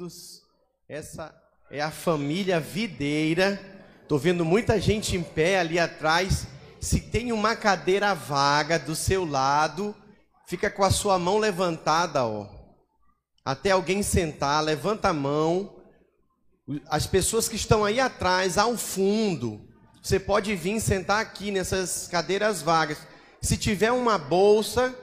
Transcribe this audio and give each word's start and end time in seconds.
queridos, 0.00 0.42
essa 0.88 1.34
é 1.70 1.80
a 1.80 1.90
família 1.90 2.58
Videira. 2.58 3.60
Tô 4.08 4.16
vendo 4.16 4.46
muita 4.46 4.80
gente 4.80 5.14
em 5.14 5.22
pé 5.22 5.60
ali 5.60 5.78
atrás. 5.78 6.46
Se 6.80 7.00
tem 7.00 7.32
uma 7.32 7.54
cadeira 7.54 8.14
vaga 8.14 8.78
do 8.78 8.96
seu 8.96 9.26
lado, 9.26 9.94
fica 10.46 10.70
com 10.70 10.82
a 10.82 10.90
sua 10.90 11.18
mão 11.18 11.36
levantada, 11.36 12.24
ó. 12.24 12.48
Até 13.44 13.72
alguém 13.72 14.02
sentar, 14.02 14.64
levanta 14.64 15.10
a 15.10 15.12
mão. 15.12 15.76
As 16.88 17.06
pessoas 17.06 17.46
que 17.46 17.56
estão 17.56 17.84
aí 17.84 18.00
atrás, 18.00 18.56
ao 18.56 18.78
fundo, 18.78 19.60
você 20.02 20.18
pode 20.18 20.54
vir 20.56 20.80
sentar 20.80 21.20
aqui 21.20 21.50
nessas 21.50 22.08
cadeiras 22.08 22.62
vagas. 22.62 22.98
Se 23.42 23.56
tiver 23.58 23.92
uma 23.92 24.16
bolsa, 24.16 24.94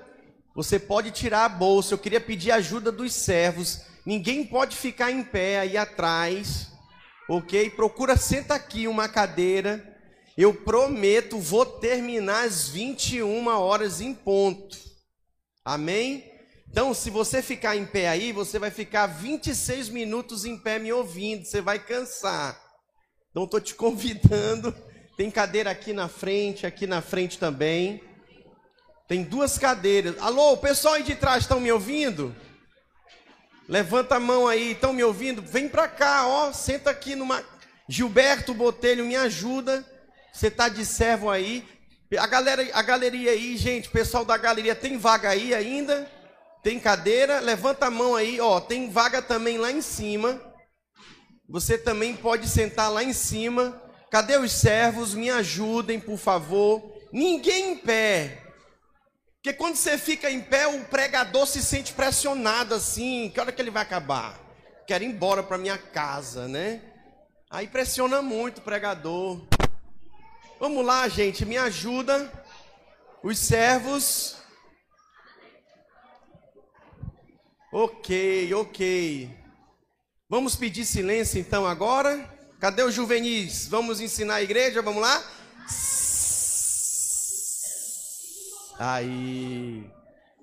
você 0.55 0.79
pode 0.79 1.11
tirar 1.11 1.45
a 1.45 1.49
bolsa. 1.49 1.93
Eu 1.93 1.99
queria 1.99 2.19
pedir 2.19 2.51
ajuda 2.51 2.91
dos 2.91 3.13
servos. 3.13 3.86
Ninguém 4.07 4.45
pode 4.45 4.73
ficar 4.77 5.11
em 5.11 5.21
pé 5.21 5.59
aí 5.59 5.75
atrás, 5.75 6.71
ok? 7.27 7.69
Procura, 7.71 8.15
senta 8.15 8.55
aqui 8.55 8.87
uma 8.87 9.09
cadeira. 9.09 9.83
Eu 10.37 10.53
prometo, 10.53 11.37
vou 11.37 11.65
terminar 11.65 12.45
às 12.45 12.69
21 12.69 13.47
horas 13.47 13.99
em 13.99 14.13
ponto. 14.13 14.77
Amém? 15.65 16.23
Então, 16.69 16.93
se 16.93 17.09
você 17.09 17.41
ficar 17.41 17.75
em 17.75 17.85
pé 17.85 18.07
aí, 18.07 18.31
você 18.31 18.57
vai 18.57 18.71
ficar 18.71 19.07
26 19.07 19.89
minutos 19.89 20.45
em 20.45 20.57
pé 20.57 20.79
me 20.79 20.93
ouvindo. 20.93 21.43
Você 21.43 21.59
vai 21.59 21.77
cansar. 21.77 22.57
Então, 23.29 23.43
estou 23.43 23.59
te 23.59 23.75
convidando. 23.75 24.73
Tem 25.17 25.29
cadeira 25.29 25.69
aqui 25.69 25.91
na 25.91 26.07
frente, 26.07 26.65
aqui 26.65 26.87
na 26.87 27.01
frente 27.01 27.37
também. 27.37 28.01
Tem 29.05 29.21
duas 29.21 29.57
cadeiras. 29.57 30.15
Alô, 30.19 30.53
o 30.53 30.57
pessoal 30.57 30.93
aí 30.93 31.03
de 31.03 31.15
trás 31.15 31.43
estão 31.43 31.59
me 31.59 31.73
ouvindo? 31.73 32.33
Levanta 33.67 34.15
a 34.15 34.19
mão 34.19 34.47
aí, 34.47 34.71
estão 34.71 34.93
me 34.93 35.03
ouvindo? 35.03 35.41
Vem 35.41 35.67
para 35.67 35.87
cá, 35.87 36.25
ó, 36.25 36.53
senta 36.53 36.89
aqui 36.89 37.15
numa. 37.15 37.43
Gilberto 37.89 38.53
Botelho, 38.53 39.05
me 39.05 39.15
ajuda. 39.15 39.85
Você 40.31 40.49
tá 40.49 40.69
de 40.69 40.85
servo 40.85 41.29
aí. 41.29 41.67
A 42.17 42.27
galera, 42.27 42.65
a 42.73 42.81
galeria 42.81 43.31
aí, 43.31 43.57
gente, 43.57 43.89
pessoal 43.89 44.23
da 44.23 44.37
galeria, 44.37 44.73
tem 44.73 44.97
vaga 44.97 45.29
aí 45.29 45.53
ainda? 45.53 46.09
Tem 46.63 46.79
cadeira? 46.79 47.39
Levanta 47.39 47.87
a 47.87 47.91
mão 47.91 48.15
aí, 48.15 48.39
ó, 48.39 48.61
tem 48.61 48.89
vaga 48.89 49.21
também 49.21 49.57
lá 49.57 49.71
em 49.71 49.81
cima. 49.81 50.41
Você 51.49 51.77
também 51.77 52.15
pode 52.15 52.47
sentar 52.47 52.91
lá 52.91 53.03
em 53.03 53.13
cima. 53.13 53.81
Cadê 54.09 54.37
os 54.37 54.53
servos? 54.53 55.13
Me 55.13 55.29
ajudem, 55.29 55.99
por 55.99 56.17
favor. 56.17 56.93
Ninguém 57.11 57.73
em 57.73 57.77
pé. 57.77 58.46
Porque 59.47 59.59
quando 59.59 59.77
você 59.77 59.97
fica 59.97 60.29
em 60.29 60.41
pé, 60.41 60.67
o 60.67 60.83
pregador 60.83 61.47
se 61.47 61.63
sente 61.63 61.93
pressionado 61.93 62.75
assim. 62.75 63.31
Que 63.33 63.39
hora 63.39 63.49
que 63.49 63.61
ele 63.61 63.71
vai 63.71 63.81
acabar? 63.81 64.37
Quero 64.85 65.05
ir 65.05 65.07
embora 65.07 65.41
para 65.41 65.57
minha 65.57 65.77
casa, 65.77 66.49
né? 66.49 66.81
Aí 67.49 67.65
pressiona 67.65 68.21
muito 68.21 68.57
o 68.57 68.61
pregador. 68.61 69.41
Vamos 70.59 70.85
lá, 70.85 71.07
gente, 71.07 71.45
me 71.45 71.55
ajuda. 71.55 72.29
Os 73.23 73.39
servos. 73.39 74.35
Ok, 77.71 78.53
ok. 78.53 79.33
Vamos 80.27 80.57
pedir 80.57 80.83
silêncio 80.83 81.39
então 81.39 81.65
agora. 81.65 82.19
Cadê 82.59 82.83
os 82.83 82.93
juvenis? 82.93 83.65
Vamos 83.69 84.01
ensinar 84.01 84.35
a 84.35 84.43
igreja? 84.43 84.81
Vamos 84.81 85.01
lá? 85.01 85.23
Aí. 88.79 89.83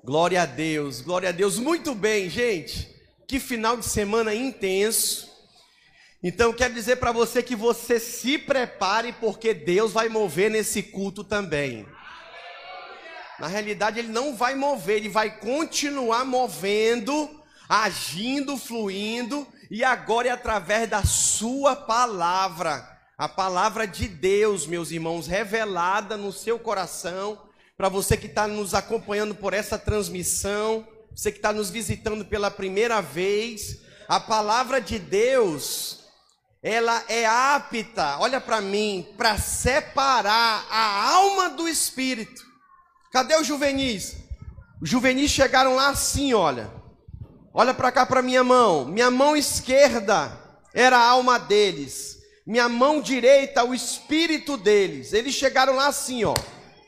Glória 0.03 0.43
a 0.43 0.47
Deus, 0.47 1.01
glória 1.01 1.29
a 1.29 1.33
Deus. 1.33 1.59
Muito 1.59 1.95
bem, 1.95 2.29
gente. 2.29 2.93
Que 3.29 3.39
final 3.39 3.77
de 3.77 3.87
semana 3.87 4.35
intenso. 4.35 5.33
Então, 6.23 6.53
quero 6.53 6.75
dizer 6.75 6.97
para 6.97 7.13
você 7.13 7.43
que 7.43 7.55
você 7.55 8.01
se 8.01 8.37
prepare, 8.37 9.13
porque 9.13 9.55
Deus 9.55 9.93
vai 9.93 10.09
mover 10.09 10.51
nesse 10.51 10.83
culto 10.83 11.23
também. 11.23 11.87
Na 13.39 13.47
realidade, 13.47 13.99
Ele 13.99 14.09
não 14.09 14.35
vai 14.37 14.55
mover, 14.55 14.97
Ele 14.97 15.09
vai 15.09 15.39
continuar 15.39 16.25
movendo, 16.25 17.31
agindo, 17.69 18.57
fluindo, 18.57 19.47
e 19.71 19.85
agora 19.85 20.29
é 20.29 20.31
através 20.31 20.89
da 20.89 21.05
Sua 21.05 21.77
palavra, 21.77 22.89
a 23.17 23.29
palavra 23.29 23.87
de 23.87 24.09
Deus, 24.09 24.67
meus 24.67 24.91
irmãos, 24.91 25.27
revelada 25.27 26.17
no 26.17 26.33
seu 26.33 26.59
coração 26.59 27.44
para 27.77 27.89
você 27.89 28.17
que 28.17 28.27
está 28.27 28.47
nos 28.47 28.73
acompanhando 28.73 29.35
por 29.35 29.53
essa 29.53 29.77
transmissão, 29.77 30.87
você 31.15 31.33
que 31.33 31.39
está 31.39 31.53
nos 31.53 31.71
visitando 31.71 32.25
pela 32.25 32.51
primeira 32.51 33.01
vez, 33.01 33.81
a 34.09 34.21
palavra 34.21 34.81
de 34.81 34.99
Deus, 34.99 36.05
ela 36.63 37.05
é 37.09 37.27
apta, 37.27 38.19
olha 38.21 38.41
para 38.41 38.61
mim, 38.61 39.07
para 39.17 39.39
separar 39.39 40.67
a 40.71 41.11
alma 41.15 41.51
do 41.51 41.69
espírito. 41.69 42.43
Cadê 43.13 43.37
os 43.37 43.47
juvenis? 43.47 44.17
Os 44.81 44.89
juvenis 44.89 45.31
chegaram 45.31 45.75
lá 45.75 45.89
assim, 45.89 46.33
olha. 46.33 46.71
Olha 47.53 47.73
para 47.73 47.93
cá 47.93 48.05
para 48.05 48.23
minha 48.23 48.43
mão. 48.43 48.85
Minha 48.85 49.11
mão 49.11 49.37
esquerda 49.37 50.37
era 50.73 50.99
a 50.99 51.09
alma 51.09 51.39
deles. 51.39 52.19
Minha 52.45 52.69
mão 52.69 53.01
direita, 53.01 53.65
o 53.65 53.73
espírito 53.73 54.57
deles. 54.57 55.13
Eles 55.13 55.35
chegaram 55.35 55.77
lá 55.77 55.87
assim, 55.87 56.25
ó 56.25 56.35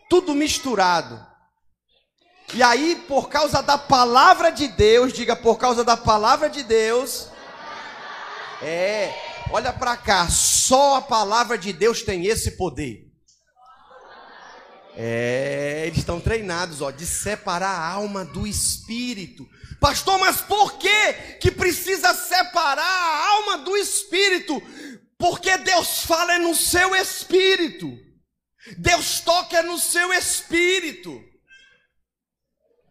tudo 0.09 0.35
misturado. 0.35 1.25
E 2.55 2.63
aí, 2.63 2.97
por 3.09 3.29
causa 3.29 3.63
da 3.63 3.77
palavra 3.77 4.51
de 4.51 4.69
Deus, 4.69 5.13
diga 5.13 5.35
por 5.35 5.59
causa 5.59 5.83
da 5.85 5.97
palavra 5.97 6.49
de 6.49 6.63
Deus. 6.63 7.29
É, 8.63 9.13
olha 9.51 9.73
para 9.73 9.97
cá, 9.97 10.29
só 10.29 10.97
a 10.97 11.03
palavra 11.03 11.59
de 11.59 11.73
Deus 11.73 12.03
tem 12.03 12.27
esse 12.27 12.53
poder. 12.53 13.05
É, 14.99 15.83
eles 15.87 15.99
estão 15.99 16.21
treinados, 16.21 16.81
ó, 16.81 16.91
de 16.91 17.05
separar 17.05 17.69
a 17.69 17.91
alma 17.91 18.25
do 18.25 18.47
espírito. 18.47 19.47
Pastor, 19.79 20.19
mas 20.19 20.41
por 20.41 20.79
que 20.79 21.13
que 21.41 21.51
precisa 21.51 22.15
separar 22.15 22.83
a 22.83 23.29
alma 23.33 23.59
do 23.59 23.77
espírito? 23.77 24.63
Porque 25.19 25.57
Deus 25.59 26.01
fala 26.01 26.37
é 26.37 26.39
no 26.39 26.55
seu 26.55 26.95
espírito. 26.95 28.06
Deus 28.79 29.21
toca 29.21 29.63
no 29.63 29.79
seu 29.79 30.13
espírito. 30.13 31.23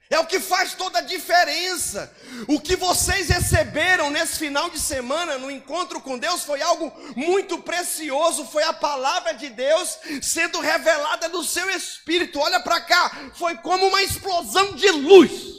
É 0.09 0.19
o 0.19 0.25
que 0.25 0.39
faz 0.39 0.75
toda 0.75 0.99
a 0.99 1.01
diferença. 1.01 2.15
O 2.47 2.59
que 2.59 2.75
vocês 2.75 3.27
receberam 3.27 4.11
nesse 4.11 4.37
final 4.37 4.69
de 4.69 4.79
semana 4.79 5.37
no 5.37 5.49
encontro 5.49 5.99
com 5.99 6.17
Deus 6.17 6.43
foi 6.43 6.61
algo 6.61 6.93
muito 7.15 7.57
precioso. 7.57 8.45
Foi 8.45 8.63
a 8.63 8.73
palavra 8.73 9.33
de 9.33 9.49
Deus 9.49 9.97
sendo 10.21 10.59
revelada 10.59 11.27
no 11.27 11.43
seu 11.43 11.69
espírito. 11.71 12.39
Olha 12.39 12.59
para 12.59 12.81
cá, 12.81 13.31
foi 13.33 13.55
como 13.57 13.87
uma 13.87 14.03
explosão 14.03 14.73
de 14.73 14.89
luz. 14.91 15.55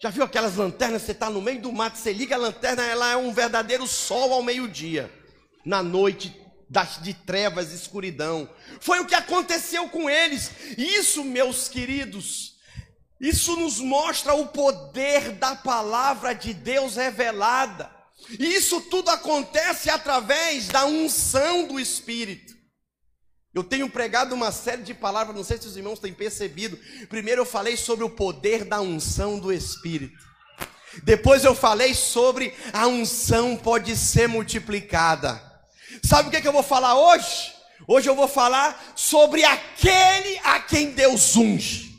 Já 0.00 0.10
viu 0.10 0.22
aquelas 0.22 0.54
lanternas? 0.54 1.02
Você 1.02 1.10
está 1.10 1.28
no 1.28 1.42
meio 1.42 1.60
do 1.60 1.72
mato, 1.72 1.98
você 1.98 2.12
liga 2.12 2.36
a 2.36 2.38
lanterna, 2.38 2.84
ela 2.84 3.10
é 3.10 3.16
um 3.16 3.32
verdadeiro 3.32 3.84
sol 3.84 4.32
ao 4.32 4.44
meio-dia. 4.44 5.12
Na 5.64 5.82
noite 5.82 6.47
das, 6.68 7.00
de 7.02 7.14
trevas 7.14 7.72
e 7.72 7.76
escuridão. 7.76 8.48
Foi 8.80 9.00
o 9.00 9.06
que 9.06 9.14
aconteceu 9.14 9.88
com 9.88 10.08
eles. 10.08 10.50
Isso, 10.76 11.24
meus 11.24 11.68
queridos, 11.68 12.56
isso 13.20 13.56
nos 13.56 13.78
mostra 13.80 14.34
o 14.34 14.48
poder 14.48 15.32
da 15.32 15.56
palavra 15.56 16.34
de 16.34 16.54
Deus 16.54 16.96
revelada. 16.96 17.90
E 18.38 18.44
isso 18.54 18.80
tudo 18.82 19.10
acontece 19.10 19.88
através 19.88 20.68
da 20.68 20.84
unção 20.84 21.66
do 21.66 21.80
Espírito. 21.80 22.56
Eu 23.54 23.64
tenho 23.64 23.88
pregado 23.88 24.34
uma 24.34 24.52
série 24.52 24.82
de 24.82 24.92
palavras, 24.92 25.34
não 25.34 25.42
sei 25.42 25.58
se 25.58 25.66
os 25.66 25.76
irmãos 25.76 25.98
têm 25.98 26.12
percebido. 26.12 26.78
Primeiro 27.08 27.42
eu 27.42 27.46
falei 27.46 27.76
sobre 27.76 28.04
o 28.04 28.10
poder 28.10 28.64
da 28.64 28.80
unção 28.80 29.38
do 29.38 29.52
Espírito. 29.52 30.28
Depois 31.02 31.44
eu 31.44 31.54
falei 31.54 31.94
sobre 31.94 32.54
a 32.72 32.86
unção 32.86 33.56
pode 33.56 33.96
ser 33.96 34.28
multiplicada. 34.28 35.47
Sabe 36.04 36.28
o 36.28 36.30
que, 36.30 36.36
é 36.36 36.40
que 36.40 36.48
eu 36.48 36.52
vou 36.52 36.62
falar 36.62 36.94
hoje? 36.94 37.54
Hoje 37.86 38.08
eu 38.08 38.14
vou 38.14 38.28
falar 38.28 38.92
sobre 38.96 39.44
aquele 39.44 40.38
a 40.44 40.60
quem 40.60 40.90
Deus 40.90 41.36
unge. 41.36 41.96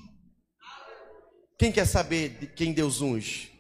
Quem 1.58 1.72
quer 1.72 1.86
saber 1.86 2.30
de 2.30 2.48
quem 2.48 2.74
Deus 2.74 3.02
unge? 3.02 3.52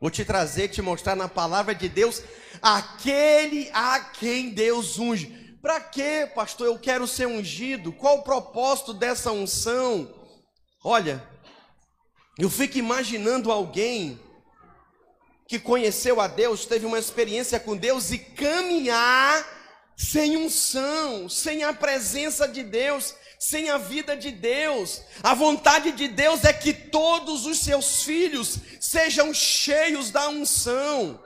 Vou 0.00 0.10
te 0.10 0.24
trazer, 0.24 0.68
te 0.68 0.80
mostrar 0.80 1.14
na 1.14 1.28
palavra 1.28 1.74
de 1.74 1.88
Deus 1.88 2.22
aquele 2.62 3.70
a 3.72 4.00
quem 4.00 4.50
Deus 4.50 4.98
unge. 4.98 5.26
Para 5.60 5.80
quê, 5.80 6.30
pastor? 6.34 6.66
Eu 6.66 6.78
quero 6.78 7.06
ser 7.06 7.26
ungido. 7.26 7.92
Qual 7.92 8.18
o 8.18 8.22
propósito 8.22 8.94
dessa 8.94 9.30
unção? 9.30 10.12
Olha, 10.82 11.22
eu 12.38 12.48
fico 12.48 12.78
imaginando 12.78 13.52
alguém 13.52 14.18
que 15.50 15.58
conheceu 15.58 16.20
a 16.20 16.28
Deus, 16.28 16.64
teve 16.64 16.86
uma 16.86 16.96
experiência 16.96 17.58
com 17.58 17.76
Deus 17.76 18.12
e 18.12 18.18
caminhar 18.18 19.44
sem 19.96 20.36
unção, 20.36 21.28
sem 21.28 21.64
a 21.64 21.72
presença 21.72 22.46
de 22.46 22.62
Deus, 22.62 23.16
sem 23.36 23.68
a 23.68 23.76
vida 23.76 24.16
de 24.16 24.30
Deus. 24.30 25.02
A 25.24 25.34
vontade 25.34 25.90
de 25.90 26.06
Deus 26.06 26.44
é 26.44 26.52
que 26.52 26.72
todos 26.72 27.46
os 27.46 27.58
seus 27.58 28.04
filhos 28.04 28.60
sejam 28.78 29.34
cheios 29.34 30.12
da 30.12 30.28
unção. 30.28 31.20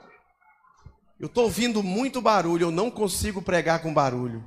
Eu 1.19 1.27
estou 1.27 1.43
ouvindo 1.43 1.83
muito 1.83 2.19
barulho, 2.19 2.63
eu 2.65 2.71
não 2.71 2.89
consigo 2.89 3.43
pregar 3.43 3.83
com 3.83 3.93
barulho. 3.93 4.43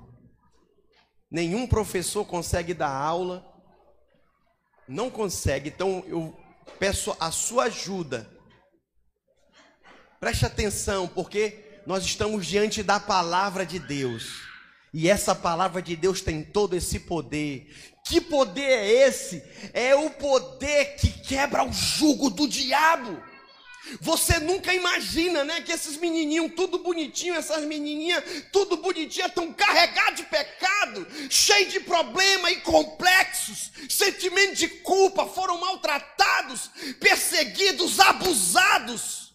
Nenhum 1.30 1.68
professor 1.68 2.24
consegue 2.24 2.74
dar 2.74 2.90
aula, 2.90 3.46
não 4.88 5.08
consegue, 5.08 5.68
então 5.68 6.02
eu 6.08 6.36
peço 6.80 7.16
a 7.20 7.30
sua 7.30 7.66
ajuda. 7.66 8.37
Preste 10.20 10.44
atenção, 10.44 11.06
porque 11.06 11.80
nós 11.86 12.04
estamos 12.04 12.46
diante 12.46 12.82
da 12.82 12.98
palavra 12.98 13.64
de 13.64 13.78
Deus. 13.78 14.48
E 14.92 15.08
essa 15.08 15.34
palavra 15.34 15.80
de 15.80 15.94
Deus 15.94 16.20
tem 16.20 16.42
todo 16.42 16.74
esse 16.74 17.00
poder. 17.00 17.72
Que 18.04 18.20
poder 18.20 18.62
é 18.62 19.06
esse? 19.06 19.42
É 19.72 19.94
o 19.94 20.10
poder 20.10 20.96
que 20.96 21.10
quebra 21.20 21.62
o 21.62 21.72
jugo 21.72 22.30
do 22.30 22.48
diabo. 22.48 23.22
Você 24.00 24.38
nunca 24.38 24.74
imagina, 24.74 25.44
né, 25.44 25.60
que 25.60 25.72
esses 25.72 25.96
menininhos 25.96 26.52
tudo 26.54 26.80
bonitinho, 26.80 27.34
essas 27.34 27.64
menininhas 27.64 28.22
tudo 28.52 28.76
bonitinha, 28.76 29.26
estão 29.26 29.52
carregados 29.52 30.16
de 30.16 30.24
pecado, 30.24 31.06
cheios 31.30 31.72
de 31.72 31.80
problema 31.80 32.50
e 32.50 32.56
complexos, 32.56 33.70
sentimento 33.88 34.56
de 34.56 34.68
culpa, 34.68 35.26
foram 35.26 35.58
maltratados, 35.58 36.70
perseguidos, 37.00 37.98
abusados. 38.00 39.27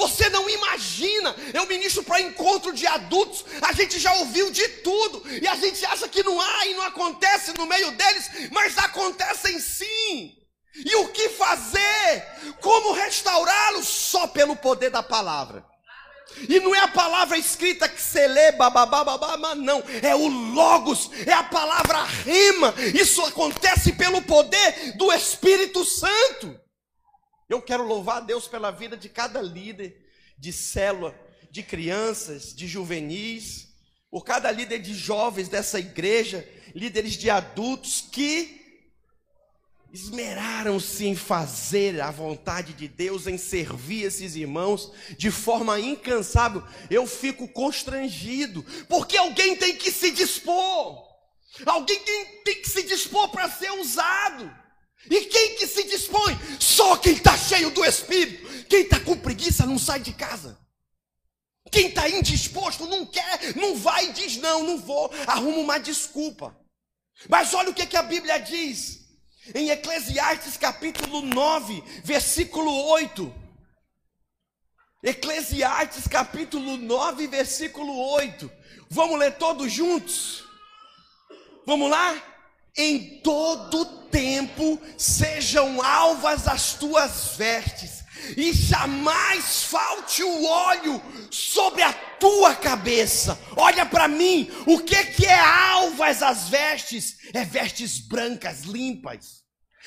Você 0.00 0.30
não 0.30 0.48
imagina. 0.48 1.36
Eu 1.52 1.66
ministro 1.66 2.02
para 2.02 2.22
encontro 2.22 2.72
de 2.72 2.86
adultos. 2.86 3.44
A 3.60 3.72
gente 3.72 3.98
já 3.98 4.12
ouviu 4.14 4.50
de 4.50 4.66
tudo. 4.68 5.22
E 5.28 5.46
a 5.46 5.54
gente 5.56 5.84
acha 5.84 6.08
que 6.08 6.22
não 6.22 6.40
há 6.40 6.66
e 6.66 6.74
não 6.74 6.84
acontece 6.84 7.52
no 7.58 7.66
meio 7.66 7.90
deles. 7.92 8.30
Mas 8.50 8.78
acontecem 8.78 9.60
sim. 9.60 10.36
E 10.74 10.96
o 10.96 11.08
que 11.08 11.28
fazer? 11.28 12.26
Como 12.60 12.92
restaurá-los? 12.92 13.86
Só 13.86 14.26
pelo 14.26 14.56
poder 14.56 14.90
da 14.90 15.02
palavra. 15.02 15.64
E 16.48 16.60
não 16.60 16.74
é 16.74 16.78
a 16.78 16.88
palavra 16.88 17.36
escrita 17.36 17.88
que 17.88 18.00
você 18.00 18.26
lê, 18.26 18.52
bababá, 18.52 19.04
babá, 19.04 19.54
não. 19.54 19.82
É 20.00 20.14
o 20.14 20.28
Logos, 20.28 21.10
é 21.26 21.32
a 21.32 21.42
palavra 21.42 22.02
rima. 22.24 22.72
Isso 22.94 23.22
acontece 23.24 23.92
pelo 23.92 24.22
poder 24.22 24.96
do 24.96 25.12
Espírito 25.12 25.84
Santo. 25.84 26.59
Eu 27.50 27.60
quero 27.60 27.84
louvar 27.84 28.18
a 28.18 28.20
Deus 28.20 28.46
pela 28.46 28.70
vida 28.70 28.96
de 28.96 29.08
cada 29.08 29.42
líder 29.42 30.08
de 30.38 30.52
célula, 30.52 31.12
de 31.50 31.64
crianças, 31.64 32.54
de 32.54 32.68
juvenis, 32.68 33.74
por 34.08 34.24
cada 34.24 34.52
líder 34.52 34.78
de 34.78 34.94
jovens 34.94 35.48
dessa 35.48 35.80
igreja, 35.80 36.48
líderes 36.76 37.14
de 37.14 37.28
adultos 37.28 38.00
que 38.00 38.56
esmeraram-se 39.92 41.04
em 41.04 41.16
fazer 41.16 42.00
a 42.00 42.12
vontade 42.12 42.72
de 42.72 42.86
Deus, 42.86 43.26
em 43.26 43.36
servir 43.36 44.04
esses 44.04 44.36
irmãos 44.36 44.92
de 45.18 45.32
forma 45.32 45.80
incansável. 45.80 46.62
Eu 46.88 47.04
fico 47.04 47.48
constrangido, 47.48 48.64
porque 48.88 49.16
alguém 49.16 49.56
tem 49.56 49.74
que 49.76 49.90
se 49.90 50.12
dispor, 50.12 51.04
alguém 51.66 51.98
tem 52.44 52.62
que 52.62 52.68
se 52.68 52.84
dispor 52.84 53.28
para 53.30 53.50
ser 53.50 53.72
usado. 53.72 54.59
E 55.08 55.22
quem 55.26 55.56
que 55.56 55.66
se 55.66 55.84
dispõe? 55.84 56.38
Só 56.58 56.96
quem 56.96 57.14
está 57.14 57.36
cheio 57.36 57.70
do 57.70 57.84
Espírito. 57.84 58.66
Quem 58.66 58.82
está 58.82 59.00
com 59.00 59.16
preguiça 59.16 59.64
não 59.64 59.78
sai 59.78 60.00
de 60.00 60.12
casa. 60.12 60.58
Quem 61.70 61.88
está 61.88 62.08
indisposto 62.08 62.86
não 62.86 63.06
quer, 63.06 63.56
não 63.56 63.76
vai 63.76 64.08
e 64.08 64.12
diz: 64.12 64.36
não, 64.36 64.64
não 64.64 64.78
vou, 64.78 65.10
arruma 65.26 65.58
uma 65.58 65.78
desculpa. 65.78 66.56
Mas 67.28 67.54
olha 67.54 67.70
o 67.70 67.74
que, 67.74 67.86
que 67.86 67.96
a 67.96 68.02
Bíblia 68.02 68.38
diz 68.38 69.00
em 69.54 69.70
Eclesiastes 69.70 70.56
capítulo 70.56 71.22
9, 71.22 71.82
versículo 72.02 72.72
8. 72.88 73.34
Eclesiastes 75.02 76.06
capítulo 76.06 76.76
9, 76.76 77.26
versículo 77.28 77.96
8. 78.12 78.50
Vamos 78.90 79.18
ler 79.18 79.36
todos 79.36 79.72
juntos? 79.72 80.44
Vamos 81.64 81.90
lá? 81.90 82.29
Em 82.76 83.20
todo 83.20 83.84
tempo 84.10 84.80
sejam 84.96 85.82
alvas 85.82 86.46
as 86.46 86.74
tuas 86.74 87.36
vestes, 87.36 88.04
e 88.36 88.52
jamais 88.52 89.64
falte 89.64 90.22
o 90.22 90.44
óleo 90.44 91.02
sobre 91.30 91.82
a 91.82 91.92
tua 91.92 92.54
cabeça. 92.54 93.38
Olha 93.56 93.86
para 93.86 94.06
mim, 94.08 94.50
o 94.66 94.78
que 94.80 95.04
que 95.06 95.26
é 95.26 95.38
alvas 95.38 96.22
as 96.22 96.48
vestes? 96.48 97.16
É 97.32 97.44
vestes 97.44 97.98
brancas, 97.98 98.62
limpas, 98.62 99.42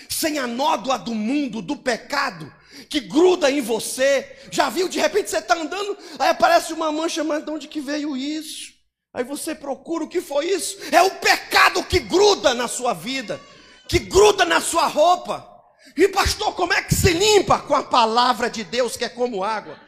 sem 0.10 0.40
a 0.40 0.48
nódoa 0.48 0.98
do 0.98 1.14
mundo, 1.14 1.62
do 1.62 1.78
pecado, 1.78 2.52
que 2.90 3.00
gruda 3.00 3.52
em 3.52 3.62
você. 3.62 4.36
Já 4.52 4.70
viu? 4.70 4.90
De 4.90 5.00
repente 5.00 5.30
você 5.30 5.38
está 5.38 5.56
andando, 5.56 5.98
aí 6.18 6.30
aparece 6.30 6.74
uma 6.74 6.92
mancha, 6.92 7.24
mas 7.24 7.46
de 7.46 7.52
onde 7.52 7.68
que 7.68 7.80
veio 7.80 8.18
isso? 8.18 8.73
Aí 9.14 9.24
você 9.24 9.54
procura 9.54 10.04
o 10.04 10.10
que 10.10 10.20
foi 10.20 10.48
isso? 10.48 10.78
É 10.92 11.02
o 11.04 11.12
pecado 11.12 11.84
que 11.84 12.00
gruda 12.00 12.56
na 12.56 12.68
sua 12.68 12.94
vida, 12.94 13.40
que 13.88 14.00
gruda 14.00 14.44
na 14.44 14.60
sua 14.60 14.88
roupa. 14.88 15.48
E 15.96 16.08
pastor, 16.08 16.56
como 16.56 16.74
é 16.74 16.82
que 16.82 16.96
se 16.96 17.14
limpa? 17.14 17.60
Com 17.60 17.76
a 17.76 17.84
palavra 17.84 18.50
de 18.50 18.64
Deus, 18.64 18.98
que 18.98 19.06
é 19.06 19.10
como 19.10 19.44
água. 19.44 19.80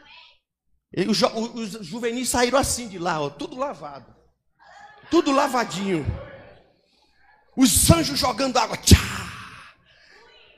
E 0.96 1.08
os, 1.08 1.20
os 1.20 1.84
juvenis 1.84 2.28
saíram 2.28 2.56
assim 2.56 2.86
de 2.86 2.98
lá, 2.98 3.20
ó, 3.20 3.28
tudo 3.28 3.56
lavado, 3.56 4.14
tudo 5.10 5.32
lavadinho. 5.32 6.06
Os 7.56 7.90
anjos 7.90 8.18
jogando 8.18 8.56
água, 8.58 8.76
tchá, 8.76 8.96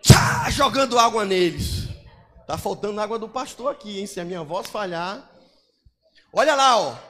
tchá, 0.03 0.51
jogando 0.51 0.99
água 0.99 1.25
neles. 1.25 1.89
Tá 2.47 2.59
faltando 2.59 3.01
água 3.01 3.19
do 3.19 3.29
pastor 3.29 3.73
aqui, 3.73 3.99
hein? 3.99 4.07
Se 4.07 4.21
a 4.21 4.25
minha 4.25 4.43
voz 4.43 4.69
falhar. 4.69 5.31
Olha 6.33 6.55
lá, 6.55 6.77
ó 6.77 7.09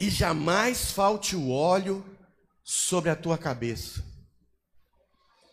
e 0.00 0.08
jamais 0.10 0.92
falte 0.92 1.34
o 1.34 1.50
óleo 1.50 2.04
sobre 2.62 3.10
a 3.10 3.16
tua 3.16 3.36
cabeça. 3.36 4.04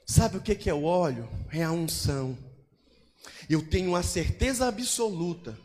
Sabe 0.05 0.37
o 0.37 0.41
que 0.41 0.69
é 0.69 0.73
o 0.73 0.83
óleo? 0.83 1.27
É 1.51 1.63
a 1.63 1.71
unção. 1.71 2.37
Eu 3.49 3.67
tenho 3.67 3.95
a 3.95 4.03
certeza 4.03 4.67
absoluta, 4.67 5.57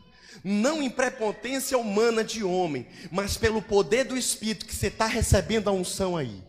não 0.43 0.81
em 0.81 0.89
prepotência 0.89 1.77
humana 1.77 2.23
de 2.23 2.43
homem, 2.43 2.87
mas 3.11 3.37
pelo 3.37 3.61
poder 3.61 4.05
do 4.05 4.17
Espírito 4.17 4.65
que 4.65 4.75
você 4.75 4.87
está 4.87 5.05
recebendo 5.05 5.69
a 5.69 5.73
unção 5.73 6.17
aí. 6.17 6.43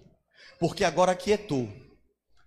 Porque 0.59 0.85
agora 0.85 1.13
aquietou. 1.13 1.69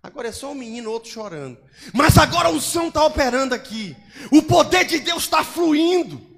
Agora 0.02 0.28
é 0.28 0.32
só 0.32 0.52
um 0.52 0.54
menino, 0.54 0.90
outro 0.90 1.10
chorando. 1.10 1.58
Mas 1.92 2.16
agora 2.16 2.48
a 2.48 2.52
unção 2.52 2.88
está 2.88 3.04
operando 3.04 3.54
aqui. 3.54 3.96
O 4.32 4.42
poder 4.42 4.84
de 4.84 5.00
Deus 5.00 5.24
está 5.24 5.44
fluindo. 5.44 6.35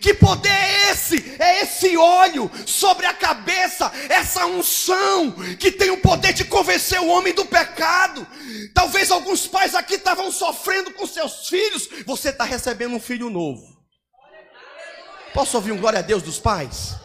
Que 0.00 0.14
poder 0.14 0.48
é 0.48 0.90
esse? 0.90 1.36
É 1.38 1.62
esse 1.62 1.96
óleo 1.96 2.50
sobre 2.66 3.06
a 3.06 3.14
cabeça, 3.14 3.90
essa 4.08 4.46
unção 4.46 5.32
que 5.58 5.70
tem 5.70 5.90
o 5.90 6.00
poder 6.00 6.32
de 6.32 6.44
convencer 6.44 7.00
o 7.00 7.08
homem 7.08 7.32
do 7.32 7.44
pecado. 7.44 8.26
Talvez 8.74 9.10
alguns 9.10 9.46
pais 9.46 9.74
aqui 9.74 9.94
estavam 9.94 10.30
sofrendo 10.32 10.92
com 10.92 11.06
seus 11.06 11.48
filhos, 11.48 11.88
você 12.04 12.30
está 12.30 12.44
recebendo 12.44 12.94
um 12.94 13.00
filho 13.00 13.30
novo. 13.30 13.78
Posso 15.32 15.56
ouvir 15.56 15.72
um 15.72 15.78
glória 15.78 16.00
a 16.00 16.02
Deus 16.02 16.22
dos 16.22 16.38
pais? 16.38 16.96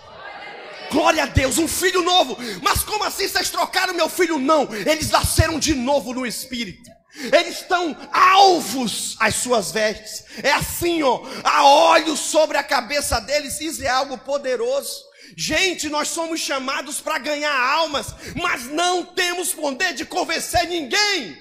Glória 0.91 1.23
a 1.23 1.25
Deus, 1.25 1.57
um 1.57 1.67
filho 1.67 2.01
novo. 2.01 2.37
Mas 2.61 2.83
como 2.83 3.03
assim 3.03 3.27
vocês 3.27 3.49
trocaram 3.49 3.93
meu 3.93 4.07
filho? 4.09 4.37
Não, 4.37 4.67
eles 4.73 5.09
nasceram 5.09 5.59
de 5.59 5.73
novo 5.73 6.13
no 6.13 6.25
Espírito. 6.25 6.89
Eles 7.15 7.61
estão 7.61 7.95
alvos 8.11 9.15
às 9.19 9.35
suas 9.35 9.71
vestes. 9.71 10.25
É 10.43 10.51
assim, 10.51 11.03
ó, 11.03 11.21
há 11.43 11.65
olhos 11.65 12.19
sobre 12.19 12.57
a 12.57 12.63
cabeça 12.63 13.19
deles. 13.21 13.61
Isso 13.61 13.83
é 13.83 13.87
algo 13.87 14.17
poderoso. 14.17 15.03
Gente, 15.37 15.89
nós 15.89 16.07
somos 16.07 16.39
chamados 16.39 16.99
para 16.99 17.19
ganhar 17.19 17.55
almas, 17.55 18.13
mas 18.35 18.65
não 18.65 19.05
temos 19.05 19.53
poder 19.53 19.93
de 19.93 20.05
convencer 20.05 20.67
ninguém. 20.67 21.37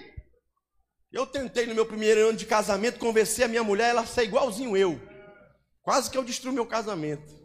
Eu 1.10 1.26
tentei 1.26 1.66
no 1.66 1.74
meu 1.74 1.86
primeiro 1.86 2.28
ano 2.28 2.38
de 2.38 2.46
casamento 2.46 2.98
convencer 2.98 3.44
a 3.44 3.48
minha 3.48 3.64
mulher, 3.64 3.90
ela 3.90 4.06
ser 4.06 4.24
igualzinho 4.24 4.76
eu. 4.76 5.00
Quase 5.82 6.10
que 6.10 6.16
eu 6.16 6.24
destruí 6.24 6.54
meu 6.54 6.66
casamento. 6.66 7.40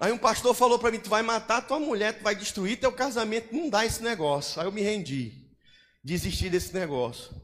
Aí 0.00 0.12
um 0.12 0.18
pastor 0.18 0.54
falou 0.54 0.78
para 0.78 0.90
mim: 0.90 0.98
Tu 0.98 1.10
vai 1.10 1.22
matar 1.22 1.66
tua 1.66 1.78
mulher, 1.78 2.18
tu 2.18 2.22
vai 2.22 2.34
destruir 2.34 2.78
teu 2.78 2.92
casamento. 2.92 3.54
Não 3.54 3.68
dá 3.68 3.84
esse 3.84 4.02
negócio. 4.02 4.60
Aí 4.60 4.66
eu 4.66 4.72
me 4.72 4.82
rendi 4.82 5.45
desistir 6.06 6.48
desse 6.48 6.72
negócio. 6.72 7.34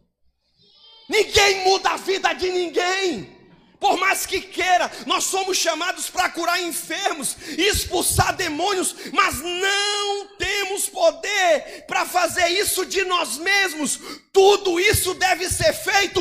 Ninguém 1.08 1.64
muda 1.64 1.90
a 1.90 1.96
vida 1.96 2.32
de 2.32 2.48
ninguém. 2.48 3.42
Por 3.80 3.98
mais 3.98 4.24
que 4.24 4.40
queira, 4.40 4.88
nós 5.04 5.24
somos 5.24 5.58
chamados 5.58 6.08
para 6.08 6.30
curar 6.30 6.62
enfermos 6.62 7.36
expulsar 7.58 8.36
demônios, 8.36 8.94
mas 9.12 9.40
não 9.40 10.36
temos 10.38 10.88
poder 10.88 11.84
para 11.88 12.06
fazer 12.06 12.46
isso 12.50 12.86
de 12.86 13.02
nós 13.04 13.38
mesmos. 13.38 13.98
Tudo 14.32 14.78
isso 14.78 15.12
deve 15.14 15.50
ser 15.50 15.72
feito 15.72 16.20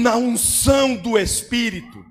na 0.00 0.14
unção 0.14 0.94
do 0.94 1.18
Espírito. 1.18 2.06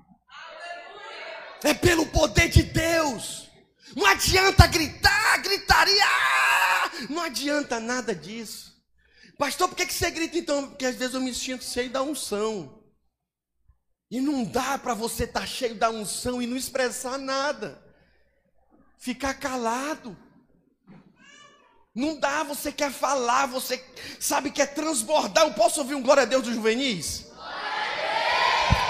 É 1.63 1.73
pelo 1.73 2.05
poder 2.07 2.49
de 2.49 2.63
Deus. 2.63 3.49
Não 3.95 4.05
adianta 4.05 4.67
gritar, 4.67 5.41
gritaria. 5.41 6.05
Não 7.09 7.21
adianta 7.21 7.79
nada 7.79 8.13
disso. 8.13 8.68
Pastor, 9.39 9.69
por 9.69 9.77
que, 9.77 9.85
que 9.85 9.93
você 9.93 10.11
grita 10.11 10.37
então? 10.37 10.67
Porque 10.67 10.85
às 10.85 10.97
vezes 10.97 11.15
eu 11.15 11.21
me 11.21 11.33
sinto 11.33 11.63
cheio 11.63 11.89
da 11.89 12.03
unção. 12.03 12.77
E 14.11 14.19
não 14.19 14.43
dá 14.43 14.77
para 14.77 14.93
você 14.93 15.23
estar 15.23 15.39
tá 15.39 15.45
cheio 15.45 15.75
da 15.75 15.89
unção 15.89 16.41
e 16.41 16.45
não 16.45 16.57
expressar 16.57 17.17
nada. 17.17 17.81
Ficar 18.97 19.33
calado. 19.35 20.17
Não 21.95 22.19
dá, 22.19 22.43
você 22.43 22.69
quer 22.69 22.91
falar, 22.91 23.45
você 23.45 23.81
sabe 24.19 24.51
que 24.51 24.61
é 24.61 24.65
transbordar. 24.65 25.45
Eu 25.45 25.53
posso 25.53 25.79
ouvir 25.79 25.95
um 25.95 26.03
glória 26.03 26.23
a 26.23 26.25
Deus 26.25 26.43
dos 26.43 26.53
juvenis? 26.55 27.27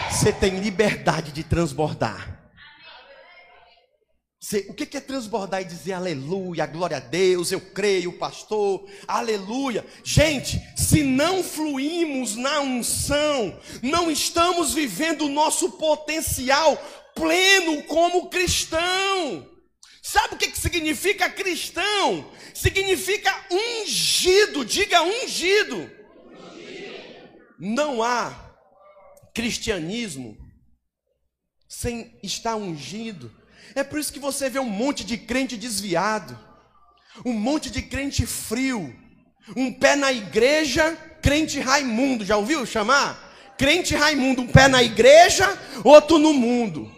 Você 0.10 0.34
tem 0.34 0.60
liberdade 0.60 1.32
de 1.32 1.44
transbordar. 1.44 2.39
Você, 4.42 4.66
o 4.70 4.74
que 4.74 4.96
é 4.96 5.02
transbordar 5.02 5.62
e 5.62 5.66
dizer 5.66 5.92
aleluia, 5.92 6.66
glória 6.66 6.96
a 6.96 7.02
Deus, 7.02 7.52
eu 7.52 7.60
creio, 7.60 8.14
pastor, 8.14 8.90
aleluia. 9.06 9.86
Gente, 10.02 10.62
se 10.78 11.04
não 11.04 11.44
fluímos 11.44 12.38
na 12.38 12.62
unção, 12.62 13.60
não 13.84 14.10
estamos 14.10 14.74
vivendo 14.74 15.26
o 15.26 15.30
nosso 15.30 15.72
potencial 15.74 16.78
pleno 17.14 17.84
como 17.84 18.30
cristão. 18.30 19.46
Sabe 20.02 20.36
o 20.36 20.38
que, 20.38 20.48
que 20.48 20.58
significa 20.58 21.30
cristão? 21.30 22.32
Significa 22.54 23.46
ungido, 23.52 24.64
diga 24.64 25.04
ungido. 25.04 25.92
Não 27.60 28.02
há 28.02 28.56
cristianismo 29.34 30.38
sem 31.68 32.18
estar 32.24 32.56
ungido. 32.56 33.38
É 33.76 33.84
por 33.84 34.00
isso 34.00 34.14
que 34.14 34.20
você 34.20 34.50
vê 34.50 34.60
um 34.60 34.66
monte 34.66 35.04
de 35.04 35.18
crente 35.18 35.58
desviado, 35.58 36.38
um 37.26 37.34
monte 37.34 37.70
de 37.70 37.82
crente 37.82 38.26
frio, 38.26 38.96
um 39.56 39.72
pé 39.72 39.96
na 39.96 40.12
igreja, 40.12 40.96
crente 41.22 41.60
Raimundo, 41.60 42.26
já 42.26 42.38
ouviu 42.38 42.66
chamar? 42.66 43.28
Crente 43.58 43.96
Raimundo, 43.96 44.42
um 44.42 44.48
pé 44.48 44.68
na 44.68 44.82
igreja, 44.82 45.58
outro 45.84 46.18
no 46.18 46.34
mundo. 46.34 46.90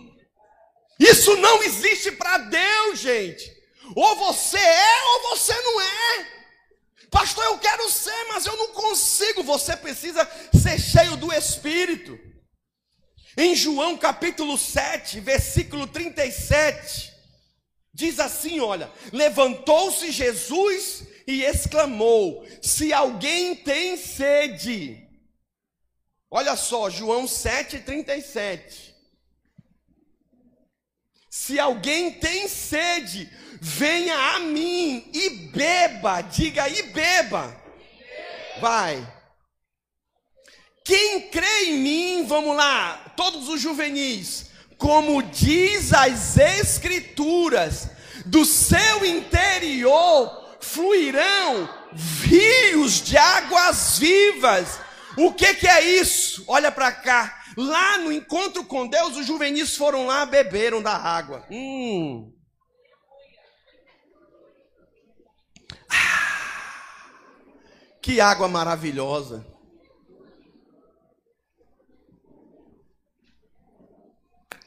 Isso 0.99 1.35
não 1.37 1.63
existe 1.63 2.11
para 2.11 2.37
Deus, 2.37 2.99
gente. 2.99 3.51
Ou 3.95 4.15
você 4.15 4.57
é 4.57 5.03
ou 5.03 5.29
você 5.29 5.53
não 5.53 5.81
é. 5.81 6.27
Pastor, 7.09 7.43
eu 7.43 7.57
quero 7.57 7.89
ser, 7.89 8.27
mas 8.29 8.45
eu 8.45 8.55
não 8.55 8.67
consigo. 8.67 9.43
Você 9.43 9.75
precisa 9.75 10.29
ser 10.53 10.79
cheio 10.79 11.17
do 11.17 11.33
Espírito. 11.33 12.17
Em 13.37 13.55
João 13.55 13.97
capítulo 13.97 14.57
7, 14.57 15.19
versículo 15.19 15.87
37, 15.87 17.13
diz 17.93 18.19
assim: 18.19 18.59
olha, 18.59 18.91
levantou-se 19.11 20.11
Jesus 20.11 21.03
e 21.25 21.43
exclamou: 21.43 22.45
Se 22.61 22.91
alguém 22.91 23.55
tem 23.55 23.95
sede, 23.95 25.07
olha 26.29 26.55
só, 26.55 26.89
João 26.89 27.27
7, 27.27 27.79
37. 27.79 28.91
Se 31.29 31.57
alguém 31.57 32.11
tem 32.11 32.49
sede, 32.49 33.31
venha 33.61 34.35
a 34.35 34.39
mim 34.39 35.09
e 35.13 35.29
beba. 35.29 36.21
Diga 36.21 36.67
e 36.67 36.83
beba. 36.83 37.55
Vai. 38.59 39.20
Quem 40.83 41.29
crê 41.29 41.65
em 41.65 41.77
mim, 41.77 42.25
vamos 42.25 42.55
lá, 42.55 43.13
todos 43.15 43.47
os 43.47 43.61
juvenis, 43.61 44.49
como 44.77 45.21
diz 45.21 45.93
as 45.93 46.37
Escrituras, 46.37 47.89
do 48.25 48.43
seu 48.45 49.05
interior 49.05 50.41
fluirão 50.59 51.69
rios 52.23 53.01
de 53.01 53.17
águas 53.17 53.99
vivas. 53.99 54.79
O 55.17 55.33
que, 55.33 55.53
que 55.55 55.67
é 55.67 55.99
isso? 55.99 56.43
Olha 56.47 56.71
para 56.71 56.91
cá. 56.91 57.43
Lá 57.57 57.97
no 57.97 58.11
encontro 58.11 58.63
com 58.63 58.87
Deus, 58.87 59.17
os 59.17 59.25
juvenis 59.25 59.75
foram 59.75 60.05
lá, 60.07 60.25
beberam 60.25 60.81
da 60.81 60.95
água. 60.95 61.45
Hum. 61.51 62.31
Ah, 65.89 67.11
que 68.01 68.21
água 68.21 68.47
maravilhosa. 68.47 69.45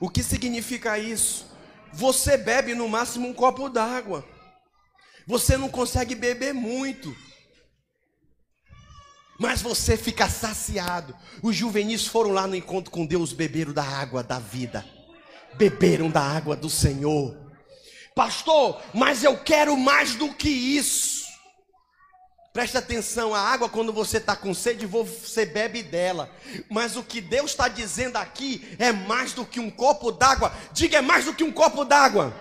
O 0.05 0.11
que 0.11 0.23
significa 0.23 0.99
isso? 0.99 1.47
Você 1.91 2.37
bebe 2.37 2.75
no 2.75 2.87
máximo 2.87 3.27
um 3.27 3.33
copo 3.33 3.71
d'água. 3.71 4.23
Você 5.27 5.57
não 5.57 5.71
consegue 5.71 6.15
beber 6.15 6.53
muito 6.53 7.17
mas 9.39 9.61
você 9.61 9.97
fica 9.97 10.29
saciado. 10.29 11.15
Os 11.43 11.57
juvenis 11.57 12.07
foram 12.07 12.31
lá 12.31 12.47
no 12.47 12.55
encontro 12.55 12.91
com 12.91 13.05
Deus, 13.05 13.33
beberam 13.33 13.73
da 13.73 13.83
água 13.83 14.23
da 14.23 14.39
vida, 14.39 14.85
beberam 15.55 16.11
da 16.11 16.23
água 16.23 16.55
do 16.55 16.71
Senhor. 16.71 17.37
Pastor, 18.15 18.81
mas 18.93 19.25
eu 19.25 19.37
quero 19.39 19.77
mais 19.77 20.15
do 20.15 20.33
que 20.33 20.49
isso. 20.49 21.14
Preste 22.55 22.79
atenção, 22.79 23.35
a 23.35 23.41
água, 23.41 23.69
quando 23.69 23.93
você 23.93 24.19
está 24.19 24.37
com 24.37 24.55
sede, 24.55 24.87
você 24.87 25.45
bebe 25.45 25.83
dela. 25.83 26.31
Mas 26.71 26.95
o 26.95 27.03
que 27.03 27.21
Deus 27.21 27.51
está 27.51 27.67
dizendo 27.67 28.17
aqui 28.17 28.65
é 28.79 28.93
mais 28.93 29.33
do 29.33 29.45
que 29.45 29.59
um 29.59 29.69
copo 29.69 30.13
d'água. 30.13 30.55
Diga, 30.73 30.99
é 30.99 31.01
mais 31.01 31.25
do 31.25 31.35
que 31.35 31.43
um 31.43 31.51
copo 31.51 31.85
d'água. 31.85 32.33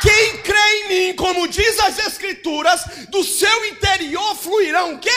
Quem 0.00 0.38
crê 0.38 0.58
em 0.58 0.88
mim, 0.88 1.14
como 1.14 1.46
diz 1.46 1.78
as 1.78 2.00
Escrituras, 2.00 2.82
do 3.10 3.22
seu 3.22 3.64
interior 3.66 4.34
fluirão 4.34 4.94
o 4.94 4.98
quê? 4.98 5.10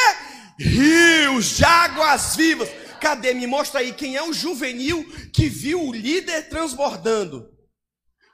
Rios 0.59 1.57
de 1.57 1.65
águas 1.65 2.35
vivas. 2.35 2.69
Cadê? 3.01 3.33
Me 3.33 3.47
mostra 3.47 3.79
aí 3.79 3.91
quem 3.91 4.15
é 4.15 4.21
o 4.21 4.33
juvenil 4.33 5.03
que 5.33 5.49
viu 5.49 5.81
o 5.81 5.91
líder 5.91 6.47
transbordando. 6.47 7.54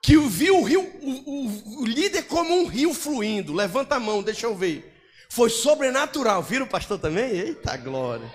Que 0.02 0.18
viu 0.18 0.60
o, 0.60 0.64
rio, 0.64 0.82
o, 0.82 1.12
o, 1.12 1.82
o 1.82 1.86
líder 1.86 2.24
como 2.24 2.54
um 2.54 2.66
rio 2.66 2.94
fluindo. 2.94 3.54
Levanta 3.54 3.96
a 3.96 4.00
mão, 4.00 4.24
deixa 4.24 4.48
eu 4.48 4.56
ver. 4.56 4.92
Foi 5.30 5.50
sobrenatural. 5.50 6.42
Viram 6.42 6.66
o 6.66 6.70
pastor 6.70 7.00
também? 7.00 7.30
Eita 7.30 7.78
glória. 7.78 8.30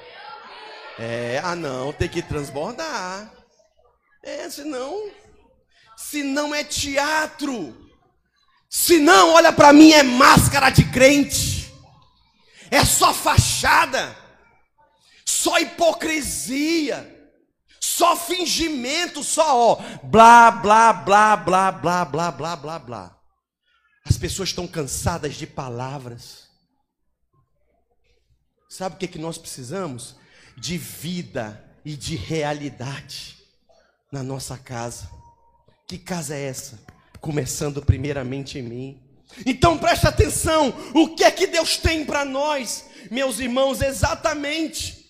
É, 0.98 1.40
ah 1.44 1.56
não, 1.56 1.92
tem 1.92 2.08
que 2.08 2.22
transbordar. 2.22 3.32
É, 4.22 4.48
senão, 4.48 5.10
senão 5.96 6.54
é 6.54 6.64
teatro. 6.64 7.86
Se 8.68 8.98
não, 8.98 9.34
olha 9.34 9.52
para 9.52 9.72
mim, 9.72 9.92
é 9.92 10.02
máscara 10.02 10.70
de 10.70 10.84
crente, 10.90 11.72
é 12.70 12.84
só 12.84 13.14
fachada, 13.14 14.16
só 15.24 15.58
hipocrisia, 15.58 17.15
só 17.96 18.16
fingimento, 18.16 19.22
só 19.22 19.72
ó, 19.72 19.76
blá, 20.02 20.50
blá, 20.50 20.92
blá, 20.92 21.36
blá, 21.36 21.72
blá, 21.72 22.04
blá, 22.04 22.30
blá, 22.32 22.56
blá, 22.56 22.78
blá. 22.78 23.18
As 24.04 24.16
pessoas 24.16 24.50
estão 24.50 24.66
cansadas 24.66 25.34
de 25.34 25.46
palavras. 25.46 26.48
Sabe 28.68 28.96
o 28.96 28.98
que, 28.98 29.08
que 29.08 29.18
nós 29.18 29.38
precisamos? 29.38 30.16
De 30.56 30.76
vida 30.76 31.64
e 31.84 31.96
de 31.96 32.16
realidade 32.16 33.36
na 34.12 34.22
nossa 34.22 34.56
casa. 34.58 35.10
Que 35.88 35.98
casa 35.98 36.34
é 36.34 36.42
essa? 36.42 36.78
começando 37.26 37.82
primeiramente 37.82 38.58
em 38.58 38.62
mim. 38.62 39.02
Então 39.44 39.76
preste 39.76 40.06
atenção, 40.06 40.72
o 40.94 41.16
que 41.16 41.24
é 41.24 41.30
que 41.30 41.48
Deus 41.48 41.76
tem 41.76 42.04
para 42.04 42.24
nós, 42.24 42.84
meus 43.10 43.40
irmãos, 43.40 43.82
exatamente 43.82 45.05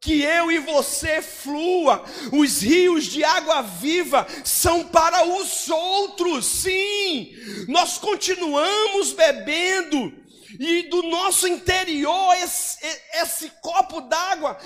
que 0.00 0.22
eu 0.22 0.50
e 0.50 0.58
você 0.58 1.20
flua, 1.20 2.02
os 2.32 2.62
rios 2.62 3.04
de 3.04 3.22
água 3.22 3.60
viva 3.60 4.26
são 4.44 4.84
para 4.84 5.26
os 5.26 5.68
outros, 5.68 6.46
sim, 6.46 7.34
nós 7.68 7.98
continuamos 7.98 9.12
bebendo, 9.12 10.20
e 10.58 10.82
do 10.84 11.02
nosso 11.02 11.46
interior, 11.46 12.34
esse, 12.42 12.78
esse 13.14 13.50
copo 13.60 14.00
d'água, 14.00 14.58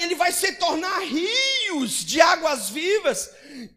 ele 0.00 0.14
vai 0.14 0.32
se 0.32 0.52
tornar 0.52 1.00
rios 1.00 2.04
de 2.04 2.20
águas 2.20 2.70
vivas, 2.70 3.30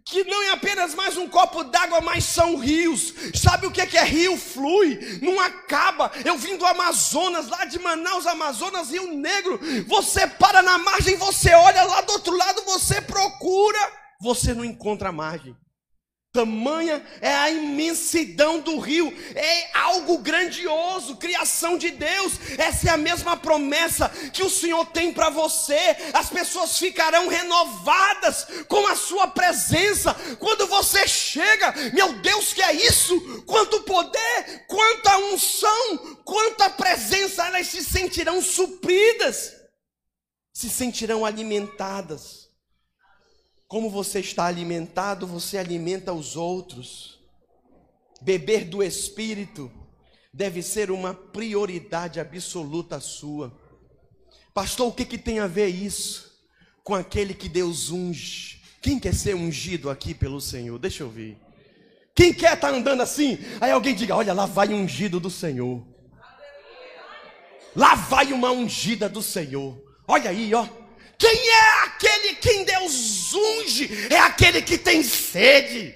que 0.05 0.23
não 0.23 0.43
é 0.43 0.49
apenas 0.51 0.93
mais 0.93 1.17
um 1.17 1.27
copo 1.27 1.63
d'água, 1.63 2.01
mas 2.01 2.23
são 2.23 2.57
rios. 2.57 3.13
Sabe 3.33 3.67
o 3.67 3.71
que 3.71 3.81
é, 3.81 3.85
que 3.85 3.97
é 3.97 4.03
rio? 4.03 4.37
Flui, 4.37 5.19
não 5.21 5.39
acaba. 5.39 6.11
Eu 6.25 6.37
vim 6.37 6.57
do 6.57 6.65
Amazonas, 6.65 7.47
lá 7.47 7.65
de 7.65 7.79
Manaus, 7.79 8.27
Amazonas, 8.27 8.91
Rio 8.91 9.13
Negro. 9.15 9.59
Você 9.87 10.27
para 10.27 10.61
na 10.61 10.77
margem, 10.77 11.15
você 11.15 11.53
olha 11.53 11.83
lá 11.83 12.01
do 12.01 12.13
outro 12.13 12.35
lado, 12.35 12.63
você 12.63 13.01
procura, 13.01 13.79
você 14.19 14.53
não 14.53 14.65
encontra 14.65 15.09
a 15.09 15.13
margem. 15.13 15.55
Tamanha 16.33 17.05
é 17.19 17.33
a 17.33 17.51
imensidão 17.51 18.61
do 18.61 18.79
rio, 18.79 19.13
é 19.35 19.77
algo 19.77 20.17
grandioso, 20.19 21.17
criação 21.17 21.77
de 21.77 21.91
Deus. 21.91 22.39
Essa 22.57 22.87
é 22.87 22.91
a 22.91 22.97
mesma 22.97 23.35
promessa 23.35 24.07
que 24.31 24.41
o 24.41 24.49
Senhor 24.49 24.85
tem 24.85 25.11
para 25.11 25.29
você. 25.29 25.97
As 26.13 26.29
pessoas 26.29 26.77
ficarão 26.77 27.27
renovadas 27.27 28.47
com 28.69 28.87
a 28.87 28.95
sua 28.95 29.27
presença. 29.27 30.13
Quando 30.39 30.67
você 30.67 31.05
chega, 31.05 31.73
meu 31.93 32.13
Deus, 32.13 32.53
que 32.53 32.61
é 32.61 32.75
isso? 32.75 33.43
Quanto 33.45 33.81
poder, 33.81 34.65
quanta 34.67 35.17
unção, 35.17 35.97
quanta 36.23 36.69
presença, 36.69 37.45
elas 37.47 37.67
se 37.67 37.83
sentirão 37.83 38.41
supridas, 38.41 39.51
se 40.53 40.69
sentirão 40.69 41.25
alimentadas. 41.25 42.40
Como 43.71 43.89
você 43.89 44.19
está 44.19 44.47
alimentado, 44.47 45.25
você 45.25 45.57
alimenta 45.57 46.11
os 46.11 46.35
outros. 46.35 47.17
Beber 48.21 48.65
do 48.65 48.83
Espírito 48.83 49.71
deve 50.33 50.61
ser 50.61 50.91
uma 50.91 51.13
prioridade 51.13 52.19
absoluta 52.19 52.99
sua. 52.99 53.57
Pastor, 54.53 54.89
o 54.89 54.91
que, 54.91 55.05
que 55.05 55.17
tem 55.17 55.39
a 55.39 55.47
ver 55.47 55.67
isso 55.67 56.37
com 56.83 56.93
aquele 56.93 57.33
que 57.33 57.47
Deus 57.47 57.89
unge? 57.91 58.61
Quem 58.81 58.99
quer 58.99 59.15
ser 59.15 59.37
ungido 59.37 59.89
aqui 59.89 60.13
pelo 60.13 60.41
Senhor? 60.41 60.77
Deixa 60.77 61.03
eu 61.03 61.09
ver. 61.09 61.37
Quem 62.13 62.33
quer 62.33 62.55
estar 62.55 62.71
tá 62.71 62.75
andando 62.75 62.99
assim? 62.99 63.39
Aí 63.61 63.71
alguém 63.71 63.95
diga: 63.95 64.17
Olha, 64.17 64.33
lá 64.33 64.45
vai 64.45 64.73
ungido 64.73 65.17
do 65.17 65.29
Senhor. 65.29 65.81
Lá 67.73 67.95
vai 67.95 68.33
uma 68.33 68.51
ungida 68.51 69.07
do 69.07 69.21
Senhor. 69.21 69.81
Olha 70.05 70.29
aí, 70.29 70.53
ó. 70.53 70.80
Quem 71.21 71.49
é 71.49 71.83
aquele 71.83 72.35
quem 72.35 72.63
Deus 72.63 73.31
unge? 73.31 74.07
É 74.11 74.17
aquele 74.17 74.59
que 74.59 74.75
tem 74.75 75.03
sede. 75.03 75.95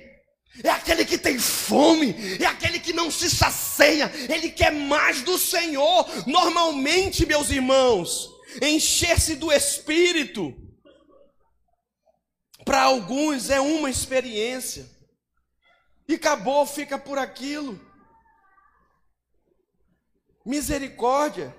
É 0.63 0.69
aquele 0.69 1.03
que 1.03 1.17
tem 1.17 1.37
fome, 1.37 2.15
é 2.39 2.45
aquele 2.45 2.79
que 2.79 2.93
não 2.93 3.11
se 3.11 3.29
sacia, 3.29 4.09
ele 4.29 4.49
quer 4.49 4.71
mais 4.71 5.21
do 5.21 5.37
Senhor. 5.37 6.07
Normalmente, 6.25 7.25
meus 7.25 7.49
irmãos, 7.49 8.29
encher-se 8.61 9.35
do 9.35 9.51
Espírito, 9.51 10.55
para 12.63 12.83
alguns 12.83 13.49
é 13.49 13.59
uma 13.59 13.89
experiência, 13.89 14.89
e 16.07 16.13
acabou, 16.13 16.65
fica 16.65 16.97
por 16.97 17.17
aquilo. 17.17 17.77
Misericórdia. 20.45 21.53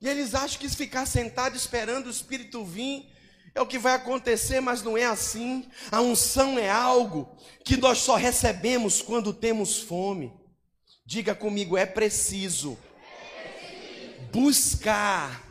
E 0.00 0.08
eles 0.08 0.34
acham 0.34 0.58
que 0.58 0.68
ficar 0.68 1.06
sentado 1.06 1.56
esperando 1.56 2.06
o 2.06 2.10
Espírito 2.10 2.64
vir 2.64 3.08
é 3.54 3.60
o 3.60 3.66
que 3.66 3.78
vai 3.78 3.94
acontecer, 3.94 4.60
mas 4.60 4.82
não 4.82 4.96
é 4.96 5.04
assim. 5.04 5.68
A 5.90 6.00
unção 6.00 6.58
é 6.58 6.70
algo 6.70 7.36
que 7.64 7.76
nós 7.76 7.98
só 7.98 8.16
recebemos 8.16 9.02
quando 9.02 9.34
temos 9.34 9.80
fome. 9.80 10.32
Diga 11.04 11.34
comigo, 11.34 11.76
é 11.76 11.84
preciso, 11.84 12.78
buscar, 14.32 15.50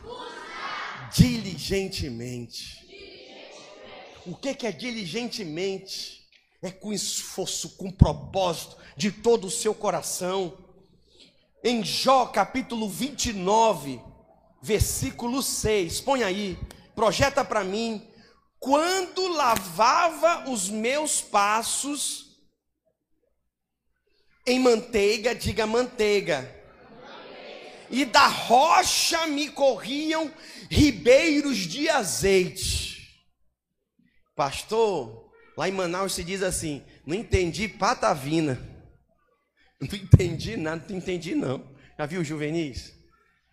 Diligentemente. 1.15 2.87
O 4.25 4.35
que, 4.35 4.53
que 4.53 4.67
é 4.67 4.71
diligentemente? 4.71 6.27
É 6.61 6.69
com 6.69 6.93
esforço, 6.93 7.69
com 7.77 7.89
propósito, 7.89 8.77
de 8.95 9.11
todo 9.11 9.47
o 9.47 9.51
seu 9.51 9.73
coração. 9.73 10.57
Em 11.63 11.83
Jó 11.83 12.27
capítulo 12.27 12.87
29, 12.87 13.99
versículo 14.61 15.41
6. 15.41 16.01
Põe 16.01 16.23
aí, 16.23 16.57
projeta 16.95 17.43
para 17.43 17.63
mim. 17.63 18.05
Quando 18.59 19.27
lavava 19.27 20.49
os 20.49 20.69
meus 20.69 21.21
passos 21.21 22.29
em 24.45 24.59
manteiga, 24.59 25.33
diga 25.33 25.65
manteiga. 25.65 26.55
E 27.89 28.05
da 28.05 28.27
rocha 28.27 29.27
me 29.27 29.49
corriam 29.49 30.31
ribeiros 30.69 31.57
de 31.57 31.89
azeite. 31.89 33.23
Pastor, 34.35 35.31
lá 35.57 35.67
em 35.67 35.71
Manaus 35.71 36.13
se 36.13 36.23
diz 36.23 36.43
assim: 36.43 36.85
não 37.05 37.15
entendi 37.15 37.67
patavina. 37.67 38.59
Não 39.81 39.97
entendi 39.97 40.57
nada, 40.57 40.85
não 40.89 40.97
entendi 40.97 41.33
não. 41.33 41.73
Já 41.97 42.05
viu 42.05 42.21
juvenis? 42.21 42.93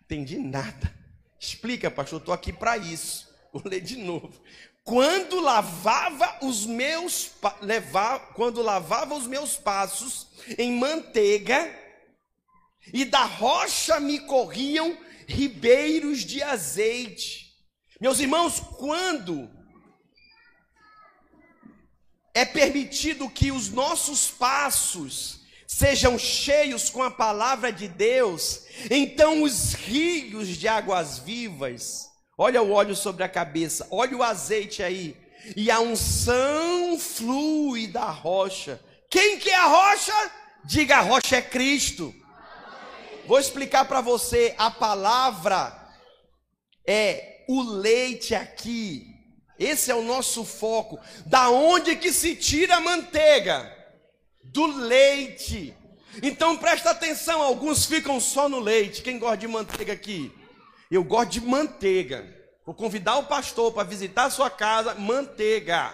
Entendi 0.03 0.37
nada. 0.37 0.93
Explica, 1.39 1.91
pastor, 1.91 2.19
estou 2.19 2.33
aqui 2.33 2.51
para 2.51 2.77
isso. 2.77 3.27
Vou 3.53 3.61
ler 3.65 3.81
de 3.81 3.97
novo. 3.97 4.41
Quando 4.83 5.39
lavava 5.39 6.45
os 6.45 6.65
meus 6.65 7.31
levar, 7.61 8.33
quando 8.33 8.61
lavava 8.61 9.15
os 9.15 9.27
meus 9.27 9.57
passos 9.57 10.27
em 10.57 10.71
manteiga, 10.71 11.73
e 12.93 13.03
da 13.03 13.23
rocha 13.25 13.99
me 13.99 14.19
corriam 14.19 14.97
ribeiros 15.27 16.19
de 16.21 16.41
azeite. 16.41 17.53
Meus 17.99 18.19
irmãos, 18.19 18.59
quando 18.59 19.49
é 22.33 22.45
permitido 22.45 23.29
que 23.29 23.51
os 23.51 23.69
nossos 23.69 24.29
passos 24.29 25.36
sejam 25.67 26.17
cheios 26.17 26.89
com 26.89 27.03
a 27.03 27.11
palavra 27.11 27.73
de 27.73 27.89
Deus, 27.89 28.63
então 28.89 29.43
os 29.43 29.73
rios 29.73 30.47
de 30.47 30.67
águas 30.67 31.19
vivas, 31.19 32.07
olha 32.37 32.61
o 32.61 32.71
óleo 32.71 32.95
sobre 32.95 33.23
a 33.23 33.29
cabeça, 33.29 33.85
olha 33.91 34.15
o 34.15 34.23
azeite 34.23 34.81
aí, 34.81 35.17
e 35.55 35.69
a 35.69 35.81
unção 35.81 36.97
flui 36.97 37.87
da 37.87 38.09
rocha. 38.09 38.79
Quem 39.09 39.37
que 39.37 39.49
é 39.49 39.55
a 39.55 39.65
rocha? 39.65 40.31
Diga 40.63 40.97
a 40.97 41.01
rocha 41.01 41.35
é 41.35 41.41
Cristo. 41.41 42.15
Vou 43.25 43.39
explicar 43.39 43.85
para 43.85 43.99
você, 43.99 44.55
a 44.57 44.71
palavra 44.71 45.75
é 46.85 47.43
o 47.49 47.61
leite 47.61 48.33
aqui. 48.33 49.05
Esse 49.59 49.91
é 49.91 49.95
o 49.95 50.03
nosso 50.03 50.45
foco. 50.45 50.99
Da 51.25 51.49
onde 51.49 51.95
que 51.95 52.11
se 52.13 52.35
tira 52.35 52.77
a 52.77 52.81
manteiga? 52.81 53.76
Do 54.57 54.65
leite. 54.65 55.75
Então 56.23 56.57
presta 56.57 56.89
atenção, 56.89 57.43
alguns 57.43 57.85
ficam 57.85 58.19
só 58.19 58.49
no 58.49 58.59
leite. 58.59 59.03
Quem 59.03 59.19
gosta 59.19 59.37
de 59.37 59.47
manteiga 59.47 59.93
aqui? 59.93 60.31
Eu 60.89 61.03
gosto 61.03 61.29
de 61.33 61.41
manteiga. 61.41 62.25
Vou 62.65 62.73
convidar 62.73 63.17
o 63.17 63.25
pastor 63.25 63.71
para 63.71 63.87
visitar 63.87 64.25
a 64.25 64.29
sua 64.31 64.49
casa, 64.49 64.95
manteiga. 64.95 65.93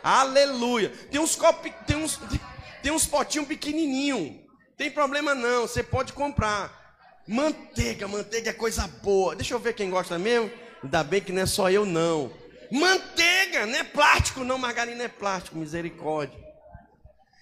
Aleluia. 0.00 0.90
Tem 1.10 1.20
uns 1.20 1.34
copos, 1.34 1.72
tem 1.88 1.96
uns, 1.96 2.20
tem 2.84 2.92
uns 2.92 3.04
potinhos 3.04 3.48
pequenininho. 3.48 4.40
Tem 4.76 4.92
problema 4.92 5.34
não, 5.34 5.62
você 5.62 5.82
pode 5.82 6.12
comprar. 6.12 6.84
Manteiga, 7.26 8.06
manteiga 8.06 8.50
é 8.50 8.52
coisa 8.52 8.86
boa. 9.02 9.34
Deixa 9.34 9.54
eu 9.54 9.58
ver 9.58 9.74
quem 9.74 9.90
gosta 9.90 10.20
mesmo. 10.20 10.52
Ainda 10.84 11.02
bem 11.02 11.20
que 11.20 11.32
não 11.32 11.42
é 11.42 11.46
só 11.46 11.68
eu 11.68 11.84
não. 11.84 12.30
Manteiga, 12.70 13.66
não 13.66 13.76
é 13.76 13.82
plástico 13.82 14.44
não, 14.44 14.56
margarina 14.56 15.02
é 15.02 15.08
plástico, 15.08 15.58
misericórdia. 15.58 16.43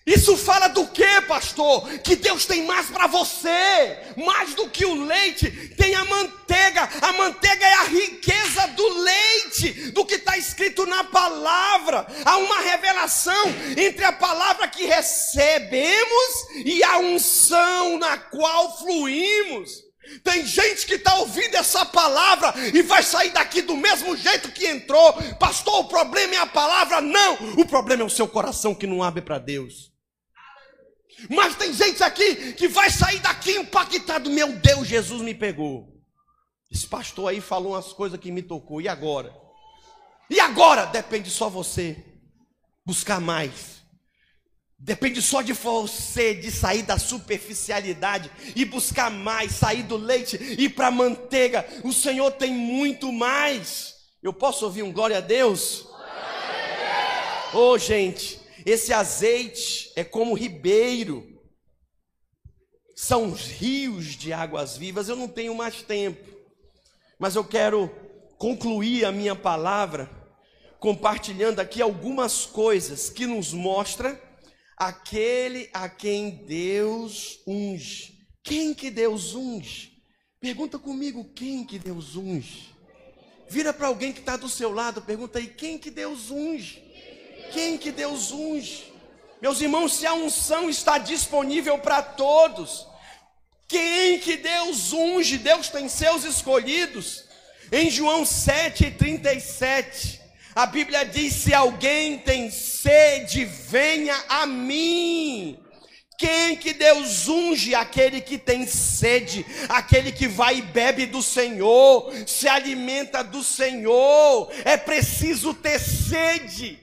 Isso 0.05 0.37
fala 0.37 0.67
do 0.69 0.87
que, 0.88 1.21
pastor? 1.23 1.88
Que 2.01 2.17
Deus 2.17 2.45
tem 2.45 2.65
mais 2.65 2.91
para 2.91 3.07
você, 3.07 3.99
mais 4.17 4.53
do 4.55 4.69
que 4.69 4.85
o 4.85 5.05
leite, 5.05 5.49
tem 5.77 5.95
a 5.95 6.05
manteiga. 6.05 6.88
A 7.01 7.12
manteiga 7.12 7.65
é 7.65 7.75
a 7.75 7.85
riqueza 7.85 8.67
do 8.69 8.88
leite, 8.99 9.93
do 9.93 10.05
que 10.05 10.17
está 10.17 10.37
escrito 10.37 10.85
na 10.87 11.05
palavra. 11.05 12.05
Há 12.25 12.37
uma 12.37 12.61
revelação 12.62 13.45
entre 13.77 14.05
a 14.05 14.12
palavra 14.12 14.67
que 14.67 14.85
recebemos 14.85 16.49
e 16.65 16.83
a 16.83 16.99
unção 16.99 17.97
na 17.97 18.19
qual 18.19 18.77
fluímos. 18.79 19.85
Tem 20.25 20.45
gente 20.45 20.85
que 20.85 20.95
está 20.95 21.15
ouvindo 21.15 21.55
essa 21.55 21.87
palavra 21.87 22.53
e 22.75 22.83
vai 22.83 23.05
sair 23.05 23.31
daqui 23.31 23.62
do 23.62 23.77
mesmo 23.77 24.17
jeito 24.17 24.51
que 24.51 24.67
entrou. 24.67 25.12
Pastor, 25.38 25.79
o 25.79 25.85
problema 25.85 26.35
é 26.35 26.38
a 26.38 26.47
palavra? 26.47 27.01
Não, 27.01 27.35
o 27.57 27.65
problema 27.65 28.03
é 28.03 28.07
o 28.07 28.11
seu 28.11 28.27
coração 28.27 28.75
que 28.75 28.87
não 28.87 29.01
abre 29.01 29.23
para 29.23 29.38
Deus. 29.38 29.91
Mas 31.28 31.56
tem 31.56 31.72
gente 31.72 32.02
aqui 32.02 32.52
que 32.54 32.68
vai 32.68 32.90
sair 32.90 33.20
daqui 33.20 33.52
impactado. 33.52 34.30
Meu 34.30 34.52
Deus, 34.52 34.87
Jesus 34.87 35.22
me 35.22 35.35
pegou. 35.35 35.92
Esse 36.70 36.87
pastor 36.87 37.28
aí 37.28 37.40
falou 37.40 37.72
umas 37.72 37.92
coisas 37.92 38.18
que 38.18 38.32
me 38.32 38.42
tocou. 38.42 38.80
E 38.80 38.88
agora? 38.88 39.35
E 40.30 40.40
agora? 40.40 40.87
Depende 40.87 41.30
só 41.30 41.48
você 41.48 42.02
buscar 42.85 43.20
mais. 43.20 43.82
Depende 44.78 45.22
só 45.22 45.42
de 45.42 45.52
você, 45.52 46.35
de 46.35 46.50
sair 46.50 46.82
da 46.82 46.98
superficialidade 46.98 48.28
e 48.56 48.64
buscar 48.64 49.11
mais, 49.11 49.52
sair 49.52 49.85
do 49.85 49.96
leite 49.96 50.37
e 50.58 50.68
para 50.68 50.88
a 50.88 50.90
manteiga. 50.90 51.64
O 51.85 51.92
Senhor 51.92 52.32
tem 52.32 52.52
muito 52.52 53.12
mais. 53.12 53.94
Eu 54.20 54.32
posso 54.32 54.64
ouvir 54.64 54.82
um 54.82 54.92
glória 54.92 55.18
a 55.18 55.20
Deus? 55.20 55.87
Ô 57.54 57.58
oh, 57.58 57.78
gente, 57.78 58.40
esse 58.64 58.92
azeite 58.92 59.92
é 59.96 60.05
como 60.05 60.35
ribeiro, 60.35 61.27
são 62.94 63.33
rios 63.33 64.16
de 64.16 64.33
águas 64.33 64.77
vivas. 64.77 65.09
Eu 65.09 65.16
não 65.16 65.29
tenho 65.29 65.55
mais 65.55 65.83
tempo, 65.83 66.25
mas 67.18 67.35
eu 67.35 67.44
quero 67.44 67.90
concluir 68.38 69.05
a 69.05 69.12
minha 69.12 69.35
palavra 69.35 70.11
compartilhando 70.79 71.61
aqui 71.61 71.81
algumas 71.81 72.44
coisas 72.44 73.09
que 73.09 73.25
nos 73.25 73.53
mostra 73.53 74.20
aquele 74.77 75.70
a 75.72 75.88
quem 75.88 76.44
Deus 76.44 77.40
unge. 77.46 78.27
Quem 78.42 78.75
que 78.75 78.90
Deus 78.90 79.35
unge? 79.35 79.92
Pergunta 80.40 80.81
comigo, 80.81 81.33
quem 81.35 81.64
que 81.64 81.79
Deus 81.79 82.16
unge? 82.16 82.75
Vira 83.48 83.72
para 83.72 83.87
alguém 83.87 84.12
que 84.12 84.18
está 84.18 84.37
do 84.37 84.48
seu 84.48 84.72
lado, 84.72 85.03
pergunta 85.03 85.38
aí, 85.38 85.46
quem 85.46 85.79
que 85.79 85.90
Deus 85.90 86.31
unge? 86.31 86.91
Quem 87.53 87.77
que 87.77 87.93
Deus 87.93 88.33
unge? 88.33 88.93
Meus 89.41 89.61
irmãos, 89.61 89.95
se 89.95 90.07
a 90.07 90.15
unção 90.15 90.71
está 90.71 90.99
disponível 90.99 91.79
para 91.79 92.01
todos, 92.01 92.87
quem 93.69 94.19
que 94.19 94.37
Deus 94.37 94.93
unge? 94.93 95.38
Deus 95.38 95.69
tem 95.69 95.88
seus 95.88 96.25
escolhidos. 96.25 97.25
Em 97.71 97.91
João 97.91 98.23
7,37, 98.23 100.21
a 100.55 100.67
Bíblia 100.67 101.05
diz: 101.05 101.35
se 101.35 101.55
alguém 101.55 102.19
tem 102.19 102.51
sede, 102.51 103.45
venha 103.45 104.15
a 104.29 104.47
mim. 104.47 105.59
Quem 106.19 106.55
que 106.55 106.73
Deus 106.73 107.29
unge? 107.29 107.75
Aquele 107.75 108.21
que 108.21 108.38
tem 108.38 108.67
sede, 108.67 109.45
aquele 109.69 110.12
que 110.12 110.29
vai 110.29 110.59
e 110.59 110.62
bebe 110.62 111.07
do 111.07 111.23
Senhor, 111.23 112.12
se 112.27 112.47
alimenta 112.47 113.25
do 113.25 113.43
Senhor. 113.43 114.53
É 114.65 114.77
preciso 114.77 115.55
ter 115.55 115.81
sede. 115.81 116.82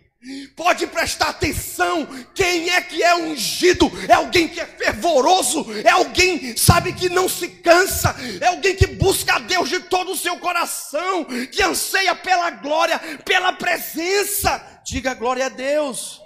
Pode 0.54 0.86
prestar 0.88 1.30
atenção, 1.30 2.06
quem 2.36 2.70
é 2.72 2.82
que 2.82 3.02
é 3.02 3.16
ungido? 3.16 3.90
É 4.06 4.14
alguém 4.14 4.50
que 4.50 4.60
é 4.60 4.66
fervoroso, 4.66 5.66
é 5.82 5.92
alguém, 5.92 6.58
sabe, 6.58 6.92
que 6.92 7.08
não 7.08 7.30
se 7.30 7.48
cansa, 7.48 8.14
é 8.42 8.48
alguém 8.48 8.76
que 8.76 8.86
busca 8.86 9.36
a 9.36 9.40
Deus 9.40 9.70
de 9.70 9.80
todo 9.80 10.12
o 10.12 10.18
seu 10.18 10.38
coração, 10.38 11.24
que 11.24 11.64
anseia 11.64 12.14
pela 12.16 12.50
glória, 12.50 13.00
pela 13.24 13.54
presença. 13.54 14.82
Diga 14.86 15.14
glória 15.14 15.46
a 15.46 15.50
Deus. 15.50 16.22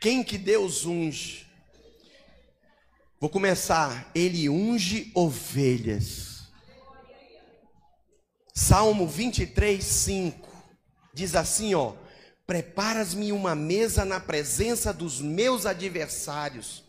Quem 0.00 0.22
que 0.22 0.38
Deus 0.38 0.86
unge? 0.86 1.44
Vou 3.18 3.30
começar. 3.30 4.10
Ele 4.14 4.48
unge 4.48 5.10
ovelhas. 5.14 6.33
Salmo 8.56 9.08
23, 9.08 9.84
5 9.84 10.48
diz 11.12 11.34
assim: 11.34 11.74
ó, 11.74 11.94
preparas-me 12.46 13.32
uma 13.32 13.56
mesa 13.56 14.04
na 14.04 14.20
presença 14.20 14.92
dos 14.92 15.20
meus 15.20 15.66
adversários, 15.66 16.84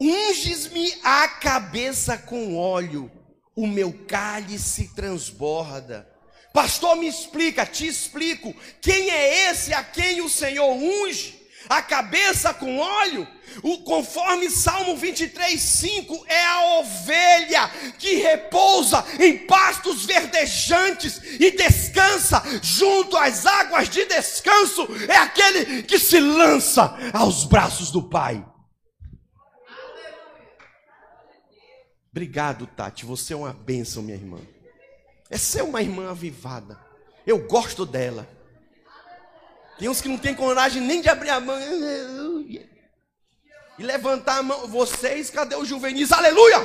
unges-me 0.00 0.94
a 1.04 1.28
cabeça 1.28 2.16
com 2.16 2.56
óleo, 2.56 3.12
o 3.54 3.66
meu 3.66 3.92
cálice 4.06 4.88
transborda. 4.94 6.08
Pastor, 6.54 6.96
me 6.96 7.08
explica, 7.08 7.66
te 7.66 7.86
explico, 7.86 8.54
quem 8.80 9.10
é 9.10 9.50
esse 9.50 9.74
a 9.74 9.84
quem 9.84 10.22
o 10.22 10.30
Senhor 10.30 10.72
unge? 10.72 11.41
A 11.68 11.82
cabeça 11.82 12.52
com 12.52 12.78
óleo, 12.78 13.26
o, 13.62 13.78
conforme 13.78 14.50
Salmo 14.50 14.96
23, 14.96 15.60
5, 15.60 16.24
é 16.26 16.44
a 16.44 16.78
ovelha 16.78 17.68
que 17.98 18.16
repousa 18.16 19.04
em 19.18 19.38
pastos 19.46 20.04
verdejantes 20.04 21.20
e 21.38 21.50
descansa 21.50 22.42
junto 22.62 23.16
às 23.16 23.46
águas 23.46 23.88
de 23.88 24.04
descanso, 24.06 24.88
é 25.08 25.16
aquele 25.16 25.82
que 25.82 25.98
se 25.98 26.18
lança 26.18 26.96
aos 27.12 27.44
braços 27.44 27.90
do 27.90 28.02
Pai. 28.02 28.44
Obrigado, 32.10 32.66
Tati, 32.66 33.06
você 33.06 33.32
é 33.32 33.36
uma 33.36 33.54
bênção, 33.54 34.02
minha 34.02 34.16
irmã. 34.16 34.38
Essa 35.30 35.60
é 35.60 35.62
uma 35.62 35.80
irmã 35.80 36.10
avivada, 36.10 36.78
eu 37.26 37.38
gosto 37.46 37.86
dela. 37.86 38.28
Tem 39.82 39.88
uns 39.88 40.00
que 40.00 40.06
não 40.06 40.16
tem 40.16 40.32
coragem 40.32 40.80
nem 40.80 41.02
de 41.02 41.08
abrir 41.08 41.30
a 41.30 41.40
mão 41.40 41.58
e 41.60 42.64
levantar 43.80 44.38
a 44.38 44.42
mão. 44.44 44.68
Vocês, 44.68 45.28
cadê 45.28 45.56
o 45.56 45.64
juvenis? 45.64 46.12
Aleluia! 46.12 46.58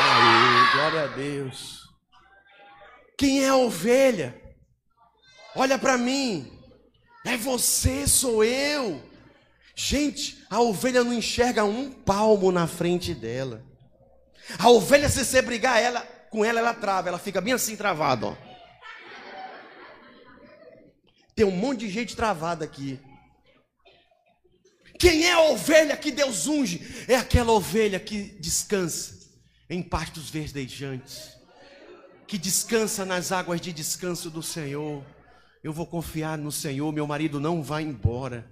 Aleluia! 0.00 0.72
glória 0.72 1.04
a 1.04 1.06
Deus. 1.06 1.88
Quem 3.16 3.44
é 3.44 3.48
a 3.50 3.54
ovelha? 3.54 4.34
Olha 5.54 5.78
para 5.78 5.96
mim. 5.96 6.60
É 7.24 7.36
você, 7.36 8.08
sou 8.08 8.42
eu. 8.42 9.00
Gente, 9.76 10.44
a 10.50 10.60
ovelha 10.60 11.04
não 11.04 11.12
enxerga 11.12 11.62
um 11.62 11.92
palmo 11.92 12.50
na 12.50 12.66
frente 12.66 13.14
dela. 13.14 13.62
A 14.58 14.68
ovelha, 14.68 15.08
se 15.08 15.24
você 15.24 15.40
brigar 15.40 15.80
ela, 15.80 16.00
com 16.28 16.44
ela, 16.44 16.58
ela 16.58 16.74
trava, 16.74 17.08
ela 17.08 17.20
fica 17.20 17.40
bem 17.40 17.52
assim 17.52 17.76
travada, 17.76 18.26
ó. 18.26 18.43
Tem 21.34 21.44
um 21.44 21.50
monte 21.50 21.80
de 21.80 21.90
gente 21.90 22.14
travada 22.14 22.64
aqui. 22.64 23.00
Quem 24.98 25.26
é 25.26 25.32
a 25.32 25.40
ovelha 25.40 25.96
que 25.96 26.10
Deus 26.10 26.46
unge? 26.46 26.80
É 27.08 27.16
aquela 27.16 27.52
ovelha 27.52 27.98
que 27.98 28.22
descansa 28.40 29.14
em 29.68 29.82
pastos 29.82 30.30
verdejantes, 30.30 31.36
que 32.26 32.38
descansa 32.38 33.04
nas 33.04 33.32
águas 33.32 33.60
de 33.60 33.72
descanso 33.72 34.30
do 34.30 34.42
Senhor. 34.42 35.04
Eu 35.64 35.72
vou 35.72 35.86
confiar 35.86 36.36
no 36.36 36.52
Senhor, 36.52 36.92
meu 36.92 37.06
marido 37.06 37.40
não 37.40 37.62
vai 37.62 37.82
embora. 37.82 38.46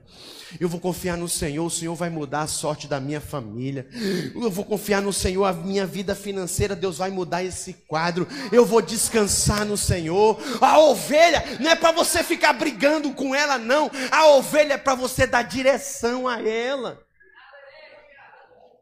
Eu 0.59 0.67
vou 0.67 0.81
confiar 0.81 1.15
no 1.15 1.29
Senhor, 1.29 1.67
o 1.67 1.71
Senhor 1.71 1.95
vai 1.95 2.09
mudar 2.09 2.41
a 2.41 2.47
sorte 2.47 2.89
da 2.89 2.99
minha 2.99 3.21
família. 3.21 3.87
Eu 4.35 4.51
vou 4.51 4.65
confiar 4.65 5.03
no 5.03 5.13
Senhor, 5.13 5.45
a 5.45 5.53
minha 5.53 5.85
vida 5.85 6.15
financeira, 6.15 6.75
Deus 6.75 6.97
vai 6.97 7.11
mudar 7.11 7.45
esse 7.45 7.75
quadro. 7.87 8.27
Eu 8.51 8.65
vou 8.65 8.81
descansar 8.81 9.67
no 9.67 9.77
Senhor. 9.77 10.41
A 10.59 10.79
ovelha 10.79 11.45
não 11.61 11.71
é 11.71 11.77
para 11.77 11.93
você 11.93 12.25
ficar 12.25 12.55
brigando 12.55 13.13
com 13.13 13.35
ela, 13.35 13.59
não. 13.59 13.91
A 14.11 14.29
ovelha 14.29 14.73
é 14.73 14.79
para 14.79 14.95
você 14.95 15.27
dar 15.27 15.43
direção 15.43 16.27
a 16.27 16.41
ela. 16.41 16.99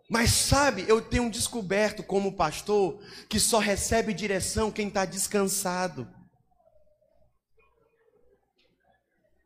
Mas 0.09 0.31
sabe, 0.31 0.85
eu 0.87 1.01
tenho 1.01 1.29
descoberto 1.29 2.05
como 2.05 2.37
pastor 2.37 3.01
que 3.29 3.41
só 3.41 3.59
recebe 3.59 4.15
direção 4.15 4.71
quem 4.71 4.87
está 4.87 5.05
descansado. 5.05 6.07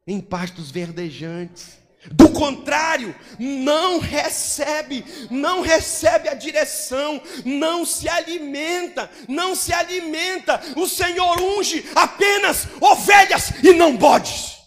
Em 0.07 0.21
pastos 0.21 0.71
verdejantes. 0.71 1.83
Do 2.13 2.29
contrário, 2.29 3.15
não 3.39 3.99
recebe, 3.99 5.03
não 5.31 5.63
recebe 5.63 6.29
a 6.29 6.35
direção, 6.35 7.21
não 7.47 7.87
se 7.87 8.07
alimenta, 8.09 9.11
não 9.27 9.55
se 9.55 9.73
alimenta. 9.73 10.61
O 10.77 10.87
Senhor 10.87 11.41
unge 11.41 11.83
apenas 11.95 12.69
ovelhas 12.79 13.53
e 13.63 13.73
não 13.73 13.97
bodes. 13.97 14.59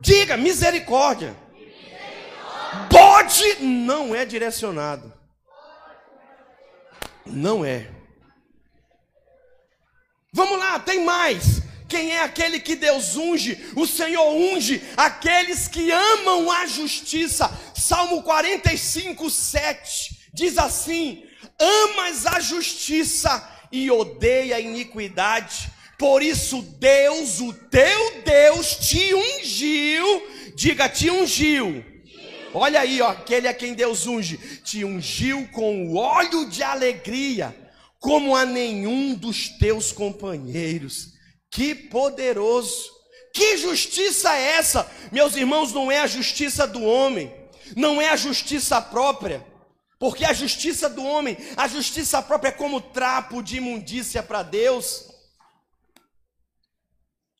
Diga 0.00 0.36
misericórdia. 0.36 1.36
Bode 2.88 3.56
não 3.60 4.14
é 4.14 4.24
direcionado. 4.24 5.12
Não 7.26 7.64
é. 7.64 7.90
Vamos 10.32 10.58
lá, 10.58 10.78
tem 10.78 11.04
mais. 11.04 11.61
Quem 11.92 12.12
é 12.12 12.22
aquele 12.22 12.58
que 12.58 12.74
Deus 12.74 13.16
unge? 13.16 13.66
O 13.76 13.86
Senhor 13.86 14.26
unge 14.34 14.82
aqueles 14.96 15.68
que 15.68 15.90
amam 15.90 16.50
a 16.50 16.64
justiça. 16.64 17.52
Salmo 17.74 18.22
45, 18.22 19.28
7 19.28 20.30
diz 20.32 20.56
assim: 20.56 21.22
Amas 21.58 22.24
a 22.24 22.40
justiça 22.40 23.46
e 23.70 23.90
odeia 23.90 24.56
a 24.56 24.60
iniquidade. 24.60 25.70
Por 25.98 26.22
isso, 26.22 26.62
Deus, 26.62 27.40
o 27.40 27.52
teu 27.52 28.22
Deus, 28.24 28.74
te 28.76 29.12
ungiu. 29.12 30.26
Diga, 30.56 30.88
te 30.88 31.10
ungiu. 31.10 31.84
Olha 32.54 32.80
aí, 32.80 33.02
ó, 33.02 33.10
aquele 33.10 33.48
a 33.48 33.52
quem 33.52 33.74
Deus 33.74 34.06
unge, 34.06 34.38
te 34.64 34.82
ungiu 34.82 35.46
com 35.52 35.88
o 35.88 35.96
óleo 35.96 36.48
de 36.48 36.62
alegria, 36.62 37.54
como 37.98 38.34
a 38.34 38.46
nenhum 38.46 39.14
dos 39.14 39.50
teus 39.50 39.92
companheiros. 39.92 41.12
Que 41.52 41.74
poderoso! 41.74 42.90
Que 43.32 43.58
justiça 43.58 44.34
é 44.34 44.56
essa? 44.56 44.90
Meus 45.12 45.36
irmãos, 45.36 45.70
não 45.72 45.92
é 45.92 46.00
a 46.00 46.06
justiça 46.06 46.66
do 46.66 46.82
homem, 46.82 47.32
não 47.76 48.00
é 48.00 48.08
a 48.08 48.16
justiça 48.16 48.80
própria, 48.80 49.46
porque 49.98 50.24
a 50.24 50.32
justiça 50.32 50.88
do 50.88 51.04
homem, 51.04 51.36
a 51.56 51.68
justiça 51.68 52.22
própria 52.22 52.48
é 52.48 52.52
como 52.52 52.80
trapo 52.80 53.42
de 53.42 53.58
imundícia 53.58 54.22
para 54.22 54.42
Deus. 54.42 55.08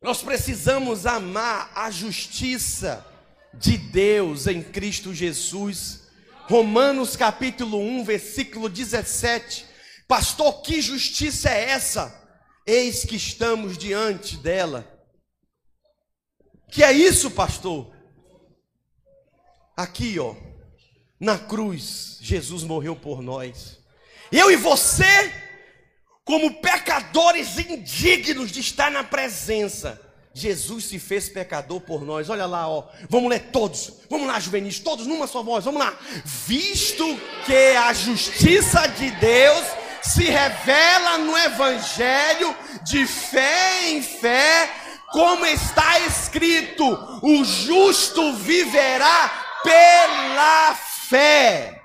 Nós 0.00 0.22
precisamos 0.22 1.06
amar 1.06 1.72
a 1.74 1.90
justiça 1.90 3.06
de 3.54 3.78
Deus 3.78 4.46
em 4.46 4.62
Cristo 4.62 5.14
Jesus. 5.14 6.02
Romanos 6.48 7.16
capítulo 7.16 7.78
1, 7.78 8.04
versículo 8.04 8.68
17. 8.68 9.64
Pastor, 10.06 10.60
que 10.60 10.82
justiça 10.82 11.48
é 11.48 11.70
essa? 11.70 12.21
Eis 12.66 13.04
que 13.04 13.16
estamos 13.16 13.76
diante 13.76 14.36
dela. 14.36 14.86
Que 16.70 16.82
é 16.82 16.92
isso, 16.92 17.30
pastor? 17.30 17.92
Aqui, 19.76 20.18
ó, 20.18 20.34
na 21.18 21.38
cruz, 21.38 22.18
Jesus 22.20 22.62
morreu 22.62 22.94
por 22.94 23.20
nós. 23.20 23.78
Eu 24.30 24.50
e 24.50 24.56
você, 24.56 25.32
como 26.24 26.60
pecadores 26.60 27.58
indignos 27.58 28.50
de 28.50 28.60
estar 28.60 28.90
na 28.90 29.04
presença. 29.04 30.00
Jesus 30.34 30.86
se 30.86 30.98
fez 30.98 31.28
pecador 31.28 31.80
por 31.80 32.02
nós. 32.02 32.30
Olha 32.30 32.46
lá, 32.46 32.66
ó. 32.68 32.88
Vamos 33.08 33.28
ler 33.28 33.50
todos. 33.50 33.92
Vamos 34.08 34.26
lá, 34.26 34.40
juvenis, 34.40 34.78
todos 34.78 35.06
numa 35.06 35.26
só 35.26 35.42
voz. 35.42 35.64
Vamos 35.64 35.80
lá. 35.80 35.98
Visto 36.24 37.04
que 37.44 37.76
a 37.76 37.92
justiça 37.92 38.86
de 38.86 39.10
Deus 39.10 39.81
se 40.02 40.24
revela 40.24 41.18
no 41.18 41.36
evangelho 41.36 42.54
de 42.82 43.06
fé 43.06 43.88
em 43.90 44.02
fé, 44.02 44.70
como 45.12 45.46
está 45.46 46.00
escrito: 46.00 46.84
o 47.22 47.44
justo 47.44 48.34
viverá 48.34 49.30
pela 49.62 50.74
fé. 51.08 51.80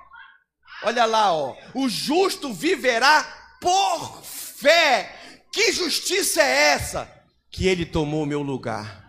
Olha 0.84 1.06
lá, 1.06 1.34
ó. 1.34 1.56
O 1.74 1.90
justo 1.90 2.54
viverá 2.54 3.26
por 3.60 4.22
fé. 4.24 5.14
Que 5.52 5.72
justiça 5.72 6.42
é 6.42 6.74
essa? 6.74 7.12
Que 7.52 7.68
ele 7.68 7.86
tomou 7.86 8.26
meu 8.26 8.42
lugar. 8.42 9.06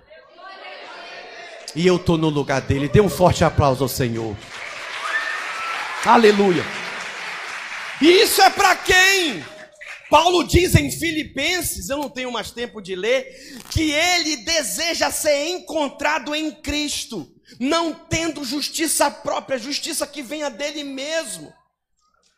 E 1.75 1.87
eu 1.87 1.97
estou 1.97 2.17
no 2.17 2.29
lugar 2.29 2.63
dele. 2.63 2.89
Dê 2.89 3.01
um 3.01 3.11
forte 3.11 3.45
aplauso 3.45 3.85
ao 3.85 3.89
Senhor. 3.89 4.35
Aleluia. 6.05 6.65
E 8.01 8.07
isso 8.23 8.41
é 8.41 8.51
para 8.51 8.77
quem? 8.77 9.45
Paulo 10.09 10.45
diz 10.45 10.75
em 10.75 10.91
Filipenses, 10.91 11.89
eu 11.89 11.99
não 11.99 12.09
tenho 12.09 12.33
mais 12.33 12.51
tempo 12.51 12.81
de 12.81 12.95
ler, 12.95 13.61
que 13.71 13.91
ele 13.91 14.37
deseja 14.39 15.11
ser 15.11 15.49
encontrado 15.49 16.35
em 16.35 16.51
Cristo, 16.51 17.31
não 17.61 17.93
tendo 17.93 18.45
justiça 18.45 19.11
própria, 19.11 19.59
justiça 19.59 20.07
que 20.07 20.23
venha 20.23 20.49
dele 20.49 20.85
mesmo 20.85 21.53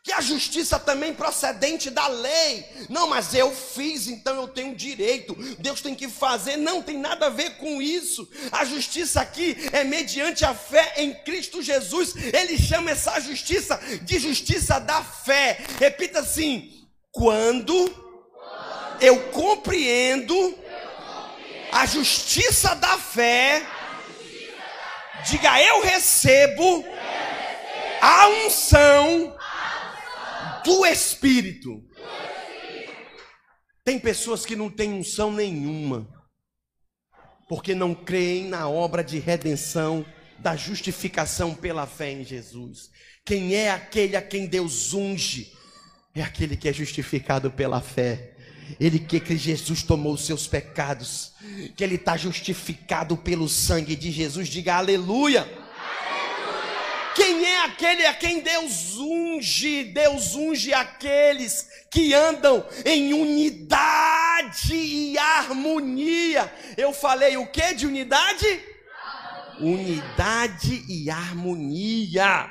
que 0.03 0.11
a 0.11 0.19
justiça 0.19 0.79
também 0.79 1.13
procedente 1.13 1.91
da 1.91 2.07
lei. 2.07 2.65
Não, 2.89 3.07
mas 3.07 3.35
eu 3.35 3.51
fiz, 3.55 4.07
então 4.07 4.35
eu 4.35 4.47
tenho 4.47 4.75
direito. 4.75 5.35
Deus 5.59 5.79
tem 5.79 5.93
que 5.93 6.09
fazer. 6.09 6.57
Não 6.57 6.81
tem 6.81 6.97
nada 6.97 7.27
a 7.27 7.29
ver 7.29 7.57
com 7.57 7.79
isso. 7.79 8.27
A 8.51 8.65
justiça 8.65 9.21
aqui 9.21 9.55
é 9.71 9.83
mediante 9.83 10.43
a 10.43 10.55
fé 10.55 10.93
em 10.97 11.13
Cristo 11.13 11.61
Jesus. 11.61 12.15
Ele 12.15 12.57
chama 12.57 12.91
essa 12.91 13.19
justiça 13.19 13.79
de 14.01 14.17
justiça 14.17 14.79
da 14.79 15.03
fé. 15.03 15.59
Repita 15.79 16.21
assim: 16.21 16.87
quando 17.11 17.93
eu 18.99 19.29
compreendo 19.29 20.57
a 21.71 21.85
justiça 21.85 22.73
da 22.75 22.97
fé, 22.97 23.63
diga 25.29 25.61
eu 25.61 25.83
recebo 25.83 26.83
a 28.01 28.27
unção 28.27 29.35
do 30.63 30.85
Espírito. 30.85 31.83
Tem 33.83 33.99
pessoas 33.99 34.45
que 34.45 34.55
não 34.55 34.69
têm 34.69 34.93
unção 34.93 35.31
nenhuma, 35.31 36.07
porque 37.49 37.73
não 37.73 37.95
creem 37.95 38.45
na 38.45 38.69
obra 38.69 39.03
de 39.03 39.19
redenção, 39.19 40.05
da 40.39 40.55
justificação 40.55 41.53
pela 41.53 41.85
fé 41.85 42.11
em 42.11 42.23
Jesus. 42.23 42.89
Quem 43.25 43.53
é 43.53 43.71
aquele 43.71 44.15
a 44.15 44.21
quem 44.21 44.47
Deus 44.47 44.93
unge? 44.93 45.51
É 46.15 46.21
aquele 46.21 46.57
que 46.57 46.67
é 46.67 46.73
justificado 46.73 47.51
pela 47.51 47.79
fé. 47.79 48.35
Ele 48.79 48.99
que, 48.99 49.19
que 49.19 49.37
Jesus 49.37 49.83
tomou 49.83 50.13
os 50.13 50.25
seus 50.25 50.47
pecados, 50.47 51.33
que 51.75 51.83
ele 51.83 51.95
está 51.95 52.17
justificado 52.17 53.17
pelo 53.17 53.47
sangue 53.47 53.95
de 53.95 54.11
Jesus. 54.11 54.47
Diga 54.47 54.75
aleluia. 54.75 55.47
Quem 57.15 57.45
é 57.45 57.65
aquele 57.65 58.05
a 58.05 58.13
quem 58.13 58.39
Deus 58.39 58.97
unge? 58.97 59.83
Deus 59.85 60.35
unge 60.35 60.73
aqueles 60.73 61.67
que 61.91 62.13
andam 62.13 62.65
em 62.85 63.13
unidade 63.13 64.75
e 64.75 65.17
harmonia. 65.17 66.53
Eu 66.77 66.93
falei 66.93 67.35
o 67.37 67.47
que 67.47 67.73
de 67.73 67.85
unidade? 67.85 68.45
Unidade 69.59 70.85
e 70.87 71.09
harmonia. 71.09 72.49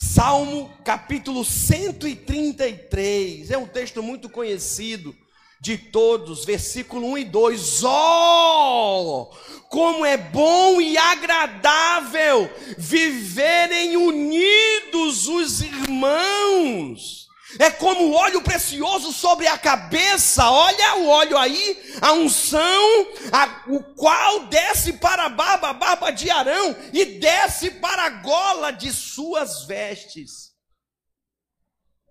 Salmo 0.00 0.72
capítulo 0.84 1.44
133. 1.44 3.50
É 3.50 3.58
um 3.58 3.66
texto 3.66 4.00
muito 4.02 4.28
conhecido 4.28 5.12
de 5.60 5.76
todos, 5.76 6.44
versículo 6.44 7.08
1 7.08 7.18
e 7.18 7.24
2. 7.24 7.84
Ó, 7.84 9.02
oh, 9.02 9.30
como 9.70 10.04
é 10.04 10.16
bom 10.16 10.80
e 10.80 10.98
agradável 10.98 12.50
viverem 12.76 13.96
unidos 13.96 15.28
os 15.28 15.62
irmãos. 15.62 17.28
É 17.56 17.70
como 17.70 18.12
óleo 18.12 18.42
precioso 18.42 19.12
sobre 19.12 19.46
a 19.46 19.56
cabeça, 19.56 20.50
olha 20.50 20.96
o 20.96 21.06
óleo 21.06 21.38
aí, 21.38 21.94
a 22.00 22.12
unção, 22.12 23.06
a, 23.30 23.64
o 23.68 23.80
qual 23.94 24.46
desce 24.46 24.94
para 24.94 25.26
a 25.26 25.28
barba, 25.28 25.68
a 25.68 25.72
barba 25.72 26.10
de 26.10 26.28
Arão, 26.30 26.76
e 26.92 27.04
desce 27.04 27.70
para 27.70 28.06
a 28.06 28.10
gola 28.10 28.72
de 28.72 28.92
suas 28.92 29.66
vestes. 29.66 30.50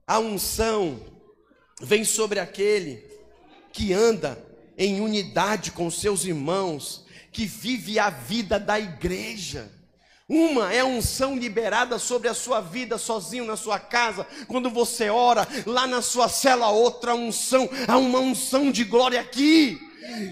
A 0.07 0.17
unção 0.17 0.97
vem 1.81 2.05
sobre 2.05 2.39
aquele 2.39 3.03
que 3.73 3.91
anda 3.91 4.41
em 4.77 5.01
unidade 5.01 5.71
com 5.71 5.91
seus 5.91 6.23
irmãos, 6.23 7.05
que 7.31 7.45
vive 7.45 7.99
a 7.99 8.09
vida 8.09 8.59
da 8.59 8.79
igreja. 8.79 9.71
Uma 10.27 10.71
é 10.71 10.81
a 10.81 10.85
unção 10.85 11.35
liberada 11.35 11.97
sobre 11.97 12.27
a 12.27 12.35
sua 12.35 12.61
vida 12.61 12.97
sozinho 12.99 13.45
na 13.45 13.57
sua 13.57 13.79
casa, 13.79 14.27
quando 14.47 14.69
você 14.69 15.09
ora 15.09 15.47
lá 15.65 15.87
na 15.87 16.03
sua 16.03 16.29
cela, 16.29 16.69
outra 16.69 17.15
unção, 17.15 17.67
há 17.87 17.97
uma 17.97 18.19
unção 18.19 18.71
de 18.71 18.83
glória 18.83 19.19
aqui 19.19 19.88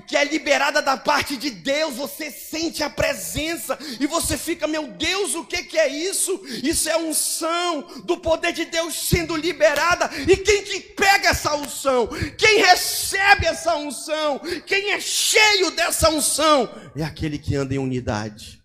que 0.07 0.15
é 0.15 0.23
liberada 0.23 0.81
da 0.81 0.95
parte 0.95 1.35
de 1.35 1.49
Deus, 1.49 1.95
você 1.95 2.31
sente 2.31 2.83
a 2.83 2.89
presença 2.89 3.77
e 3.99 4.07
você 4.07 4.37
fica, 4.37 4.67
meu 4.67 4.87
Deus, 4.87 5.35
o 5.35 5.43
que, 5.43 5.63
que 5.63 5.77
é 5.77 5.87
isso? 5.87 6.41
Isso 6.63 6.89
é 6.89 6.97
unção 6.97 7.81
do 8.03 8.17
poder 8.17 8.53
de 8.53 8.65
Deus 8.65 8.95
sendo 8.95 9.35
liberada. 9.35 10.09
E 10.27 10.37
quem 10.37 10.63
que 10.63 10.79
pega 10.79 11.29
essa 11.29 11.55
unção? 11.55 12.07
Quem 12.37 12.59
recebe 12.59 13.45
essa 13.45 13.75
unção? 13.75 14.39
Quem 14.65 14.91
é 14.91 14.99
cheio 14.99 15.71
dessa 15.71 16.09
unção? 16.09 16.69
É 16.95 17.03
aquele 17.03 17.37
que 17.37 17.55
anda 17.55 17.73
em 17.73 17.79
unidade. 17.79 18.63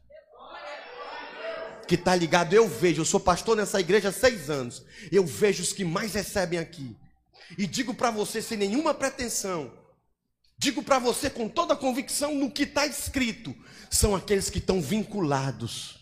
Que 1.86 1.96
está 1.96 2.14
ligado, 2.14 2.54
eu 2.54 2.68
vejo, 2.68 3.02
eu 3.02 3.04
sou 3.04 3.20
pastor 3.20 3.56
nessa 3.56 3.80
igreja 3.80 4.10
há 4.10 4.12
seis 4.12 4.48
anos. 4.48 4.82
Eu 5.10 5.26
vejo 5.26 5.62
os 5.62 5.72
que 5.72 5.84
mais 5.84 6.14
recebem 6.14 6.58
aqui. 6.58 6.96
E 7.58 7.66
digo 7.66 7.92
para 7.92 8.10
você 8.10 8.40
sem 8.40 8.56
nenhuma 8.56 8.94
pretensão 8.94 9.81
Digo 10.62 10.80
para 10.80 11.00
você 11.00 11.28
com 11.28 11.48
toda 11.48 11.74
convicção 11.74 12.36
no 12.36 12.48
que 12.48 12.62
está 12.62 12.86
escrito: 12.86 13.52
são 13.90 14.14
aqueles 14.14 14.48
que 14.48 14.58
estão 14.58 14.80
vinculados. 14.80 15.98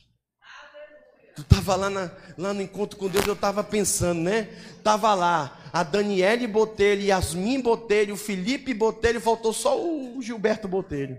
Tu 1.34 1.40
estava 1.40 1.76
lá, 1.76 1.88
na, 1.88 2.10
lá 2.36 2.52
no 2.52 2.60
encontro 2.60 2.98
com 2.98 3.08
Deus, 3.08 3.26
eu 3.26 3.32
estava 3.32 3.64
pensando, 3.64 4.20
né? 4.20 4.50
Estava 4.76 5.14
lá 5.14 5.58
a 5.72 5.82
Daniele 5.82 6.46
Botelho, 6.46 7.00
Yasmin 7.00 7.62
Botelho, 7.62 8.18
Felipe 8.18 8.74
Botelho, 8.74 9.18
faltou 9.18 9.54
só 9.54 9.80
o 9.80 10.20
Gilberto 10.20 10.68
Botelho. 10.68 11.18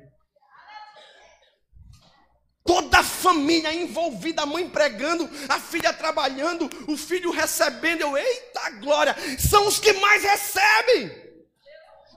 Toda 2.64 3.00
a 3.00 3.04
família 3.04 3.74
envolvida, 3.74 4.44
a 4.44 4.46
mãe 4.46 4.70
pregando, 4.70 5.28
a 5.50 5.60
filha 5.60 5.92
trabalhando, 5.92 6.70
o 6.88 6.96
filho 6.96 7.32
recebendo. 7.32 8.02
Eu, 8.02 8.16
eita 8.16 8.70
glória! 8.80 9.16
São 9.40 9.68
os 9.68 9.80
que 9.80 9.94
mais 9.94 10.22
recebem. 10.22 11.21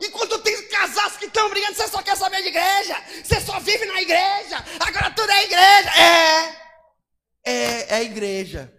Enquanto 0.01 0.39
tem 0.41 0.69
casais 0.69 1.17
que 1.17 1.27
estão 1.27 1.49
brigando, 1.49 1.75
você 1.75 1.89
só 1.89 2.03
quer 2.03 2.17
saber 2.17 2.43
de 2.43 2.49
igreja, 2.49 2.97
você 3.23 3.41
só 3.41 3.61
vive 3.61 3.85
na 3.87 4.03
igreja, 4.03 4.65
agora 4.81 5.11
tudo 5.11 5.31
é 5.31 5.45
igreja. 5.45 5.91
É, 5.97 6.65
é, 7.45 7.99
é 7.99 8.03
igreja. 8.03 8.73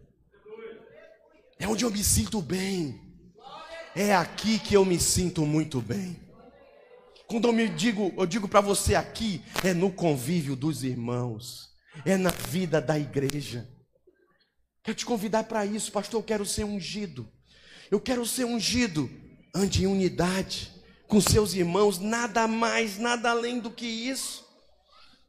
É 1.57 1.67
onde 1.67 1.85
eu 1.85 1.91
me 1.91 2.03
sinto 2.03 2.41
bem. 2.41 3.01
É 3.95 4.13
aqui 4.13 4.59
que 4.59 4.73
eu 4.73 4.83
me 4.83 4.99
sinto 4.99 5.45
muito 5.45 5.81
bem. 5.81 6.19
Quando 7.27 7.47
eu 7.47 7.53
me 7.53 7.67
digo, 7.69 8.13
eu 8.17 8.25
digo 8.25 8.47
para 8.47 8.61
você 8.61 8.93
aqui, 8.93 9.41
é 9.63 9.73
no 9.73 9.91
convívio 9.91 10.55
dos 10.55 10.83
irmãos, 10.83 11.69
é 12.05 12.17
na 12.17 12.29
vida 12.29 12.81
da 12.81 12.99
igreja. 12.99 13.67
Quero 14.83 14.97
te 14.97 15.05
convidar 15.05 15.45
para 15.45 15.65
isso, 15.65 15.91
pastor. 15.91 16.19
Eu 16.19 16.23
quero 16.23 16.45
ser 16.45 16.65
ungido. 16.65 17.27
Eu 17.89 17.99
quero 17.99 18.25
ser 18.25 18.43
ungido. 18.45 19.09
Ande 19.55 19.83
em 19.83 19.87
unidade 19.87 20.74
com 21.07 21.21
seus 21.21 21.53
irmãos, 21.53 21.99
nada 21.99 22.47
mais, 22.47 22.97
nada 22.97 23.29
além 23.29 23.59
do 23.59 23.69
que 23.69 23.85
isso. 23.85 24.45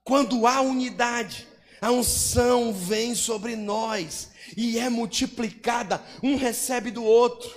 Quando 0.02 0.46
há 0.46 0.60
unidade, 0.60 1.46
a 1.80 1.90
unção 1.90 2.72
vem 2.72 3.14
sobre 3.14 3.56
nós 3.56 4.30
e 4.56 4.78
é 4.78 4.88
multiplicada, 4.88 6.02
um 6.22 6.36
recebe 6.36 6.90
do 6.90 7.04
outro. 7.04 7.50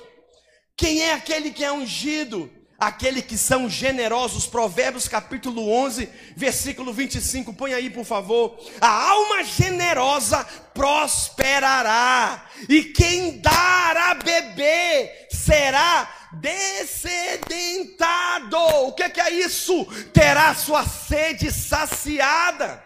Quem 0.76 1.02
é 1.02 1.14
aquele 1.14 1.52
que 1.52 1.64
é 1.64 1.72
ungido? 1.72 2.50
Aquele 2.80 3.22
que 3.22 3.38
são 3.38 3.70
generosos, 3.70 4.48
Provérbios 4.48 5.06
capítulo 5.06 5.70
11, 5.70 6.08
versículo 6.38 6.94
25, 6.94 7.54
põe 7.54 7.74
aí 7.74 7.90
por 7.90 8.06
favor. 8.06 8.58
A 8.80 9.10
alma 9.10 9.44
generosa 9.44 10.46
prosperará, 10.74 12.50
e 12.70 12.86
quem 12.86 13.40
dar 13.40 13.98
a 13.98 14.14
beber 14.14 15.28
será 15.30 16.19
descedentado. 16.34 18.58
O 18.88 18.94
que, 18.94 19.10
que 19.10 19.22
é 19.22 19.32
isso? 19.32 19.86
Terá 20.12 20.56
sua 20.56 20.86
sede 20.86 21.52
saciada. 21.52 22.84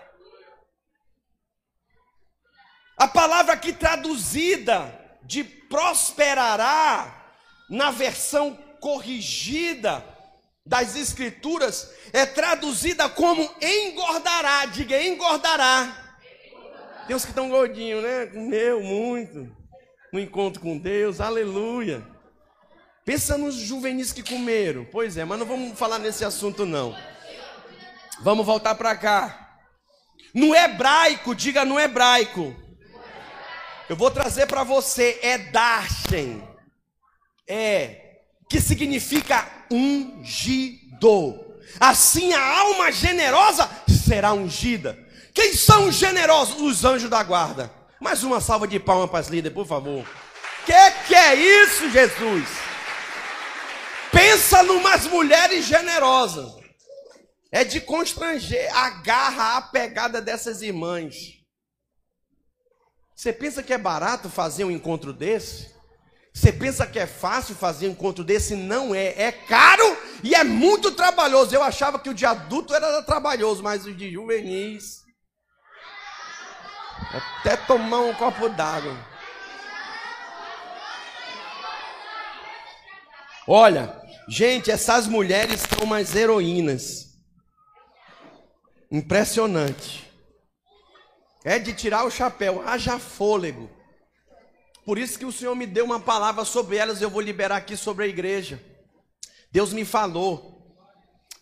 A 2.98 3.08
palavra 3.08 3.54
aqui 3.54 3.72
traduzida 3.74 5.00
de 5.24 5.44
prosperará, 5.44 7.22
na 7.70 7.92
versão 7.92 8.56
corrigida 8.80 10.04
das 10.66 10.96
Escrituras, 10.96 11.94
é 12.14 12.26
traduzida 12.26 13.10
como 13.10 13.50
engordará. 13.62 14.66
Diga, 14.68 15.02
engordará. 15.02 16.00
Tem 17.08 17.16
uns 17.16 17.26
que 17.26 17.32
estão 17.32 17.50
gordinhos, 17.50 18.04
né? 18.04 18.26
Meu, 18.34 18.82
muito. 18.82 19.52
No 20.12 20.20
encontro 20.20 20.62
com 20.62 20.78
Deus, 20.78 21.20
aleluia. 21.20 22.13
Pensa 23.06 23.38
nos 23.38 23.56
juvenis 23.56 24.14
que 24.14 24.24
comeram. 24.24 24.86
Pois 24.86 25.18
é, 25.18 25.26
mas 25.26 25.38
não 25.38 25.46
vamos 25.46 25.78
falar 25.78 26.00
nesse 26.00 26.24
assunto, 26.24 26.66
não. 26.66 26.96
Vamos 28.22 28.46
voltar 28.46 28.76
para 28.76 28.96
cá. 28.96 29.58
No 30.34 30.56
hebraico, 30.56 31.36
diga 31.36 31.66
no 31.66 31.80
hebraico. 31.80 32.56
Eu 33.90 33.96
vou 33.96 34.10
trazer 34.10 34.48
para 34.48 34.64
você 34.64 35.20
é 35.22 35.38
Darshen. 35.38 36.42
É 37.48 38.00
que 38.50 38.62
significa 38.62 39.48
ungido. 39.70 41.44
Assim 41.80 42.34
a 42.34 42.60
alma 42.60 42.92
generosa 42.92 43.70
será 43.88 44.32
ungida. 44.32 44.98
Quem 45.34 45.54
são 45.54 45.88
os 45.88 45.96
generosos? 45.96 46.62
Os 46.62 46.86
anjos 46.86 47.10
da 47.10 47.24
guarda. 47.24 47.72
Mais 48.00 48.24
uma 48.24 48.40
salva 48.40 48.68
de 48.68 48.80
palmas 48.80 49.10
para 49.10 49.20
as 49.20 49.28
líderes, 49.28 49.56
por 49.56 49.66
favor. 49.66 50.06
Que 50.66 50.92
que 51.08 51.16
é 51.16 51.36
isso, 51.36 51.90
Jesus? 51.90 52.48
Pensa 54.34 54.64
numas 54.64 55.06
mulheres 55.06 55.64
generosas. 55.66 56.56
É 57.52 57.64
de 57.64 57.80
constranger 57.80 58.68
a 58.76 58.90
garra, 58.90 59.58
a 59.58 59.62
pegada 59.62 60.20
dessas 60.20 60.64
irmãs. 60.64 61.36
Você 63.16 63.32
pensa 63.32 63.62
que 63.62 63.72
é 63.72 63.78
barato 63.78 64.32
fazer 64.32 64.64
um 64.64 64.72
encontro 64.72 65.14
desse? 65.14 65.72
Você 66.34 66.52
pensa 66.52 66.88
que 66.88 66.98
é 66.98 67.06
fácil 67.06 67.54
fazer 67.54 67.88
um 67.88 67.92
encontro 67.92 68.24
desse? 68.24 68.56
Não 68.56 68.96
é. 68.96 69.14
É 69.22 69.32
caro 69.32 69.96
e 70.24 70.34
é 70.34 70.44
muito 70.44 70.90
trabalhoso. 70.94 71.54
Eu 71.54 71.62
achava 71.62 72.00
que 72.00 72.10
o 72.10 72.14
de 72.14 72.26
adulto 72.26 72.74
era 72.74 73.04
trabalhoso, 73.04 73.62
mas 73.62 73.86
o 73.86 73.94
de 73.94 74.12
juvenis. 74.12 75.04
Até 77.40 77.56
tomar 77.56 78.00
um 78.00 78.16
copo 78.16 78.50
d'água. 78.50 78.98
Olha, 83.48 84.03
gente, 84.28 84.72
essas 84.72 85.08
mulheres 85.08 85.62
são 85.62 85.86
umas 85.86 86.16
heroínas. 86.16 87.18
Impressionante. 88.92 90.10
É 91.44 91.60
de 91.60 91.74
tirar 91.74 92.06
o 92.06 92.12
chapéu, 92.12 92.62
haja 92.66 93.00
fôlego. 93.00 93.70
Por 94.86 94.98
isso 94.98 95.18
que 95.18 95.26
o 95.26 95.32
Senhor 95.32 95.56
me 95.56 95.66
deu 95.66 95.86
uma 95.86 96.00
palavra 96.00 96.46
sobre 96.46 96.78
elas, 96.78 97.02
eu 97.02 97.10
vou 97.10 97.22
liberar 97.22 97.58
aqui 97.58 97.76
sobre 97.76 98.06
a 98.06 98.08
igreja. 98.08 98.62
Deus 99.52 99.74
me 99.74 99.86
falou. 99.86 100.52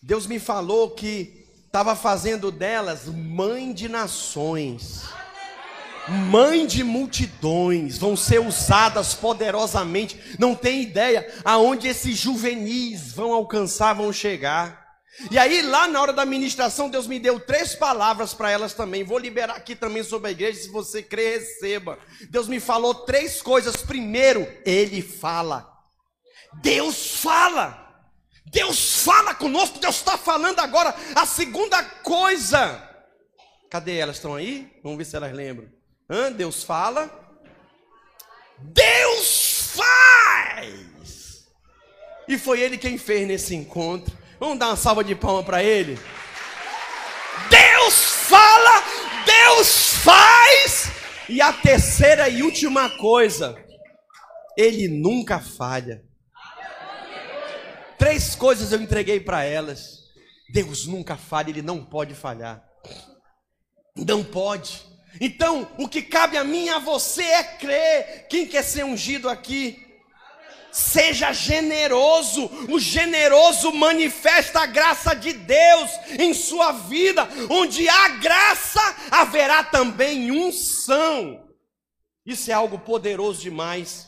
Deus 0.02 0.26
me 0.26 0.38
falou 0.38 0.90
que 0.90 1.46
estava 1.66 1.94
fazendo 1.94 2.50
delas 2.50 3.06
mãe 3.06 3.72
de 3.72 3.88
nações 3.88 5.04
mãe 6.08 6.66
de 6.66 6.82
multidões, 6.82 7.98
vão 7.98 8.16
ser 8.16 8.40
usadas 8.40 9.14
poderosamente. 9.14 10.36
Não 10.38 10.54
tem 10.54 10.82
ideia 10.82 11.32
aonde 11.44 11.88
esses 11.88 12.16
juvenis 12.16 13.12
vão 13.12 13.32
alcançar, 13.32 13.94
vão 13.94 14.12
chegar. 14.12 14.82
E 15.30 15.38
aí, 15.38 15.60
lá 15.62 15.86
na 15.86 16.00
hora 16.00 16.12
da 16.12 16.24
ministração, 16.24 16.88
Deus 16.88 17.06
me 17.06 17.18
deu 17.18 17.38
três 17.38 17.74
palavras 17.74 18.32
para 18.32 18.50
elas 18.50 18.72
também. 18.72 19.04
Vou 19.04 19.18
liberar 19.18 19.56
aqui 19.56 19.76
também 19.76 20.02
sobre 20.02 20.28
a 20.28 20.32
igreja. 20.32 20.62
Se 20.62 20.68
você 20.70 21.02
crê, 21.02 21.38
receba. 21.38 21.98
Deus 22.30 22.48
me 22.48 22.58
falou 22.58 22.94
três 22.94 23.42
coisas. 23.42 23.76
Primeiro, 23.76 24.48
Ele 24.64 25.02
fala. 25.02 25.70
Deus 26.62 27.16
fala. 27.20 27.78
Deus 28.46 29.02
fala 29.02 29.34
conosco. 29.34 29.78
Deus 29.78 29.96
está 29.96 30.16
falando 30.16 30.60
agora. 30.60 30.94
A 31.14 31.26
segunda 31.26 31.82
coisa. 31.82 32.88
Cadê 33.70 33.98
elas? 33.98 34.16
Estão 34.16 34.34
aí? 34.34 34.72
Vamos 34.82 34.98
ver 34.98 35.04
se 35.04 35.14
elas 35.14 35.32
lembram. 35.32 35.81
Hã? 36.12 36.30
Deus 36.30 36.62
fala. 36.62 37.10
Deus 38.58 39.72
faz! 39.74 41.48
E 42.28 42.36
foi 42.36 42.60
ele 42.60 42.76
quem 42.76 42.98
fez 42.98 43.26
nesse 43.26 43.54
encontro. 43.54 44.14
Vamos 44.38 44.58
dar 44.58 44.66
uma 44.68 44.76
salva 44.76 45.02
de 45.02 45.14
palmas 45.14 45.46
para 45.46 45.64
ele. 45.64 45.98
Deus 47.48 47.94
fala, 48.28 48.82
Deus 49.24 49.94
faz. 50.04 50.90
E 51.30 51.40
a 51.40 51.50
terceira 51.50 52.28
e 52.28 52.42
última 52.42 52.90
coisa, 52.98 53.56
ele 54.54 54.88
nunca 54.88 55.40
falha. 55.40 56.04
Três 57.98 58.34
coisas 58.34 58.70
eu 58.70 58.82
entreguei 58.82 59.18
para 59.18 59.44
elas. 59.44 60.02
Deus 60.52 60.86
nunca 60.86 61.16
falha, 61.16 61.48
ele 61.48 61.62
não 61.62 61.82
pode 61.82 62.14
falhar. 62.14 62.62
Não 63.96 64.22
pode. 64.22 64.91
Então, 65.20 65.70
o 65.78 65.88
que 65.88 66.02
cabe 66.02 66.36
a 66.36 66.44
mim 66.44 66.66
e 66.66 66.70
a 66.70 66.78
você 66.78 67.22
é 67.22 67.42
crer. 67.42 68.26
Quem 68.28 68.46
quer 68.46 68.62
ser 68.62 68.84
ungido 68.84 69.28
aqui? 69.28 69.86
Seja 70.70 71.32
generoso. 71.32 72.50
O 72.70 72.78
generoso 72.78 73.72
manifesta 73.72 74.60
a 74.60 74.66
graça 74.66 75.14
de 75.14 75.32
Deus 75.32 75.90
em 76.18 76.32
sua 76.32 76.72
vida. 76.72 77.28
Onde 77.50 77.88
há 77.88 78.08
graça, 78.08 78.80
haverá 79.10 79.62
também 79.64 80.30
unção. 80.30 81.46
Isso 82.24 82.50
é 82.50 82.54
algo 82.54 82.78
poderoso 82.78 83.42
demais. 83.42 84.06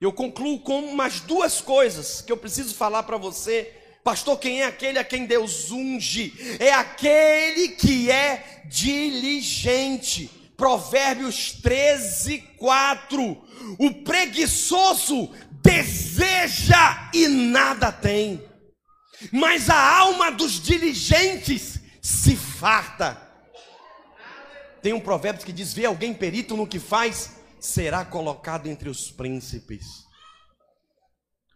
Eu 0.00 0.12
concluo 0.12 0.60
com 0.60 0.80
umas 0.80 1.20
duas 1.20 1.60
coisas 1.60 2.22
que 2.22 2.30
eu 2.30 2.36
preciso 2.36 2.74
falar 2.74 3.02
para 3.02 3.16
você 3.16 3.79
Pastor, 4.02 4.38
quem 4.38 4.62
é 4.62 4.66
aquele 4.66 4.98
a 4.98 5.04
quem 5.04 5.26
Deus 5.26 5.70
unge? 5.70 6.32
É 6.58 6.72
aquele 6.72 7.68
que 7.68 8.10
é 8.10 8.62
diligente. 8.66 10.30
Provérbios 10.56 11.52
13, 11.52 12.38
4. 12.56 13.44
O 13.78 13.94
preguiçoso 14.02 15.30
deseja 15.62 17.10
e 17.12 17.28
nada 17.28 17.92
tem, 17.92 18.42
mas 19.30 19.68
a 19.68 19.98
alma 19.98 20.30
dos 20.30 20.62
diligentes 20.62 21.78
se 22.00 22.36
farta. 22.36 23.20
Tem 24.82 24.94
um 24.94 25.00
provérbio 25.00 25.44
que 25.44 25.52
diz: 25.52 25.74
Vê 25.74 25.84
alguém 25.84 26.14
perito 26.14 26.56
no 26.56 26.66
que 26.66 26.78
faz, 26.78 27.36
será 27.58 28.04
colocado 28.04 28.66
entre 28.66 28.88
os 28.88 29.10
príncipes, 29.10 29.84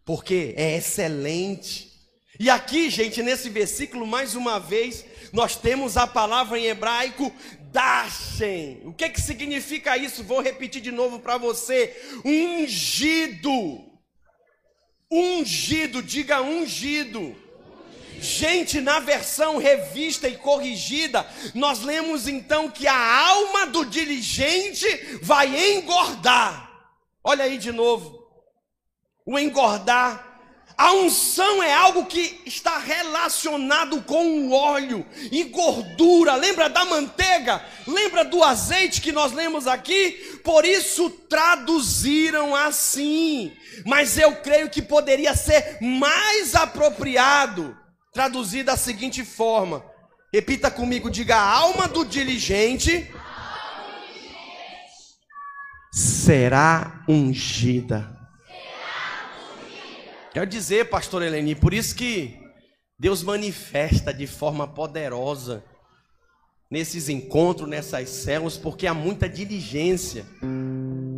porque 0.05 0.53
é 0.55 0.77
excelente 0.77 1.94
e 2.39 2.49
aqui, 2.49 2.89
gente, 2.89 3.23
nesse 3.23 3.49
versículo, 3.49 4.05
mais 4.05 4.35
uma 4.35 4.59
vez, 4.59 5.05
nós 5.31 5.55
temos 5.55 5.97
a 5.97 6.05
palavra 6.05 6.59
em 6.59 6.65
hebraico 6.65 7.33
dashem. 7.75 8.81
O 8.85 8.93
que 8.93 9.09
que 9.09 9.19
significa 9.19 9.97
isso? 9.97 10.23
Vou 10.23 10.41
repetir 10.41 10.81
de 10.81 10.91
novo 10.91 11.19
para 11.19 11.37
você. 11.37 11.93
Ungido. 12.23 13.51
Ungido, 15.11 16.01
diga 16.01 16.41
ungido. 16.41 17.35
Gente, 18.17 18.79
na 18.79 18.99
versão 18.99 19.57
revista 19.57 20.27
e 20.29 20.37
corrigida, 20.37 21.27
nós 21.53 21.81
lemos 21.81 22.29
então 22.29 22.71
que 22.71 22.87
a 22.87 23.27
alma 23.27 23.67
do 23.67 23.85
diligente 23.85 25.19
vai 25.21 25.73
engordar. 25.73 26.71
Olha 27.21 27.43
aí 27.43 27.57
de 27.57 27.73
novo. 27.73 28.25
O 29.25 29.37
engordar 29.37 30.24
a 30.77 30.91
unção 30.91 31.63
é 31.63 31.73
algo 31.73 32.05
que 32.05 32.41
está 32.45 32.77
relacionado 32.77 34.01
com 34.01 34.39
o 34.39 34.51
óleo 34.51 35.05
e 35.31 35.45
gordura. 35.45 36.35
Lembra 36.35 36.69
da 36.69 36.83
manteiga? 36.83 37.63
Lembra 37.87 38.25
do 38.25 38.43
azeite 38.43 38.99
que 38.99 39.13
nós 39.13 39.31
lemos 39.31 39.67
aqui? 39.67 40.39
Por 40.43 40.65
isso 40.65 41.09
traduziram 41.09 42.53
assim. 42.53 43.53
Mas 43.85 44.17
eu 44.17 44.35
creio 44.37 44.69
que 44.69 44.81
poderia 44.81 45.33
ser 45.33 45.77
mais 45.81 46.55
apropriado 46.55 47.77
traduzir 48.13 48.63
da 48.63 48.75
seguinte 48.75 49.23
forma. 49.23 49.83
Repita 50.33 50.69
comigo, 50.69 51.09
diga: 51.09 51.37
a 51.37 51.51
alma 51.51 51.87
do 51.87 52.03
diligente 52.03 53.09
será 55.91 57.03
ungida. 57.07 58.24
Quero 60.35 60.47
dizer, 60.47 60.89
pastor 60.89 61.23
Eleni, 61.23 61.55
por 61.55 61.73
isso 61.73 61.95
que 61.95 62.37
Deus 62.99 63.23
manifesta 63.23 64.13
de 64.13 64.27
forma 64.27 64.67
poderosa 64.67 65.63
nesses 66.69 67.07
encontros, 67.07 67.69
nessas 67.69 68.09
células, 68.09 68.57
porque 68.57 68.85
há 68.85 68.93
muita 68.93 69.29
diligência 69.29 70.25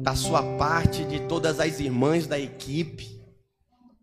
da 0.03 0.13
sua 0.13 0.43
parte, 0.55 1.03
de 1.03 1.21
todas 1.21 1.59
as 1.59 1.79
irmãs 1.79 2.27
da 2.27 2.39
equipe. 2.39 3.19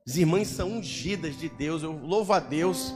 As 0.04 0.16
irmãs 0.16 0.48
são 0.48 0.78
ungidas 0.78 1.38
de 1.38 1.48
Deus. 1.48 1.84
Eu 1.84 1.92
louvo 1.92 2.32
a 2.32 2.40
Deus 2.40 2.92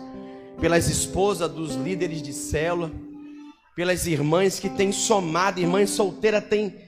pelas 0.60 0.88
esposas 0.88 1.48
dos 1.48 1.76
líderes 1.76 2.20
de 2.20 2.32
célula, 2.32 2.90
pelas 3.76 4.08
irmãs 4.08 4.58
que 4.58 4.68
têm 4.68 4.90
somado, 4.90 5.60
irmãs 5.60 5.90
solteiras 5.90 6.44
têm 6.48 6.87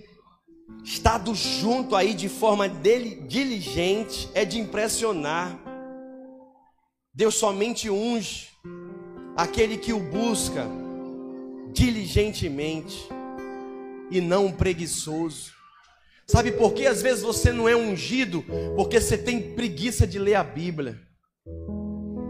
estado 0.85 1.35
junto 1.35 1.95
aí 1.95 2.15
de 2.15 2.29
forma 2.29 2.69
diligente, 2.69 4.29
é 4.35 4.45
de 4.45 4.59
impressionar. 4.59 5.59
Deus 7.15 7.35
somente 7.35 7.91
unge 7.91 8.49
aquele 9.37 9.77
que 9.77 9.93
o 9.93 10.01
busca 10.01 10.67
diligentemente 11.73 13.09
e 14.11 14.21
não 14.21 14.51
preguiçoso. 14.51 15.53
Sabe 16.27 16.53
por 16.53 16.73
que 16.73 16.87
às 16.87 17.03
vezes 17.03 17.23
você 17.23 17.53
não 17.53 17.69
é 17.69 17.75
ungido? 17.75 18.45
Porque 18.77 19.01
você 19.01 19.19
tem 19.19 19.55
preguiça 19.55 20.07
de 20.07 20.19
ler 20.19 20.37
a 20.37 20.45
Bíblia. 20.45 21.01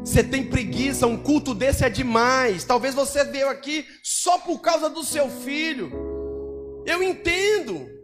Você 0.03 0.25
tem 0.25 0.49
preguiça, 0.49 1.07
um 1.07 1.17
culto 1.17 1.55
desse 1.55 1.85
é 1.85 1.91
demais. 1.91 2.65
Talvez 2.65 2.95
você 2.95 3.25
veio 3.25 3.49
aqui 3.49 3.87
só 4.03 4.39
por 4.39 4.61
causa 4.61 4.89
do 4.89 5.05
seu 5.05 5.29
filho. 5.29 5.93
Eu 6.87 7.03
entendo. 7.03 8.00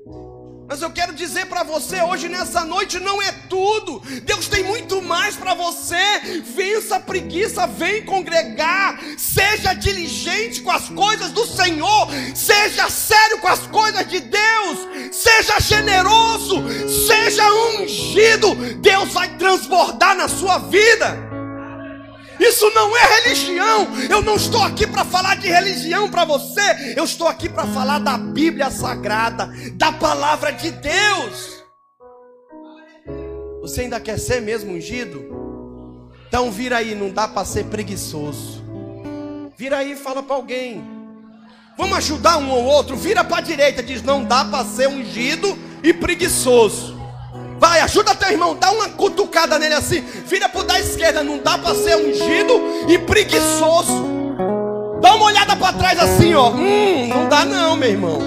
Mas 0.69 0.83
eu 0.83 0.91
quero 0.91 1.12
dizer 1.14 1.47
para 1.47 1.62
você 1.62 2.03
hoje 2.03 2.29
nessa 2.29 2.64
noite 2.64 2.99
não 2.99 3.23
é 3.23 3.31
tudo. 3.49 4.03
Deus 4.25 4.49
tem 4.49 4.64
muito 4.64 5.01
mais 5.01 5.37
para 5.37 5.55
você. 5.55 6.43
Vença 6.57 6.97
a 6.97 7.01
preguiça, 7.01 7.67
vem 7.69 8.05
congregar. 8.05 8.99
Seja 9.17 9.75
diligente 9.75 10.62
com 10.62 10.73
as 10.73 10.89
coisas 10.89 11.31
do 11.31 11.47
Senhor. 11.47 12.09
Seja 12.35 12.91
sério 12.91 13.39
com 13.39 13.49
as 13.49 13.61
coisas 13.69 14.09
de 14.09 14.19
Deus. 14.19 14.79
Seja 15.12 15.61
generoso, 15.61 16.64
seja 17.07 17.45
ungido. 17.79 18.55
Deus 18.81 19.12
vai 19.12 19.37
transbordar 19.37 20.17
na 20.17 20.29
sua 20.29 20.59
vida. 20.59 21.26
Isso 22.39 22.70
não 22.70 22.97
é 22.97 23.22
religião. 23.22 23.89
Eu 24.09 24.22
não 24.22 24.37
estou 24.37 24.62
aqui 24.62 24.87
para 24.87 25.05
falar 25.05 25.37
de 25.37 25.49
religião 25.49 26.11
para 26.11 26.24
você. 26.24 26.95
Eu 26.97 27.05
estou 27.05 27.26
aqui 27.26 27.49
para 27.49 27.66
falar 27.66 27.99
da 27.99 28.16
Bíblia 28.16 28.70
Sagrada, 28.70 29.51
da 29.74 29.93
palavra 29.93 30.53
de 30.53 30.70
Deus. 30.70 31.64
Você 33.61 33.82
ainda 33.82 33.99
quer 33.99 34.18
ser 34.18 34.41
mesmo 34.41 34.72
ungido? 34.72 35.24
Então 36.28 36.51
vira 36.51 36.78
aí, 36.78 36.95
não 36.95 37.11
dá 37.11 37.26
para 37.26 37.45
ser 37.45 37.64
preguiçoso. 37.64 38.64
Vira 39.57 39.78
aí 39.78 39.93
e 39.93 39.97
fala 39.97 40.22
para 40.22 40.37
alguém. 40.37 40.84
Vamos 41.76 41.99
ajudar 41.99 42.39
um 42.39 42.51
ou 42.51 42.64
outro. 42.64 42.97
Vira 42.97 43.24
para 43.24 43.39
a 43.39 43.41
direita, 43.41 43.82
diz: 43.82 44.03
não 44.03 44.24
dá 44.24 44.45
para 44.45 44.64
ser 44.64 44.89
ungido 44.89 45.59
e 45.82 45.93
preguiçoso. 45.93 46.95
Vai, 47.59 47.81
ajuda 47.81 48.15
teu 48.15 48.31
irmão, 48.31 48.55
dá 48.55 48.71
uma 48.71 48.89
cutucada 48.91 49.59
nele 49.59 49.75
assim. 49.75 50.01
Vira 50.01 50.49
pro 50.49 50.63
da 50.63 50.79
esquerda, 50.79 51.23
não 51.23 51.39
dá 51.39 51.57
para 51.57 51.75
ser 51.75 51.97
ungido 51.97 52.61
e 52.89 52.99
preguiçoso. 52.99 54.05
Dá 55.01 55.15
uma 55.15 55.27
olhada 55.27 55.57
para 55.57 55.73
trás 55.73 55.99
assim, 55.99 56.35
ó. 56.35 56.51
Hum, 56.51 57.09
não 57.09 57.29
dá 57.29 57.45
não, 57.45 57.77
meu 57.77 57.89
irmão. 57.89 58.19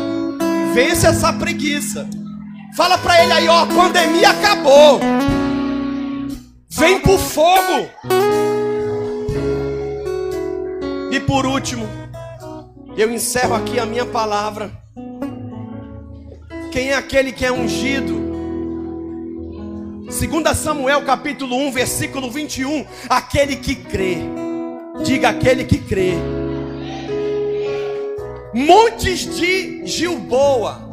Vence 0.74 1.06
essa 1.06 1.32
preguiça. 1.34 2.08
Fala 2.76 2.98
para 2.98 3.24
ele 3.24 3.34
aí, 3.34 3.48
ó, 3.48 3.64
a 3.64 3.66
pandemia 3.66 4.30
acabou. 4.30 5.00
Vem 6.70 7.00
pro 7.00 7.18
fogo. 7.18 7.90
E 11.12 11.20
por 11.20 11.46
último, 11.46 11.88
eu 12.96 13.12
encerro 13.12 13.56
aqui 13.56 13.80
a 13.80 13.86
minha 13.86 14.06
palavra. 14.06 14.72
Quem 16.72 16.90
é 16.90 16.96
aquele 16.96 17.32
que 17.32 17.46
é 17.46 17.52
ungido? 17.52 18.19
2 20.10 20.58
Samuel 20.58 21.04
capítulo 21.04 21.56
1, 21.68 21.72
versículo 21.72 22.32
21. 22.32 22.84
Aquele 23.08 23.56
que 23.58 23.76
crê, 23.76 24.18
diga 25.04 25.30
aquele 25.30 25.64
que 25.64 25.78
crê. 25.78 26.14
Montes 28.52 29.20
de 29.36 29.86
Gilboa, 29.86 30.92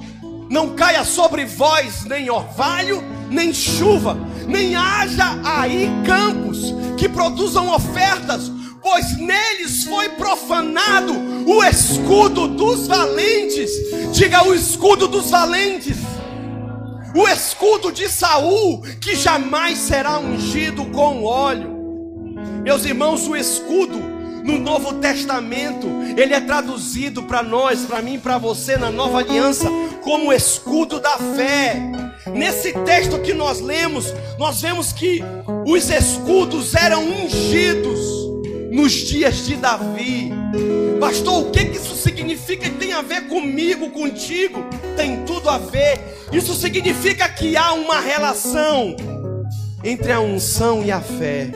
não 0.50 0.74
caia 0.74 1.02
sobre 1.02 1.46
vós 1.46 2.04
nem 2.04 2.28
orvalho, 2.28 3.02
nem 3.30 3.54
chuva, 3.54 4.18
nem 4.46 4.76
haja 4.76 5.40
aí 5.42 5.90
campos 6.04 6.74
que 6.98 7.08
produzam 7.08 7.74
ofertas, 7.74 8.52
pois 8.82 9.16
neles 9.16 9.84
foi 9.84 10.10
profanado 10.10 11.14
o 11.46 11.64
escudo 11.64 12.48
dos 12.48 12.86
valentes. 12.86 13.70
Diga 14.12 14.44
o 14.46 14.52
escudo 14.52 15.08
dos 15.08 15.30
valentes 15.30 16.05
o 17.16 17.26
escudo 17.26 17.90
de 17.90 18.08
Saul, 18.10 18.82
que 19.00 19.16
jamais 19.16 19.78
será 19.78 20.18
ungido 20.18 20.84
com 20.86 21.24
óleo. 21.24 21.74
Meus 22.62 22.84
irmãos, 22.84 23.26
o 23.26 23.34
escudo 23.34 23.98
no 24.44 24.58
Novo 24.58 24.92
Testamento, 24.94 25.88
ele 26.14 26.34
é 26.34 26.40
traduzido 26.40 27.22
para 27.22 27.42
nós, 27.42 27.86
para 27.86 28.02
mim, 28.02 28.18
para 28.18 28.36
você 28.36 28.76
na 28.76 28.90
Nova 28.90 29.20
Aliança, 29.20 29.66
como 30.02 30.30
escudo 30.30 31.00
da 31.00 31.16
fé. 31.16 31.80
Nesse 32.34 32.74
texto 32.84 33.18
que 33.20 33.32
nós 33.32 33.60
lemos, 33.60 34.12
nós 34.38 34.60
vemos 34.60 34.92
que 34.92 35.22
os 35.66 35.88
escudos 35.88 36.74
eram 36.74 37.02
ungidos 37.02 38.25
nos 38.70 38.92
dias 38.92 39.46
de 39.46 39.56
Davi. 39.56 40.30
Pastor, 41.00 41.46
o 41.46 41.50
que, 41.50 41.64
que 41.64 41.76
isso 41.76 41.94
significa? 41.94 42.68
Tem 42.70 42.92
a 42.92 43.02
ver 43.02 43.28
comigo, 43.28 43.90
contigo? 43.90 44.64
Tem 44.96 45.24
tudo 45.24 45.48
a 45.48 45.58
ver. 45.58 46.00
Isso 46.32 46.54
significa 46.54 47.28
que 47.28 47.56
há 47.56 47.72
uma 47.72 48.00
relação 48.00 48.96
entre 49.84 50.12
a 50.12 50.20
unção 50.20 50.82
e 50.82 50.90
a 50.90 51.00
fé. 51.00 51.50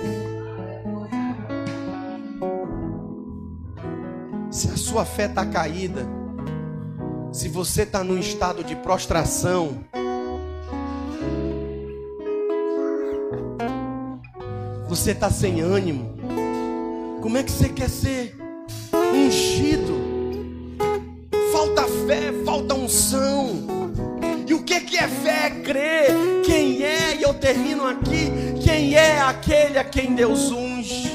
Se 4.50 4.68
a 4.68 4.76
sua 4.76 5.04
fé 5.04 5.26
está 5.26 5.46
caída, 5.46 6.06
se 7.32 7.48
você 7.48 7.82
está 7.82 8.02
num 8.02 8.18
estado 8.18 8.64
de 8.64 8.74
prostração, 8.76 9.84
você 14.88 15.12
está 15.12 15.30
sem 15.30 15.60
ânimo, 15.60 16.19
como 17.20 17.36
é 17.36 17.42
que 17.42 17.50
você 17.50 17.68
quer 17.68 17.88
ser 17.88 18.36
ungido? 19.14 20.00
Falta 21.52 21.82
fé, 22.06 22.32
falta 22.44 22.74
unção. 22.74 23.66
E 24.46 24.54
o 24.54 24.62
que, 24.62 24.80
que 24.80 24.96
é 24.96 25.06
fé? 25.06 25.46
É 25.46 25.50
crer. 25.50 26.06
Quem 26.44 26.82
é, 26.82 27.16
e 27.16 27.22
eu 27.22 27.34
termino 27.34 27.86
aqui, 27.86 28.30
quem 28.62 28.94
é 28.94 29.20
aquele 29.20 29.78
a 29.78 29.84
quem 29.84 30.14
Deus 30.14 30.50
unge? 30.50 31.10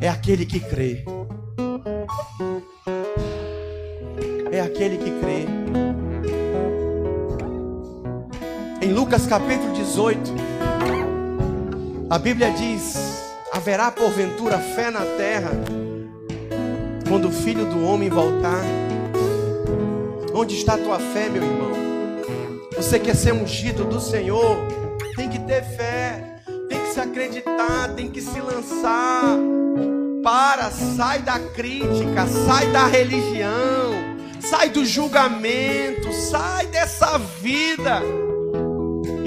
É 0.00 0.08
aquele 0.08 0.44
que 0.44 0.60
crê. 0.60 1.04
É 4.50 4.60
aquele 4.60 4.96
que 4.96 5.10
crê. 5.20 5.46
Em 8.80 8.92
Lucas 8.92 9.26
capítulo 9.26 9.72
18, 9.74 10.34
a 12.10 12.18
Bíblia 12.18 12.50
diz: 12.52 13.17
haverá 13.68 13.90
porventura 13.90 14.58
fé 14.58 14.90
na 14.90 15.04
terra 15.18 15.50
quando 17.06 17.28
o 17.28 17.30
filho 17.30 17.66
do 17.66 17.84
homem 17.84 18.08
voltar? 18.08 18.62
Onde 20.32 20.54
está 20.54 20.72
a 20.72 20.78
tua 20.78 20.98
fé, 20.98 21.28
meu 21.28 21.42
irmão? 21.42 21.72
Você 22.74 22.98
quer 22.98 23.14
ser 23.14 23.34
ungido 23.34 23.84
do 23.84 24.00
Senhor? 24.00 24.56
Tem 25.14 25.28
que 25.28 25.38
ter 25.40 25.62
fé, 25.62 26.40
tem 26.70 26.80
que 26.80 26.94
se 26.94 26.98
acreditar, 26.98 27.92
tem 27.94 28.10
que 28.10 28.22
se 28.22 28.40
lançar. 28.40 29.36
Para, 30.22 30.70
sai 30.70 31.20
da 31.20 31.38
crítica, 31.38 32.26
sai 32.26 32.68
da 32.68 32.86
religião, 32.86 33.92
sai 34.40 34.70
do 34.70 34.82
julgamento, 34.82 36.10
sai 36.14 36.68
dessa 36.68 37.18
vida 37.18 38.00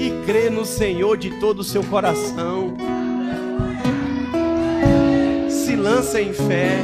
e 0.00 0.10
crê 0.26 0.50
no 0.50 0.66
Senhor 0.66 1.16
de 1.16 1.30
todo 1.38 1.60
o 1.60 1.64
seu 1.64 1.84
coração. 1.84 2.61
Lança 5.82 6.20
em 6.20 6.32
fé. 6.32 6.78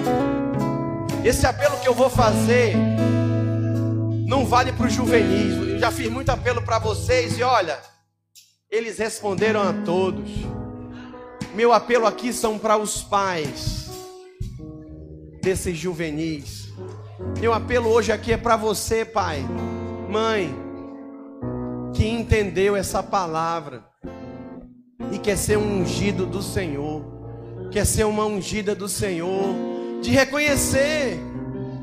Esse 1.24 1.46
apelo 1.46 1.78
que 1.78 1.88
eu 1.88 1.94
vou 1.94 2.10
fazer 2.10 2.74
não 4.26 4.44
vale 4.44 4.72
para 4.72 4.88
os 4.88 4.92
juvenis. 4.92 5.56
Eu 5.56 5.78
já 5.78 5.92
fiz 5.92 6.10
muito 6.10 6.30
apelo 6.30 6.60
para 6.60 6.80
vocês 6.80 7.38
e 7.38 7.42
olha, 7.42 7.78
eles 8.68 8.98
responderam 8.98 9.62
a 9.62 9.72
todos. 9.84 10.28
Meu 11.54 11.72
apelo 11.72 12.06
aqui 12.06 12.32
são 12.32 12.58
para 12.58 12.76
os 12.76 13.02
pais 13.02 13.88
desses 15.42 15.78
juvenis. 15.78 16.68
Meu 17.40 17.52
apelo 17.52 17.88
hoje 17.88 18.10
aqui 18.10 18.32
é 18.32 18.36
para 18.36 18.56
você, 18.56 19.04
pai, 19.04 19.44
mãe, 20.08 20.54
que 21.94 22.06
entendeu 22.06 22.74
essa 22.74 23.02
palavra 23.02 23.84
e 25.12 25.18
quer 25.18 25.36
ser 25.36 25.56
um 25.56 25.80
ungido 25.80 26.26
do 26.26 26.42
Senhor, 26.42 27.17
quer 27.70 27.84
ser 27.84 28.04
uma 28.04 28.24
ungida 28.24 28.74
do 28.74 28.88
Senhor, 28.88 29.54
de 30.02 30.10
reconhecer 30.10 31.18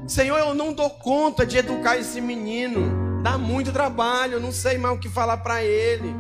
Senhor, 0.08 0.38
eu 0.38 0.54
não 0.54 0.72
dou 0.72 0.90
conta 0.90 1.46
de 1.46 1.58
educar 1.58 1.98
esse 1.98 2.22
menino. 2.22 3.24
Dá 3.24 3.38
muito 3.38 3.72
trabalho, 3.72 4.40
não 4.40 4.52
sei 4.52 4.78
mais 4.78 4.96
o 4.96 5.00
que 5.00 5.10
falar 5.10 5.38
para 5.38 5.64
ele. 5.64 6.14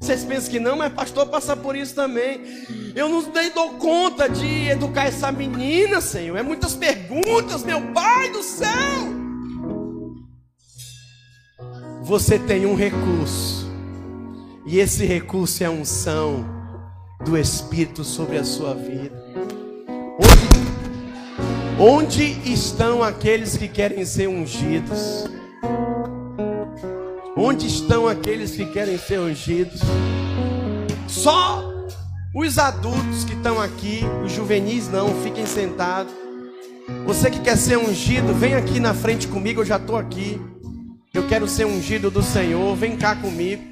Vocês 0.00 0.24
pensam 0.24 0.50
que 0.50 0.60
não, 0.60 0.76
mas 0.76 0.92
pastor 0.92 1.26
passa 1.26 1.56
por 1.56 1.74
isso 1.74 1.94
também. 1.94 2.40
Eu 2.94 3.08
não 3.08 3.24
dou 3.52 3.74
conta 3.74 4.28
de 4.28 4.68
educar 4.68 5.06
essa 5.06 5.32
menina, 5.32 6.00
Senhor. 6.00 6.36
É 6.36 6.42
muitas 6.42 6.76
perguntas, 6.76 7.64
meu 7.64 7.80
Pai 7.92 8.30
do 8.30 8.42
céu. 8.42 8.70
Você 12.02 12.38
tem 12.38 12.66
um 12.66 12.76
recurso. 12.76 13.68
E 14.64 14.78
esse 14.78 15.04
recurso 15.04 15.62
é 15.64 15.66
a 15.66 15.70
unção 15.70 16.61
do 17.24 17.38
Espírito 17.38 18.04
sobre 18.04 18.38
a 18.38 18.44
sua 18.44 18.74
vida. 18.74 19.22
Onde, 21.78 22.34
onde 22.38 22.52
estão 22.52 23.02
aqueles 23.02 23.56
que 23.56 23.68
querem 23.68 24.04
ser 24.04 24.28
ungidos? 24.28 25.26
Onde 27.36 27.66
estão 27.66 28.06
aqueles 28.06 28.52
que 28.52 28.66
querem 28.66 28.98
ser 28.98 29.18
ungidos? 29.18 29.80
Só 31.08 31.72
os 32.34 32.58
adultos 32.58 33.24
que 33.24 33.34
estão 33.34 33.60
aqui, 33.60 34.00
os 34.24 34.32
juvenis 34.32 34.88
não, 34.88 35.14
fiquem 35.22 35.46
sentados. 35.46 36.12
Você 37.06 37.30
que 37.30 37.40
quer 37.40 37.56
ser 37.56 37.78
ungido, 37.78 38.34
vem 38.34 38.54
aqui 38.54 38.80
na 38.80 38.94
frente 38.94 39.28
comigo, 39.28 39.60
eu 39.60 39.64
já 39.64 39.76
estou 39.76 39.96
aqui. 39.96 40.40
Eu 41.14 41.26
quero 41.28 41.46
ser 41.46 41.66
ungido 41.66 42.10
do 42.10 42.22
Senhor, 42.22 42.74
vem 42.74 42.96
cá 42.96 43.14
comigo. 43.14 43.62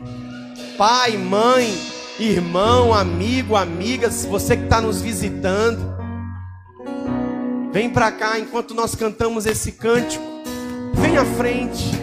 Pai, 0.76 1.16
mãe, 1.16 1.74
irmão, 2.24 2.92
amigo, 2.92 3.56
amiga, 3.56 4.10
você 4.10 4.56
que 4.56 4.64
está 4.64 4.80
nos 4.80 5.00
visitando, 5.00 5.80
vem 7.72 7.88
para 7.90 8.12
cá 8.12 8.38
enquanto 8.38 8.74
nós 8.74 8.94
cantamos 8.94 9.46
esse 9.46 9.72
cântico. 9.72 10.24
Vem 10.94 11.16
à 11.16 11.24
frente. 11.24 11.98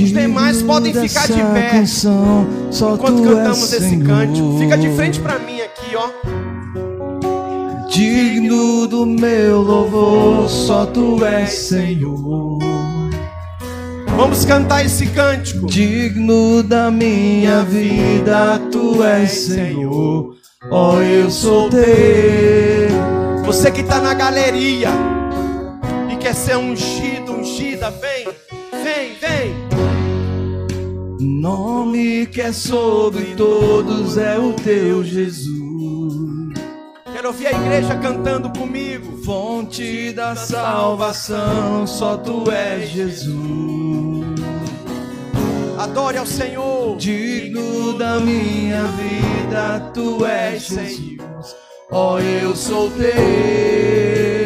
Os 0.00 0.10
demais 0.10 0.62
podem 0.62 0.94
ficar 0.94 1.26
de 1.26 1.42
pé 1.52 1.70
canção, 1.70 2.46
enquanto 2.94 3.22
cantamos 3.22 3.72
esse 3.72 3.98
cântico. 3.98 4.58
Fica 4.58 4.78
de 4.78 4.88
frente 4.94 5.20
para 5.20 5.38
mim 5.38 5.60
aqui, 5.60 5.94
ó. 5.94 6.08
Digno 7.88 8.86
do 8.86 9.04
meu 9.04 9.60
louvor, 9.60 10.48
só 10.48 10.86
tu 10.86 11.22
és 11.24 11.50
Senhor. 11.50 12.69
Vamos 14.20 14.44
cantar 14.44 14.84
esse 14.84 15.06
cântico. 15.06 15.66
Digno 15.66 16.62
da 16.62 16.90
minha 16.90 17.62
vida, 17.62 18.60
tu 18.70 19.02
és 19.02 19.30
Senhor. 19.30 20.36
Ó, 20.70 20.96
oh, 20.96 21.00
eu 21.00 21.30
sou 21.30 21.70
teu. 21.70 21.80
Você 23.46 23.70
que 23.70 23.80
está 23.80 23.98
na 23.98 24.12
galeria 24.12 24.90
e 26.12 26.16
quer 26.16 26.34
ser 26.34 26.58
ungido, 26.58 27.32
ungida, 27.32 27.90
vem, 27.90 28.26
vem, 28.84 29.14
vem. 29.18 29.54
Nome 31.18 32.26
que 32.26 32.42
é 32.42 32.52
sobre 32.52 33.34
todos 33.38 34.18
é 34.18 34.38
o 34.38 34.52
teu 34.52 35.02
Jesus. 35.02 35.69
Quero 37.20 37.32
ouvir 37.32 37.48
a 37.48 37.52
igreja 37.52 37.98
cantando 37.98 38.48
comigo. 38.48 39.18
Fonte 39.22 40.10
da 40.10 40.34
salvação, 40.34 41.86
só 41.86 42.16
tu 42.16 42.50
és 42.50 42.88
Jesus. 42.88 43.36
Adore 45.78 46.16
ao 46.16 46.24
Senhor. 46.24 46.96
Digno 46.96 47.92
da 47.98 48.18
minha 48.20 48.84
vida, 48.84 49.90
tu 49.92 50.24
és 50.24 50.62
Jesus. 50.62 51.56
Ó, 51.90 52.14
oh, 52.14 52.20
eu 52.20 52.56
sou 52.56 52.90
teu. 52.92 54.39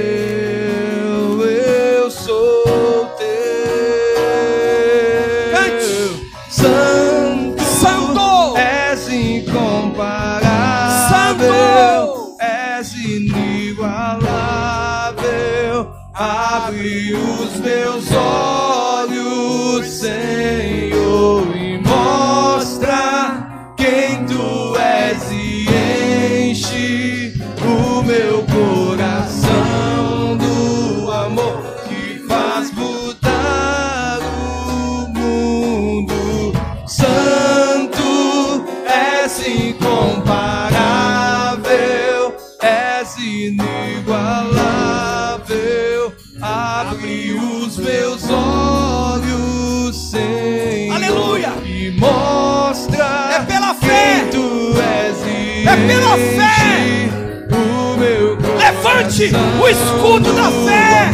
O 59.16 59.68
escudo 59.68 60.32
da 60.32 60.50
fé. 60.50 61.12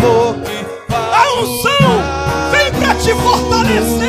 A 0.90 1.38
unção 1.38 2.51
vem 2.51 2.72
para 2.80 2.94
te 2.94 3.12
fortalecer. 3.12 3.99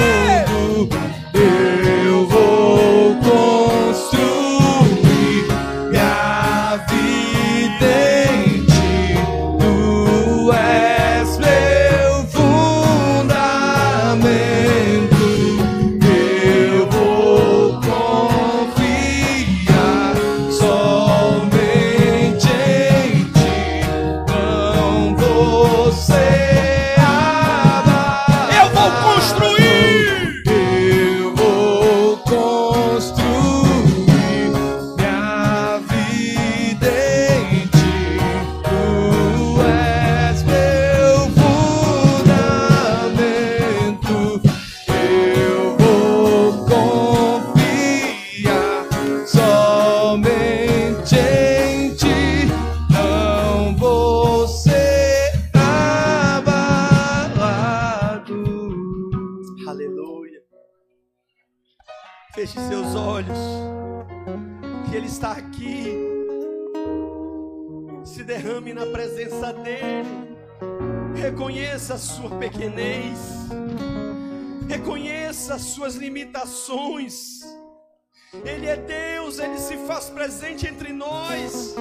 Faz 79.92 80.10
presente 80.10 80.66
entre 80.66 80.94
nós. 80.94 81.76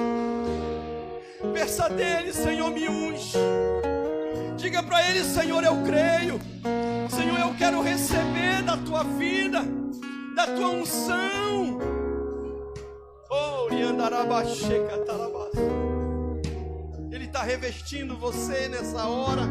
Peça 1.53 1.89
dele, 1.89 2.33
Senhor, 2.33 2.69
me 2.69 2.89
unge. 2.89 3.37
Diga 4.57 4.83
para 4.83 5.09
Ele, 5.09 5.23
Senhor, 5.23 5.63
eu 5.63 5.77
creio. 5.83 6.37
Senhor, 7.09 7.39
eu 7.39 7.55
quero 7.57 7.81
receber 7.81 8.63
da 8.63 8.75
tua 8.75 9.05
vida, 9.05 9.63
da 10.35 10.45
tua 10.45 10.67
unção. 10.71 11.79
Oh. 13.29 13.69
Ele 17.13 17.25
está 17.25 17.43
revestindo 17.43 18.17
você 18.17 18.67
nessa 18.67 19.07
hora. 19.07 19.43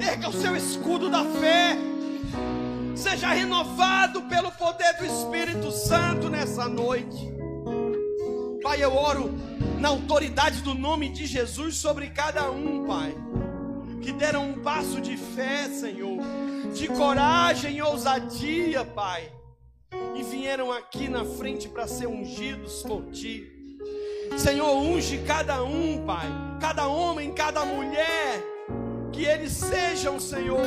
Erga 0.00 0.28
o 0.28 0.32
seu 0.32 0.54
escudo 0.54 1.10
da 1.10 1.24
fé. 1.24 1.76
Seja 2.94 3.32
renovado 3.32 4.22
pelo 4.22 4.50
poder 4.52 4.96
do 4.98 5.04
Espírito 5.04 5.70
Santo 5.70 6.28
nessa 6.28 6.68
noite. 6.68 7.32
Pai, 8.62 8.82
eu 8.82 8.94
oro 8.94 9.34
na 9.78 9.88
autoridade 9.88 10.62
do 10.62 10.74
nome 10.74 11.10
de 11.10 11.26
Jesus 11.26 11.76
sobre 11.76 12.10
cada 12.10 12.50
um, 12.50 12.86
Pai 12.86 13.14
que 14.04 14.12
deram 14.12 14.50
um 14.50 14.60
passo 14.60 15.00
de 15.00 15.16
fé, 15.16 15.66
Senhor, 15.66 16.18
de 16.74 16.88
coragem 16.88 17.78
e 17.78 17.82
ousadia, 17.82 18.84
Pai. 18.84 19.32
e 20.14 20.22
vieram 20.22 20.70
aqui 20.70 21.08
na 21.08 21.24
frente 21.24 21.68
para 21.68 21.88
ser 21.88 22.06
ungidos 22.06 22.82
por 22.82 23.10
ti. 23.10 23.50
Senhor, 24.36 24.76
unge 24.76 25.18
cada 25.26 25.64
um, 25.64 26.04
Pai, 26.04 26.26
cada 26.60 26.86
homem, 26.86 27.32
cada 27.32 27.64
mulher, 27.64 28.42
que 29.10 29.24
eles 29.24 29.52
sejam, 29.52 30.20
Senhor, 30.20 30.60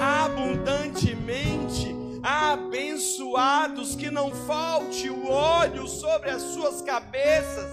abundantemente 0.00 1.94
abençoados, 2.22 3.94
que 3.94 4.10
não 4.10 4.30
falte 4.30 5.10
o 5.10 5.28
óleo 5.28 5.86
sobre 5.86 6.30
as 6.30 6.42
suas 6.42 6.80
cabeças, 6.82 7.70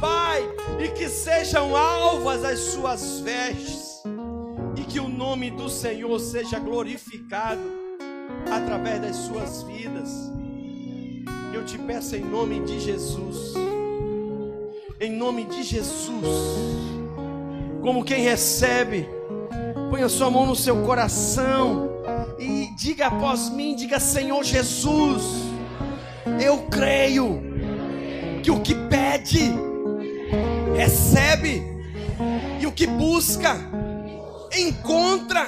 Pai, 0.00 0.42
e 0.78 0.88
que 0.88 1.08
sejam 1.08 1.74
alvas 1.76 2.44
as 2.44 2.58
suas 2.58 3.20
vestes, 3.20 4.02
e 4.76 4.82
que 4.82 5.00
o 5.00 5.08
nome 5.08 5.50
do 5.50 5.68
Senhor 5.68 6.18
seja 6.18 6.58
glorificado 6.58 7.62
através 8.50 9.00
das 9.00 9.16
suas 9.16 9.62
vidas. 9.62 10.10
Eu 11.52 11.64
te 11.64 11.78
peço 11.78 12.14
em 12.16 12.24
nome 12.24 12.60
de 12.60 12.78
Jesus, 12.78 13.54
em 15.00 15.10
nome 15.12 15.44
de 15.44 15.62
Jesus, 15.62 16.22
como 17.82 18.04
quem 18.04 18.22
recebe, 18.22 19.08
põe 19.90 20.02
a 20.02 20.08
sua 20.08 20.30
mão 20.30 20.46
no 20.46 20.56
seu 20.56 20.82
coração 20.84 21.88
e 22.38 22.70
diga 22.76 23.06
após 23.06 23.50
mim, 23.50 23.74
diga 23.74 24.00
Senhor 24.00 24.42
Jesus, 24.44 25.22
eu 26.40 26.62
creio 26.70 27.42
que 28.42 28.50
o 28.50 28.60
que 28.60 28.74
pede, 28.74 29.52
recebe, 30.76 31.62
e 32.60 32.66
o 32.66 32.72
que 32.72 32.86
busca, 32.86 33.56
encontra, 34.56 35.46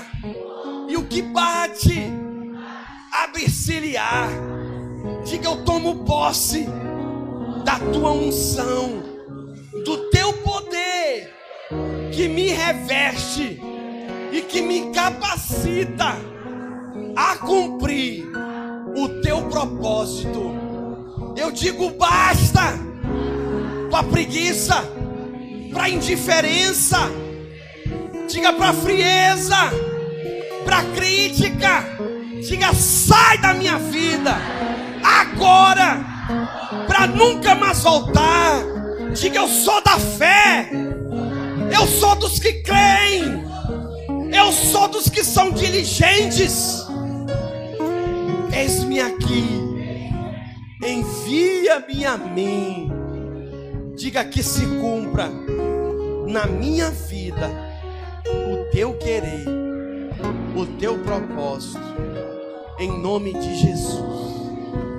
e 0.89 0.97
o 0.97 1.05
que 1.05 1.22
bate, 1.22 2.11
abre-se-lhe-á. 3.12 4.28
Diga 5.24 5.49
eu 5.49 5.64
tomo 5.64 6.05
posse 6.05 6.66
da 7.64 7.78
tua 7.93 8.12
unção, 8.12 9.03
do 9.84 10.11
teu 10.11 10.32
poder 10.32 11.34
que 12.12 12.28
me 12.28 12.49
reveste 12.49 13.61
e 14.32 14.42
que 14.42 14.60
me 14.60 14.90
capacita 14.92 16.16
a 17.16 17.36
cumprir 17.36 18.26
o 18.96 19.08
teu 19.20 19.42
propósito. 19.42 20.54
Eu 21.36 21.50
digo 21.50 21.90
basta 21.90 22.78
para 23.90 24.02
preguiça, 24.04 24.84
para 25.72 25.88
indiferença, 25.88 26.98
diga 28.28 28.52
para 28.52 28.72
frieza, 28.72 29.56
para 30.64 30.82
crítica, 30.94 31.84
diga 32.46 32.74
sai 32.74 33.38
da 33.38 33.54
minha 33.54 33.78
vida 33.78 34.36
agora, 35.02 36.04
para 36.86 37.06
nunca 37.06 37.54
mais 37.54 37.82
voltar. 37.82 38.62
Diga 39.14 39.38
eu 39.38 39.48
sou 39.48 39.82
da 39.82 39.98
fé, 39.98 40.70
eu 41.72 41.86
sou 41.86 42.14
dos 42.16 42.38
que 42.38 42.52
creem, 42.62 43.42
eu 44.32 44.52
sou 44.52 44.88
dos 44.88 45.08
que 45.08 45.24
são 45.24 45.50
diligentes. 45.50 46.86
Eis-me 48.52 49.00
aqui, 49.00 49.44
envia-me 50.84 52.04
a 52.04 52.16
mim. 52.16 52.92
Diga 53.96 54.24
que 54.24 54.42
se 54.42 54.64
cumpra 54.80 55.30
na 56.26 56.46
minha 56.46 56.90
vida 56.90 57.50
o 58.26 58.70
teu 58.70 58.94
querer, 58.94 59.46
o 60.56 60.66
teu 60.78 60.98
propósito, 60.98 61.80
em 62.78 63.00
nome 63.00 63.32
de 63.32 63.56
Jesus. 63.56 64.28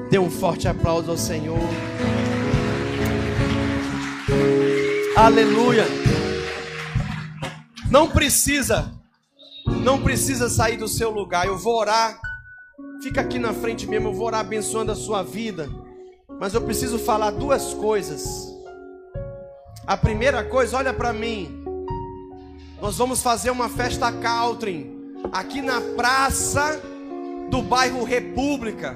Dê 0.10 0.18
um 0.18 0.30
forte 0.30 0.68
aplauso 0.68 1.12
ao 1.12 1.18
Senhor. 1.18 1.60
Aleluia. 5.16 5.86
Não 7.92 8.10
precisa, 8.10 8.99
não 9.80 10.02
precisa 10.02 10.50
sair 10.50 10.78
do 10.78 10.88
seu 10.88 11.10
lugar. 11.10 11.48
Eu 11.48 11.58
vou 11.58 11.78
orar 11.78 12.20
Fica 13.02 13.22
aqui 13.22 13.40
na 13.40 13.54
frente 13.54 13.88
mesmo, 13.88 14.10
eu 14.10 14.14
vou 14.14 14.28
orar 14.28 14.42
abençoando 14.42 14.92
a 14.92 14.96
sua 14.96 15.24
vida. 15.24 15.70
Mas 16.40 16.54
eu 16.54 16.62
preciso 16.62 17.00
falar 17.00 17.32
duas 17.32 17.74
coisas. 17.74 18.54
A 19.88 19.96
primeira 19.96 20.44
coisa, 20.44 20.78
olha 20.78 20.94
para 20.94 21.14
mim. 21.14 21.64
Nós 22.82 22.98
vamos 22.98 23.22
fazer 23.22 23.52
uma 23.52 23.70
festa 23.70 24.12
country 24.12 24.92
aqui 25.32 25.62
na 25.62 25.80
praça 25.96 26.82
do 27.50 27.62
bairro 27.62 28.04
República. 28.04 28.96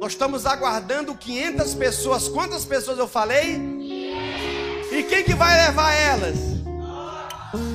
Nós 0.00 0.12
estamos 0.12 0.46
aguardando 0.46 1.14
500 1.14 1.74
pessoas. 1.74 2.28
Quantas 2.28 2.64
pessoas 2.64 2.98
eu 2.98 3.08
falei? 3.08 3.60
E 4.92 5.02
quem 5.08 5.24
que 5.24 5.34
vai 5.34 5.66
levar 5.66 5.92
elas? 5.92 6.36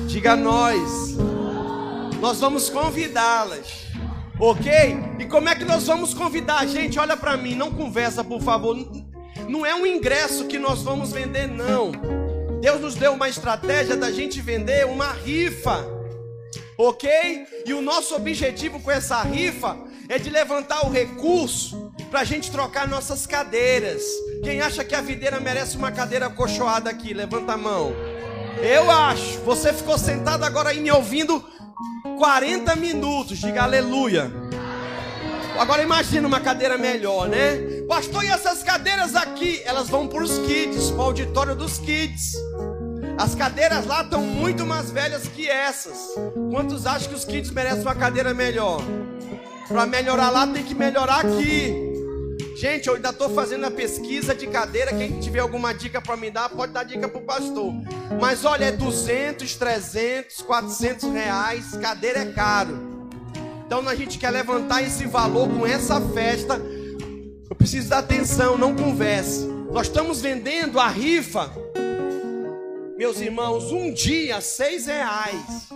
Diga 0.06 0.34
nós. 0.34 1.16
Nós 2.20 2.40
vamos 2.40 2.68
convidá-las. 2.68 3.86
Ok? 4.40 4.70
E 5.18 5.24
como 5.26 5.48
é 5.48 5.54
que 5.54 5.64
nós 5.64 5.86
vamos 5.86 6.12
convidar 6.14 6.66
gente? 6.66 6.98
Olha 6.98 7.16
para 7.16 7.36
mim, 7.36 7.54
não 7.54 7.70
conversa, 7.70 8.24
por 8.24 8.40
favor. 8.40 8.76
Não 9.48 9.64
é 9.64 9.74
um 9.74 9.86
ingresso 9.86 10.46
que 10.46 10.58
nós 10.58 10.82
vamos 10.82 11.12
vender, 11.12 11.46
não. 11.46 11.92
Deus 12.60 12.80
nos 12.80 12.94
deu 12.96 13.12
uma 13.12 13.28
estratégia 13.28 13.96
da 13.96 14.10
gente 14.10 14.40
vender 14.40 14.84
uma 14.86 15.12
rifa. 15.12 15.84
Ok? 16.76 17.10
E 17.66 17.72
o 17.72 17.80
nosso 17.80 18.16
objetivo 18.16 18.80
com 18.80 18.90
essa 18.90 19.22
rifa 19.22 19.76
é 20.08 20.18
de 20.18 20.28
levantar 20.28 20.86
o 20.86 20.90
recurso 20.90 21.92
para 22.10 22.20
a 22.20 22.24
gente 22.24 22.50
trocar 22.50 22.88
nossas 22.88 23.26
cadeiras. 23.26 24.02
Quem 24.42 24.60
acha 24.60 24.84
que 24.84 24.94
a 24.94 25.00
videira 25.00 25.38
merece 25.38 25.76
uma 25.76 25.92
cadeira 25.92 26.28
cochoada 26.28 26.90
aqui? 26.90 27.14
Levanta 27.14 27.52
a 27.52 27.56
mão. 27.56 27.92
Eu 28.62 28.90
acho. 28.90 29.38
Você 29.40 29.72
ficou 29.72 29.96
sentado 29.96 30.44
agora 30.44 30.70
aí 30.70 30.80
me 30.80 30.90
ouvindo 30.90 31.44
40 32.18 32.76
minutos, 32.76 33.38
diga 33.38 33.62
aleluia. 33.62 34.32
Agora 35.58 35.82
imagina 35.82 36.26
uma 36.26 36.40
cadeira 36.40 36.78
melhor, 36.78 37.28
né? 37.28 37.82
Pastor, 37.88 38.24
e 38.24 38.28
essas 38.28 38.62
cadeiras 38.62 39.16
aqui? 39.16 39.60
Elas 39.64 39.88
vão 39.88 40.06
para 40.06 40.22
os 40.22 40.38
kids, 40.38 40.90
para 40.90 41.00
o 41.00 41.02
auditório 41.02 41.56
dos 41.56 41.78
kids. 41.78 42.34
As 43.18 43.34
cadeiras 43.34 43.84
lá 43.84 44.02
estão 44.02 44.22
muito 44.22 44.64
mais 44.64 44.90
velhas 44.90 45.26
que 45.26 45.48
essas. 45.48 46.14
Quantos 46.52 46.86
acham 46.86 47.08
que 47.08 47.14
os 47.16 47.24
kids 47.24 47.50
merecem 47.50 47.82
uma 47.82 47.94
cadeira 47.94 48.32
melhor? 48.32 48.80
Para 49.66 49.84
melhorar 49.86 50.30
lá, 50.30 50.46
tem 50.46 50.62
que 50.62 50.74
melhorar 50.74 51.26
aqui. 51.26 51.87
Gente, 52.58 52.88
eu 52.88 52.96
ainda 52.96 53.10
estou 53.10 53.30
fazendo 53.30 53.66
a 53.66 53.70
pesquisa 53.70 54.34
de 54.34 54.48
cadeira. 54.48 54.92
Quem 54.92 55.20
tiver 55.20 55.38
alguma 55.38 55.72
dica 55.72 56.02
para 56.02 56.16
me 56.16 56.28
dar, 56.28 56.48
pode 56.48 56.72
dar 56.72 56.82
dica 56.82 57.08
para 57.08 57.20
o 57.20 57.22
pastor. 57.22 57.72
Mas 58.20 58.44
olha, 58.44 58.64
é 58.64 58.72
200, 58.72 59.54
300, 59.54 60.42
400 60.42 61.08
reais. 61.12 61.76
Cadeira 61.76 62.18
é 62.18 62.32
caro. 62.32 62.76
Então 63.64 63.88
a 63.88 63.94
gente 63.94 64.18
quer 64.18 64.30
levantar 64.30 64.82
esse 64.82 65.06
valor 65.06 65.48
com 65.48 65.64
essa 65.64 66.00
festa. 66.00 66.60
Eu 67.48 67.54
preciso 67.54 67.90
dar 67.90 67.98
atenção, 67.98 68.58
não 68.58 68.74
converse. 68.74 69.46
Nós 69.70 69.86
estamos 69.86 70.20
vendendo 70.20 70.80
a 70.80 70.88
rifa, 70.88 71.52
meus 72.96 73.20
irmãos, 73.20 73.70
um 73.70 73.92
dia 73.92 74.40
seis 74.40 74.86
reais, 74.86 75.68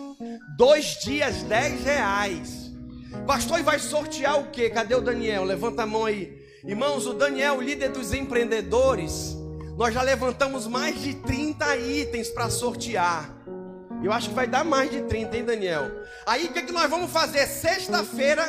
dois 0.56 0.98
dias 1.04 1.44
dez 1.44 1.84
reais. 1.84 2.72
Pastor, 3.24 3.60
e 3.60 3.62
vai 3.62 3.78
sortear 3.78 4.40
o 4.40 4.50
quê? 4.50 4.68
Cadê 4.68 4.96
o 4.96 5.00
Daniel? 5.00 5.44
Levanta 5.44 5.84
a 5.84 5.86
mão 5.86 6.06
aí. 6.06 6.41
Irmãos, 6.64 7.06
o 7.06 7.12
Daniel, 7.12 7.60
líder 7.60 7.88
dos 7.88 8.12
empreendedores, 8.12 9.36
nós 9.76 9.92
já 9.92 10.00
levantamos 10.00 10.68
mais 10.68 11.00
de 11.02 11.14
30 11.14 11.76
itens 11.76 12.28
para 12.28 12.48
sortear. 12.48 13.28
Eu 14.00 14.12
acho 14.12 14.28
que 14.28 14.34
vai 14.34 14.46
dar 14.46 14.64
mais 14.64 14.88
de 14.88 15.02
30, 15.02 15.36
hein, 15.36 15.44
Daniel? 15.44 15.90
Aí 16.24 16.44
o 16.44 16.52
que, 16.52 16.60
é 16.60 16.62
que 16.62 16.70
nós 16.70 16.88
vamos 16.88 17.10
fazer? 17.10 17.48
Sexta-feira, 17.48 18.44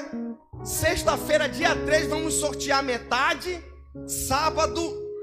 sexta-feira, 0.63 1.49
dia 1.49 1.75
3, 1.75 2.07
vamos 2.07 2.35
sortear 2.35 2.83
metade. 2.83 3.63
Sábado, 4.05 4.79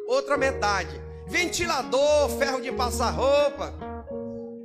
outra 0.09 0.37
metade. 0.37 1.01
Ventilador, 1.29 2.29
ferro 2.39 2.61
de 2.61 2.73
passar 2.73 3.11
roupa. 3.11 3.73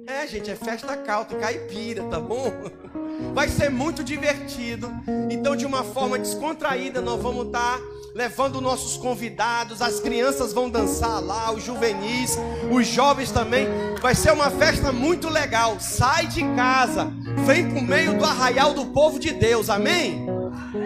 É, 0.07 0.27
gente, 0.27 0.51
é 0.51 0.55
festa 0.55 0.95
calta, 0.97 1.35
caipira, 1.35 2.03
tá 2.03 2.19
bom? 2.19 2.51
Vai 3.33 3.49
ser 3.49 3.69
muito 3.69 4.03
divertido. 4.03 4.91
Então, 5.29 5.55
de 5.55 5.65
uma 5.65 5.83
forma 5.83 6.19
descontraída, 6.19 7.01
nós 7.01 7.21
vamos 7.21 7.47
estar. 7.47 7.79
Tá 7.79 7.95
levando 8.15 8.61
nossos 8.61 8.95
convidados, 8.95 9.81
as 9.81 9.99
crianças 9.99 10.53
vão 10.53 10.69
dançar 10.69 11.21
lá, 11.21 11.51
os 11.51 11.61
juvenis, 11.61 12.37
os 12.71 12.87
jovens 12.87 13.29
também. 13.29 13.67
Vai 14.01 14.15
ser 14.15 14.31
uma 14.31 14.49
festa 14.49 14.89
muito 14.93 15.27
legal. 15.27 15.81
Sai 15.81 16.25
de 16.25 16.41
casa, 16.55 17.11
vem 17.45 17.69
para 17.69 17.77
o 17.77 17.83
meio 17.83 18.17
do 18.17 18.23
arraial 18.23 18.73
do 18.73 18.85
povo 18.85 19.19
de 19.19 19.33
Deus, 19.33 19.69
amém? 19.69 20.25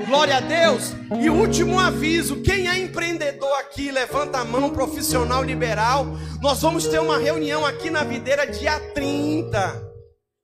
Glória 0.08 0.38
a 0.38 0.40
Deus. 0.40 0.94
E 1.22 1.30
último 1.30 1.80
aviso: 1.80 2.42
quem 2.42 2.68
é 2.68 2.80
empreendedor 2.80 3.54
aqui, 3.60 3.92
levanta 3.92 4.40
a 4.40 4.46
mão, 4.46 4.70
profissional 4.70 5.44
liberal. 5.44 6.06
Nós 6.42 6.62
vamos 6.62 6.88
ter 6.88 7.00
uma 7.00 7.18
reunião 7.18 7.66
aqui 7.66 7.90
na 7.90 8.04
videira 8.04 8.46
dia 8.46 8.80
30. 8.94 9.90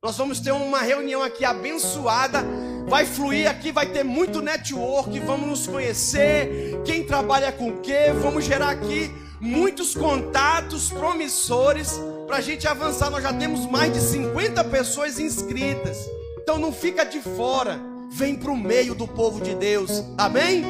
Nós 0.04 0.18
vamos 0.18 0.40
ter 0.40 0.52
uma 0.52 0.82
reunião 0.82 1.24
aqui 1.24 1.44
abençoada 1.44 2.46
Vai 2.88 3.06
fluir 3.06 3.50
aqui, 3.50 3.72
vai 3.72 3.88
ter 3.88 4.04
muito 4.04 4.42
network, 4.42 5.20
vamos 5.22 5.48
nos 5.48 5.68
conhecer. 5.68 6.80
Quem 6.86 7.04
trabalha 7.04 7.52
com 7.52 7.70
o 7.70 7.82
quê? 7.82 8.14
Vamos 8.22 8.46
gerar 8.46 8.70
aqui 8.70 9.12
muitos 9.42 9.96
contatos 9.96 10.90
promissores 10.90 12.00
para 12.28 12.38
a 12.38 12.42
gente 12.42 12.68
avançar. 12.68 13.10
Nós 13.10 13.24
já 13.24 13.34
temos 13.34 13.66
mais 13.66 13.92
de 13.92 14.00
50 14.00 14.64
pessoas 14.66 15.20
inscritas. 15.20 15.98
Então 16.40 16.60
não 16.60 16.72
fica 16.72 17.04
de 17.04 17.20
fora, 17.20 17.80
vem 18.10 18.36
para 18.36 18.52
o 18.52 18.58
meio 18.58 18.96
do 18.96 19.08
povo 19.08 19.42
de 19.42 19.56
Deus. 19.56 20.04
Amém? 20.18 20.64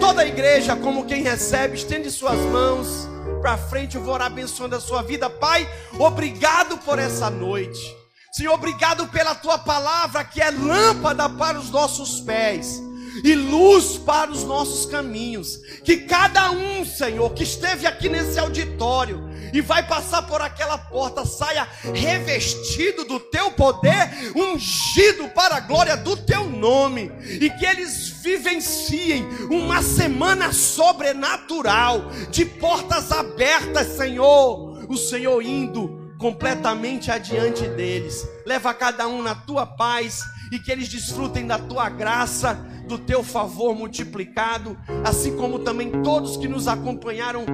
Toda 0.00 0.22
a 0.22 0.26
igreja, 0.26 0.76
como 0.76 1.06
quem 1.06 1.22
recebe, 1.22 1.76
estende 1.76 2.10
suas 2.10 2.38
mãos 2.50 3.08
para 3.40 3.56
frente. 3.56 3.96
Eu 3.96 4.02
vou 4.02 4.14
orar 4.14 4.28
abençoando 4.28 4.76
a 4.76 4.80
sua 4.80 5.02
vida, 5.02 5.28
Pai. 5.28 5.68
Obrigado 5.98 6.78
por 6.78 6.98
essa 6.98 7.28
noite. 7.28 7.94
Senhor, 8.32 8.54
obrigado 8.54 9.06
pela 9.08 9.34
tua 9.34 9.58
palavra 9.58 10.24
que 10.24 10.40
é 10.40 10.50
lâmpada 10.50 11.28
para 11.28 11.58
os 11.58 11.70
nossos 11.70 12.20
pés 12.20 12.82
e 13.22 13.34
luz 13.34 13.98
para 13.98 14.30
os 14.30 14.44
nossos 14.44 14.86
caminhos. 14.86 15.60
Que 15.84 15.98
cada 15.98 16.50
um, 16.50 16.84
Senhor, 16.84 17.30
que 17.34 17.44
esteve 17.44 17.86
aqui 17.86 18.08
nesse 18.08 18.38
auditório 18.38 19.28
e 19.52 19.60
vai 19.60 19.86
passar 19.86 20.22
por 20.22 20.40
aquela 20.42 20.76
porta, 20.76 21.24
saia 21.24 21.68
revestido 21.92 23.04
do 23.04 23.20
teu 23.20 23.52
poder, 23.52 24.10
ungido 24.34 25.28
para 25.28 25.56
a 25.56 25.60
glória 25.60 25.96
do 25.96 26.16
teu 26.16 26.44
nome, 26.44 27.12
e 27.22 27.48
que 27.50 27.64
eles 27.64 28.08
vivenciem 28.22 29.24
uma 29.50 29.80
semana 29.80 30.52
sobrenatural, 30.52 32.10
de 32.30 32.44
portas 32.44 33.12
abertas, 33.12 33.96
Senhor. 33.96 34.84
O 34.88 34.96
Senhor 34.96 35.40
indo 35.40 36.04
completamente 36.18 37.10
adiante 37.10 37.66
deles. 37.68 38.26
Leva 38.44 38.74
cada 38.74 39.06
um 39.06 39.22
na 39.22 39.34
tua 39.34 39.66
paz 39.66 40.22
e 40.54 40.58
que 40.58 40.70
eles 40.70 40.88
desfrutem 40.88 41.46
da 41.46 41.58
tua 41.58 41.88
graça, 41.88 42.54
do 42.86 42.96
teu 42.96 43.22
favor 43.24 43.74
multiplicado, 43.74 44.78
assim 45.04 45.36
como 45.36 45.58
também 45.58 46.02
todos 46.02 46.36
que 46.36 46.46
nos 46.46 46.68
acompanharam 46.68 47.44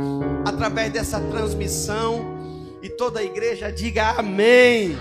através 0.44 0.92
dessa 0.92 1.18
transmissão. 1.18 2.38
E 2.82 2.88
toda 2.88 3.20
a 3.20 3.24
igreja 3.24 3.70
diga 3.70 4.10
amém. 4.18 4.98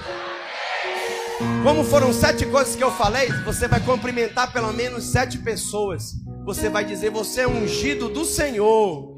Como 1.64 1.84
foram 1.84 2.12
sete 2.12 2.46
coisas 2.46 2.76
que 2.76 2.84
eu 2.84 2.92
falei, 2.92 3.30
você 3.46 3.68
vai 3.68 3.80
cumprimentar 3.80 4.52
pelo 4.52 4.74
menos 4.74 5.06
sete 5.06 5.38
pessoas. 5.38 6.16
Você 6.46 6.70
vai 6.70 6.84
dizer: 6.84 7.10
Você 7.10 7.42
é 7.42 7.48
ungido 7.48 8.10
do 8.10 8.26
Senhor. 8.26 9.09